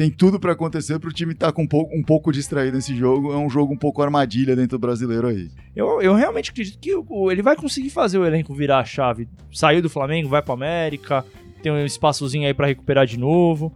tem 0.00 0.10
tudo 0.10 0.40
pra 0.40 0.52
acontecer 0.52 0.98
pro 0.98 1.12
time 1.12 1.34
estar 1.34 1.52
com 1.52 1.64
um 1.64 1.66
pouco, 1.66 1.94
um 1.94 2.02
pouco 2.02 2.32
distraído 2.32 2.74
nesse 2.76 2.96
jogo. 2.96 3.34
É 3.34 3.36
um 3.36 3.50
jogo 3.50 3.74
um 3.74 3.76
pouco 3.76 4.00
armadilha 4.00 4.56
dentro 4.56 4.78
do 4.78 4.80
brasileiro 4.80 5.26
aí. 5.26 5.50
Eu, 5.76 6.00
eu 6.00 6.14
realmente 6.14 6.50
acredito 6.50 6.78
que 6.78 6.94
o- 6.94 7.30
ele 7.30 7.42
vai 7.42 7.54
conseguir 7.54 7.90
fazer 7.90 8.16
o 8.16 8.24
elenco 8.24 8.54
virar 8.54 8.78
a 8.78 8.84
chave. 8.84 9.28
Saiu 9.52 9.82
do 9.82 9.90
Flamengo, 9.90 10.26
vai 10.26 10.40
pro 10.40 10.54
América. 10.54 11.22
tem 11.62 11.70
um 11.70 11.84
espaçozinho 11.84 12.46
aí 12.46 12.54
pra 12.54 12.66
recuperar 12.66 13.04
de 13.04 13.18
novo. 13.18 13.70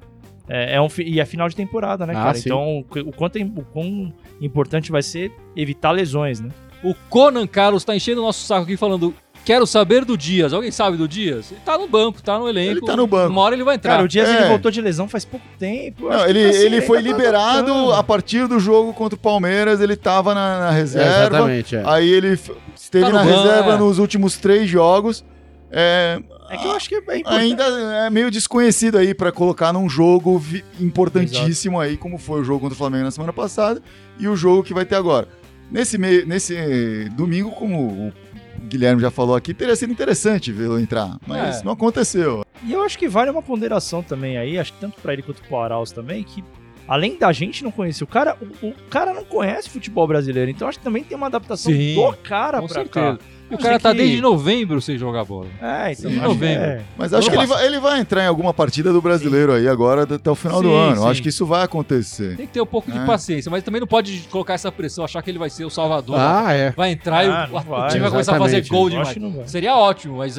É, 0.48 0.76
é 0.76 0.80
um, 0.80 0.88
e 0.98 1.20
é 1.20 1.26
final 1.26 1.46
de 1.46 1.54
temporada, 1.56 2.06
né, 2.06 2.14
Ah, 2.16 2.22
cara? 2.22 2.34
sim. 2.34 2.44
Então, 2.48 2.78
o, 2.78 3.08
o 3.10 3.12
quanto, 3.12 3.36
é- 3.36 3.44
o 3.44 3.62
quão 3.62 4.10
importante 4.40 4.90
vai 4.90 5.02
ser 5.02 5.30
evitar 5.54 5.90
lesões, 5.90 6.40
né? 6.40 6.48
O 6.82 6.94
Conan 7.10 7.46
Carlos 7.46 7.84
tá 7.84 7.94
enchendo 7.94 8.22
o 8.22 8.24
nosso 8.24 8.46
saco 8.46 8.62
aqui 8.62 8.78
falando. 8.78 9.12
Quero 9.44 9.66
saber 9.66 10.04
do 10.04 10.16
Dias. 10.16 10.52
Alguém 10.52 10.70
sabe 10.70 10.96
do 10.96 11.06
Dias? 11.06 11.50
Ele 11.52 11.60
tá 11.64 11.76
no 11.76 11.86
banco, 11.86 12.22
tá 12.22 12.38
no 12.38 12.48
elenco. 12.48 12.70
Ele 12.72 12.80
tá 12.80 12.96
no 12.96 13.06
banco. 13.06 13.30
Uma 13.30 13.42
hora 13.42 13.54
ele 13.54 13.62
vai 13.64 13.74
entrar. 13.74 13.92
Cara, 13.92 14.04
o 14.04 14.08
Dias 14.08 14.28
É. 14.28 14.38
ele 14.38 14.48
voltou 14.48 14.70
de 14.70 14.80
lesão 14.80 15.06
faz 15.06 15.24
pouco 15.24 15.44
tempo. 15.58 16.08
Não, 16.08 16.26
ele, 16.26 16.42
que, 16.44 16.48
assim, 16.50 16.58
ele 16.64 16.80
foi 16.82 16.98
ainda 16.98 17.10
tá 17.10 17.16
liberado 17.16 17.70
adaptando. 17.72 17.92
a 17.92 18.02
partir 18.02 18.48
do 18.48 18.58
jogo 18.58 18.92
contra 18.94 19.16
o 19.16 19.18
Palmeiras, 19.18 19.80
ele 19.80 19.96
tava 19.96 20.34
na, 20.34 20.60
na 20.60 20.68
É, 20.72 20.72
reserva. 20.80 21.10
exatamente, 21.36 21.76
é. 21.76 21.82
Aí 21.84 22.08
ele 22.10 22.38
esteve 22.74 23.04
Tá 23.06 23.12
na 23.12 23.22
banco, 23.24 23.36
reserva 23.36 23.72
é. 23.74 23.76
nos 23.76 23.98
últimos 23.98 24.36
três 24.38 24.68
jogos. 24.68 25.24
É, 25.70 26.20
É 26.50 26.56
que 26.56 26.66
eu 26.66 26.72
acho 26.72 26.88
que 26.88 26.94
é 26.94 26.98
importante. 26.98 27.28
ainda 27.28 27.64
é 28.06 28.08
meio 28.10 28.30
desconhecido 28.30 28.96
aí 28.96 29.12
pra 29.12 29.30
colocar 29.32 29.72
num 29.72 29.88
jogo 29.88 30.40
importantíssimo 30.80 31.80
aí, 31.80 31.96
como 31.96 32.16
foi 32.18 32.40
o 32.40 32.44
jogo 32.44 32.60
contra 32.60 32.74
o 32.74 32.78
Flamengo 32.78 33.04
na 33.04 33.10
semana 33.10 33.32
passada 33.32 33.82
e 34.18 34.28
o 34.28 34.36
jogo 34.36 34.62
que 34.62 34.72
vai 34.72 34.84
ter 34.84 34.94
agora. 34.94 35.26
Nesse, 35.70 35.98
meio, 35.98 36.26
nesse 36.26 37.08
domingo, 37.16 37.50
como 37.50 37.80
o 38.08 38.12
Guilherme 38.64 39.00
já 39.00 39.10
falou 39.10 39.36
aqui, 39.36 39.52
teria 39.54 39.76
sido 39.76 39.92
interessante 39.92 40.50
vê-lo 40.52 40.78
entrar, 40.78 41.18
mas 41.26 41.60
É. 41.60 41.64
não 41.64 41.72
aconteceu. 41.72 42.44
E 42.64 42.72
eu 42.72 42.82
acho 42.82 42.98
que 42.98 43.08
vale 43.08 43.30
uma 43.30 43.42
ponderação 43.42 44.02
também 44.02 44.36
aí, 44.38 44.58
acho 44.58 44.72
que 44.72 44.80
tanto 44.80 45.00
pra 45.00 45.12
ele 45.12 45.22
quanto 45.22 45.42
pro 45.42 45.56
Arauz 45.58 45.92
também, 45.92 46.22
que 46.24 46.42
além 46.88 47.18
da 47.18 47.30
gente 47.32 47.62
não 47.62 47.70
conhecer 47.70 48.04
o 48.04 48.06
cara, 48.06 48.36
o, 48.62 48.68
o 48.68 48.74
cara 48.90 49.12
não 49.12 49.24
conhece 49.24 49.68
futebol 49.70 50.06
brasileiro, 50.06 50.50
então 50.50 50.66
acho 50.68 50.78
que 50.78 50.84
também 50.84 51.04
tem 51.04 51.16
uma 51.16 51.26
adaptação 51.26 51.72
Sim, 51.72 51.94
do 51.94 52.12
cara 52.18 52.58
pra 52.60 52.68
certeza. 52.68 53.18
cá. 53.18 53.18
E 53.54 53.56
o 53.56 53.58
cara 53.58 53.78
tá 53.78 53.90
que- 53.92 53.98
desde 53.98 54.20
novembro 54.20 54.80
sem 54.80 54.96
jogar 54.98 55.24
bola. 55.24 55.46
É, 55.60 55.92
então 55.92 56.10
Sim, 56.10 56.18
que 56.18 56.24
novembro. 56.24 56.64
é. 56.64 56.82
Mas 56.96 57.12
acho 57.14 57.30
que 57.30 57.36
ele 57.36 57.46
vai, 57.46 57.66
ele 57.66 57.78
vai 57.80 58.00
entrar 58.00 58.22
em 58.24 58.26
alguma 58.26 58.52
partida 58.52 58.92
do 58.92 59.00
brasileiro 59.00 59.52
aí 59.52 59.68
agora 59.68 60.02
até 60.02 60.30
o 60.30 60.34
final 60.34 60.60
do 60.62 60.68
Sim, 60.68 60.74
ano. 60.76 61.02
sim. 61.02 61.08
Acho 61.08 61.22
que 61.22 61.28
isso 61.28 61.46
vai 61.46 61.62
acontecer. 61.62 62.36
Tem 62.36 62.46
que 62.46 62.52
ter 62.52 62.60
um 62.60 62.66
pouco 62.66 62.90
de 62.90 62.98
É. 62.98 63.04
paciência, 63.04 63.50
mas 63.50 63.62
também 63.62 63.80
não 63.80 63.86
pode 63.88 64.20
colocar 64.30 64.54
essa 64.54 64.70
pressão, 64.72 65.04
achar 65.04 65.22
que 65.22 65.30
ele 65.30 65.38
vai 65.38 65.50
ser 65.50 65.64
o 65.64 65.70
salvador. 65.70 66.16
Ah, 66.18 66.52
é. 66.52 66.70
Vai 66.72 66.90
entrar 66.92 67.24
e 67.24 67.28
Ah, 67.28 67.48
o, 67.50 67.52
não 67.54 67.60
o 67.60 67.64
vai, 67.64 67.88
time 67.88 68.00
vai 68.00 68.10
começar 68.10 68.36
a 68.36 68.38
fazer 68.38 68.66
gol 68.68 68.90
demais. 68.90 69.16
Seria 69.46 69.76
ótimo, 69.76 70.18
mas 70.18 70.36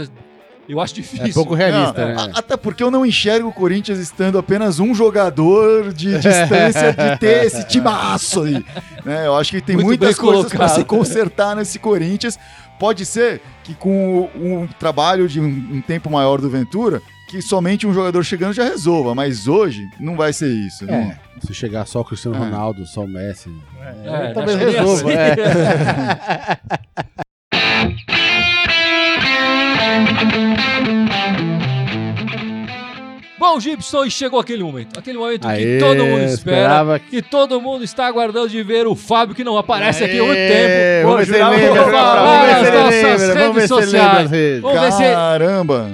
eu 0.67 0.80
acho 0.80 0.93
difícil. 0.95 1.28
É 1.28 1.32
pouco 1.34 1.54
realista, 1.54 2.13
Não, 2.13 2.28
né? 2.28 2.32
Até 2.36 2.58
porque 2.58 2.84
eu 2.84 2.89
não 2.91 3.06
enxergo 3.06 3.47
o 3.49 3.54
Corinthians 3.54 3.99
estando 3.99 4.38
apenas 4.38 4.80
um 4.80 4.93
jogador 4.95 5.93
de 5.93 6.13
distância 6.15 6.93
de 6.93 7.17
ter 7.19 7.45
esse 7.45 7.65
timaço 7.67 8.43
aí. 8.43 8.65
né? 9.06 9.28
Eu 9.28 9.36
acho 9.36 9.51
que 9.51 9.62
tem 9.62 9.75
Muito 9.75 9.88
muitas 9.88 10.17
coisas 10.17 10.51
para 10.51 10.67
se 10.69 10.84
consertar 10.84 11.56
nesse 11.56 11.78
Corinthians. 11.80 12.38
Pode 12.80 13.06
ser 13.06 13.41
que 13.63 13.73
com 13.73 14.30
o- 14.36 14.62
um 14.63 14.67
trabalho 14.80 15.28
de 15.30 15.39
um, 15.39 15.82
tempo 15.82 16.10
maior 16.10 16.41
do 16.41 16.49
Ventura, 16.49 17.01
que 17.30 17.41
somente 17.41 17.88
um 17.88 17.93
jogador 17.93 18.21
chegando 18.23 18.54
já 18.54 18.63
resolva. 18.65 19.15
Mas 19.15 19.47
hoje 19.47 19.88
não 19.99 20.15
vai 20.17 20.34
ser 20.34 20.49
isso. 20.49 20.86
né? 20.86 21.17
É, 21.41 21.45
se 21.47 21.54
chegar 21.54 21.86
só 21.86 22.01
o 22.01 22.06
Cristiano 22.06 22.36
É. 22.36 22.39
Ronaldo, 22.39 22.86
só 22.86 23.06
o 23.06 23.08
Messi. 23.08 23.49
É, 24.04 24.34
talvez 24.34 24.60
resolva, 24.60 25.10
assim. 25.10 25.15
Bom, 33.47 33.60
Gibson, 33.60 34.05
e 34.05 34.12
chegou 34.12 34.39
aquele 34.39 34.63
momento. 34.63 34.97
Aquele 34.99 35.17
momento 35.17 35.47
Aê, 35.47 35.63
que 35.63 35.77
todo 35.79 36.03
mundo 36.03 36.23
espera. 36.23 36.58
esperava 36.58 36.99
Que 36.99 37.21
todo 37.21 37.62
mundo 37.62 37.84
está 37.84 38.08
aguardando 38.08 38.49
de 38.49 38.63
ver 38.63 38.88
o 38.88 38.95
Fábio, 38.95 39.36
que 39.36 39.43
não 39.43 39.55
aparece 39.58 40.03
aqui 40.03 40.19
há 40.19 40.23
muito 40.23 40.38
Aê, 40.39 40.47
tempo. 40.49 41.08
Vamos 41.12 41.17
ver 41.19 41.25
se 41.25 41.31
ele 41.31 41.43
jurava- 41.43 41.55
lembra. 41.55 41.81
Vou 41.84 41.91
falar 41.91 42.23
Vamos 42.23 42.45
ver 42.47 42.51
nas 42.51 42.60
se 42.60 42.65
ele 42.67 42.77
nossas 42.77 43.21
lembra. 43.21 43.36
Vamos 43.36 43.55
ver 43.55 43.62
redes 43.62 43.67
se 43.67 43.73
ele 43.73 43.86
lembra 43.86 44.23
sociais. 44.23 44.62
Vamos 44.62 44.81
ver 44.81 44.91
se 44.91 45.03
Caramba! 45.13 45.91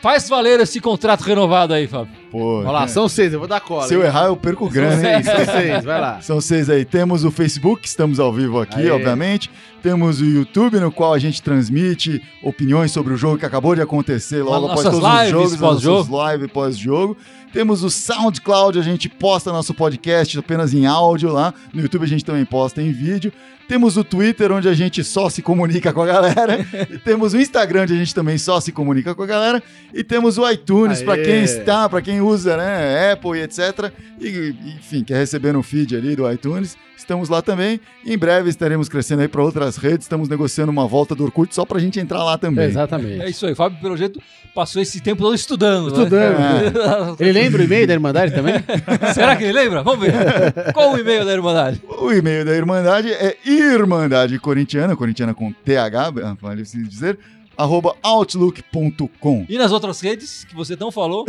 faz 0.00 0.28
valer 0.28 0.60
esse 0.60 0.80
contrato 0.80 1.20
renovado 1.22 1.74
aí, 1.74 1.86
Fábio. 1.88 2.21
Pô, 2.32 2.60
Olha 2.60 2.70
lá, 2.70 2.88
são 2.88 3.10
seis, 3.10 3.30
eu 3.32 3.38
vou 3.38 3.46
dar 3.46 3.60
cola. 3.60 3.86
se 3.86 3.92
eu 3.92 4.00
hein? 4.00 4.06
errar, 4.06 4.24
eu 4.24 4.36
perco 4.36 4.64
São 4.64 4.72
grana. 4.72 4.94
hein? 4.94 5.22
seis, 5.22 5.26
são 5.26 5.54
seis, 5.54 5.84
vai 5.84 6.00
lá. 6.00 6.20
São 6.22 6.40
seis 6.40 6.70
aí. 6.70 6.82
Temos 6.82 7.24
o 7.24 7.30
Facebook, 7.30 7.86
estamos 7.86 8.18
ao 8.18 8.32
vivo 8.32 8.58
aqui, 8.58 8.80
Aê. 8.80 8.90
obviamente. 8.90 9.50
Temos 9.82 10.20
o 10.20 10.24
YouTube, 10.24 10.80
no 10.80 10.90
qual 10.90 11.12
a 11.12 11.18
gente 11.18 11.42
transmite 11.42 12.22
opiniões 12.42 12.90
sobre 12.90 13.12
o 13.12 13.16
jogo 13.18 13.36
que 13.36 13.44
acabou 13.44 13.74
de 13.74 13.82
acontecer 13.82 14.42
logo 14.42 14.66
após 14.66 14.82
todos 14.82 14.98
os 14.98 15.28
jogos, 15.28 15.56
pós-jogo. 15.56 15.96
nossos 15.98 16.08
live 16.08 16.48
pós-jogo. 16.48 17.16
Temos 17.52 17.84
o 17.84 17.90
SoundCloud, 17.90 18.78
a 18.78 18.82
gente 18.82 19.10
posta 19.10 19.52
nosso 19.52 19.74
podcast 19.74 20.38
apenas 20.38 20.72
em 20.72 20.86
áudio 20.86 21.30
lá. 21.30 21.52
No 21.74 21.82
YouTube 21.82 22.04
a 22.04 22.08
gente 22.08 22.24
também 22.24 22.46
posta 22.46 22.80
em 22.80 22.92
vídeo. 22.92 23.30
Temos 23.68 23.96
o 23.96 24.04
Twitter, 24.04 24.50
onde 24.52 24.68
a 24.68 24.74
gente 24.74 25.04
só 25.04 25.28
se 25.28 25.42
comunica 25.42 25.92
com 25.92 26.02
a 26.02 26.06
galera. 26.06 26.64
e 26.90 26.98
temos 26.98 27.34
o 27.34 27.38
Instagram, 27.38 27.82
onde 27.82 27.92
a 27.92 27.96
gente 27.96 28.14
também 28.14 28.38
só 28.38 28.60
se 28.60 28.72
comunica 28.72 29.14
com 29.14 29.22
a 29.22 29.26
galera. 29.26 29.62
E 29.92 30.02
temos 30.02 30.38
o 30.38 30.48
iTunes, 30.50 31.02
para 31.02 31.22
quem 31.22 31.42
está, 31.42 31.88
para 31.88 32.00
quem 32.00 32.20
usa, 32.22 32.56
né, 32.56 33.12
Apple 33.12 33.38
e 33.38 33.42
etc. 33.42 33.92
E, 34.20 34.54
enfim, 34.78 35.04
quer 35.04 35.16
receber 35.18 35.52
no 35.52 35.62
feed 35.62 35.96
ali 35.96 36.16
do 36.16 36.30
iTunes. 36.30 36.76
Estamos 36.96 37.28
lá 37.28 37.42
também. 37.42 37.80
Em 38.06 38.16
breve 38.16 38.48
estaremos 38.48 38.88
crescendo 38.88 39.22
aí 39.22 39.28
para 39.28 39.42
outras 39.42 39.76
redes. 39.76 40.04
Estamos 40.04 40.28
negociando 40.28 40.70
uma 40.70 40.86
volta 40.86 41.16
do 41.16 41.24
Orkut 41.24 41.52
só 41.52 41.64
pra 41.64 41.80
gente 41.80 41.98
entrar 41.98 42.22
lá 42.22 42.38
também. 42.38 42.64
Exatamente. 42.66 43.20
É 43.22 43.28
isso 43.28 43.44
aí. 43.44 43.56
Fábio, 43.56 43.80
pelo 43.80 43.96
jeito, 43.96 44.20
passou 44.54 44.80
esse 44.80 45.00
tempo 45.00 45.20
todo 45.20 45.34
estudando. 45.34 45.86
né? 45.90 45.98
Estudando. 45.98 47.16
Ele 47.20 47.32
lembra 47.32 47.60
o 47.60 47.64
e-mail 47.64 47.88
da 47.88 47.94
Irmandade 47.94 48.32
também? 48.32 48.54
Será 49.14 49.34
que 49.34 49.42
ele 49.42 49.52
lembra? 49.52 49.82
Vamos 49.82 50.00
ver. 50.06 50.12
Qual 50.72 50.92
o 50.92 50.98
e-mail 50.98 51.24
da 51.24 51.32
Irmandade? 51.32 51.82
O 51.88 52.12
e-mail 52.12 52.44
da 52.44 52.54
Irmandade 52.54 53.12
é 53.12 53.36
Irmandade 53.44 54.38
Corintiana, 54.38 54.94
corintiana 54.94 55.34
com 55.34 55.52
TH, 55.52 56.36
vale 56.40 56.64
se 56.64 56.80
dizer, 56.84 57.18
arroba 57.58 57.96
outlook.com. 58.00 59.46
E 59.48 59.58
nas 59.58 59.72
outras 59.72 60.00
redes 60.00 60.44
que 60.44 60.54
você 60.54 60.76
não 60.78 60.92
falou? 60.92 61.24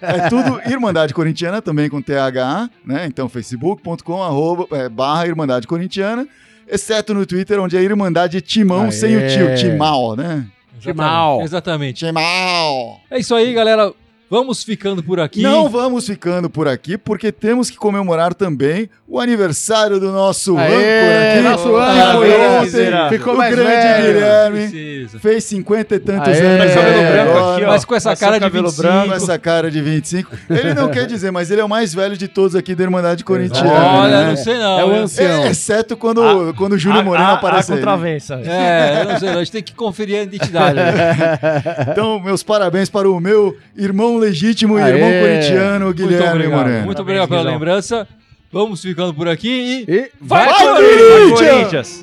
É 0.00 0.28
tudo 0.28 0.60
Irmandade 0.70 1.12
Corintiana, 1.14 1.60
também 1.60 1.88
com 1.88 2.00
TH, 2.00 2.70
né? 2.84 3.06
Então, 3.06 3.28
facebook.com, 3.28 4.22
arroba, 4.22 4.66
é, 4.76 4.88
barra 4.88 5.26
Irmandade 5.26 5.66
Corintiana, 5.66 6.26
exceto 6.68 7.12
no 7.14 7.26
Twitter, 7.26 7.60
onde 7.60 7.76
é 7.76 7.82
Irmandade 7.82 8.40
Timão 8.40 8.84
Aê. 8.84 8.92
sem 8.92 9.16
o 9.16 9.28
tio, 9.28 9.54
Timal, 9.56 10.16
né? 10.16 10.46
Timal. 10.80 11.42
Exatamente. 11.42 12.06
Timal! 12.06 13.00
É 13.10 13.18
isso 13.18 13.34
aí, 13.34 13.52
galera. 13.52 13.92
Vamos 14.30 14.62
ficando 14.62 15.02
por 15.02 15.18
aqui. 15.18 15.42
Não 15.42 15.68
vamos 15.68 16.06
ficando 16.06 16.48
por 16.48 16.68
aqui, 16.68 16.96
porque 16.96 17.32
temos 17.32 17.68
que 17.68 17.76
comemorar 17.76 18.32
também 18.32 18.88
o 19.08 19.18
aniversário 19.18 19.98
do 19.98 20.12
nosso 20.12 20.56
Aê, 20.56 20.68
âncora 20.68 21.32
aqui. 21.32 21.42
nosso 21.42 21.64
que 21.64 21.68
âncora, 21.70 22.12
foi 22.16 22.32
âncora. 22.32 22.60
ontem, 22.60 23.18
Ficou 23.18 23.34
o 23.34 23.36
mais 23.36 23.54
grande 23.56 23.70
velho. 23.70 24.14
Guilherme. 24.14 24.58
Precisa. 24.60 25.18
Fez 25.18 25.44
50 25.44 25.94
e 25.96 25.98
tantos 25.98 26.28
Aê, 26.28 26.46
anos. 26.46 26.58
Tá 26.60 26.68
com 26.68 26.74
cabelo 26.76 27.00
agora, 27.00 27.12
branco 27.24 27.50
aqui, 27.54 27.64
ó. 27.64 27.66
Mas 27.66 27.84
com 27.84 27.94
essa 27.96 28.10
Passou 28.10 28.24
cara 28.28 28.38
de 28.38 28.44
cabelo 28.44 28.68
25. 28.68 28.82
branco. 28.88 29.08
Com 29.08 29.14
essa 29.14 29.38
cara 29.38 29.68
de 29.70 29.82
25. 29.82 30.30
Ele 30.48 30.74
não 30.74 30.88
quer 30.90 31.06
dizer, 31.06 31.32
mas 31.32 31.50
ele 31.50 31.60
é 31.60 31.64
o 31.64 31.68
mais 31.68 31.92
velho 31.92 32.16
de 32.16 32.28
todos 32.28 32.54
aqui 32.54 32.76
da 32.76 32.84
Irmandade 32.84 33.24
Corintiana. 33.24 33.68
Olha, 33.72 34.20
né? 34.20 34.28
não 34.28 34.36
sei 34.36 34.58
não. 34.58 34.78
É 34.78 34.84
o 34.84 34.92
ancião. 34.92 35.42
É, 35.44 35.50
exceto 35.50 35.96
quando, 35.96 36.54
quando 36.54 36.74
o 36.74 36.78
Júlio 36.78 37.02
Moreno 37.04 37.30
a, 37.30 37.32
aparece 37.32 37.72
a 37.72 37.76
contravença. 37.76 38.40
É, 38.44 39.00
eu 39.02 39.08
não 39.08 39.18
sei, 39.18 39.28
não. 39.30 39.36
a 39.38 39.38
gente 39.42 39.52
tem 39.52 39.62
que 39.64 39.74
conferir 39.74 40.20
a 40.20 40.22
identidade. 40.22 40.78
Então, 41.90 42.20
meus 42.20 42.42
parabéns 42.42 42.88
para 42.88 43.10
o 43.10 43.18
meu 43.18 43.56
irmão 43.76 44.19
legítimo 44.20 44.78
e 44.78 44.82
Aê. 44.82 44.92
irmão 44.94 45.10
corintiano, 45.20 45.84
Muito 45.86 45.96
Guilherme 46.02 46.28
obrigado. 46.28 46.58
Moreno. 46.60 46.84
Muito 46.86 47.02
obrigado 47.02 47.28
pela 47.28 47.40
Guilherme. 47.40 47.58
lembrança. 47.64 48.08
Vamos 48.52 48.82
ficando 48.82 49.14
por 49.14 49.28
aqui 49.28 49.84
e. 49.88 49.92
E 49.92 50.10
Vai, 50.20 50.46
Vai, 50.46 50.58
Corinthians! 50.66 52.02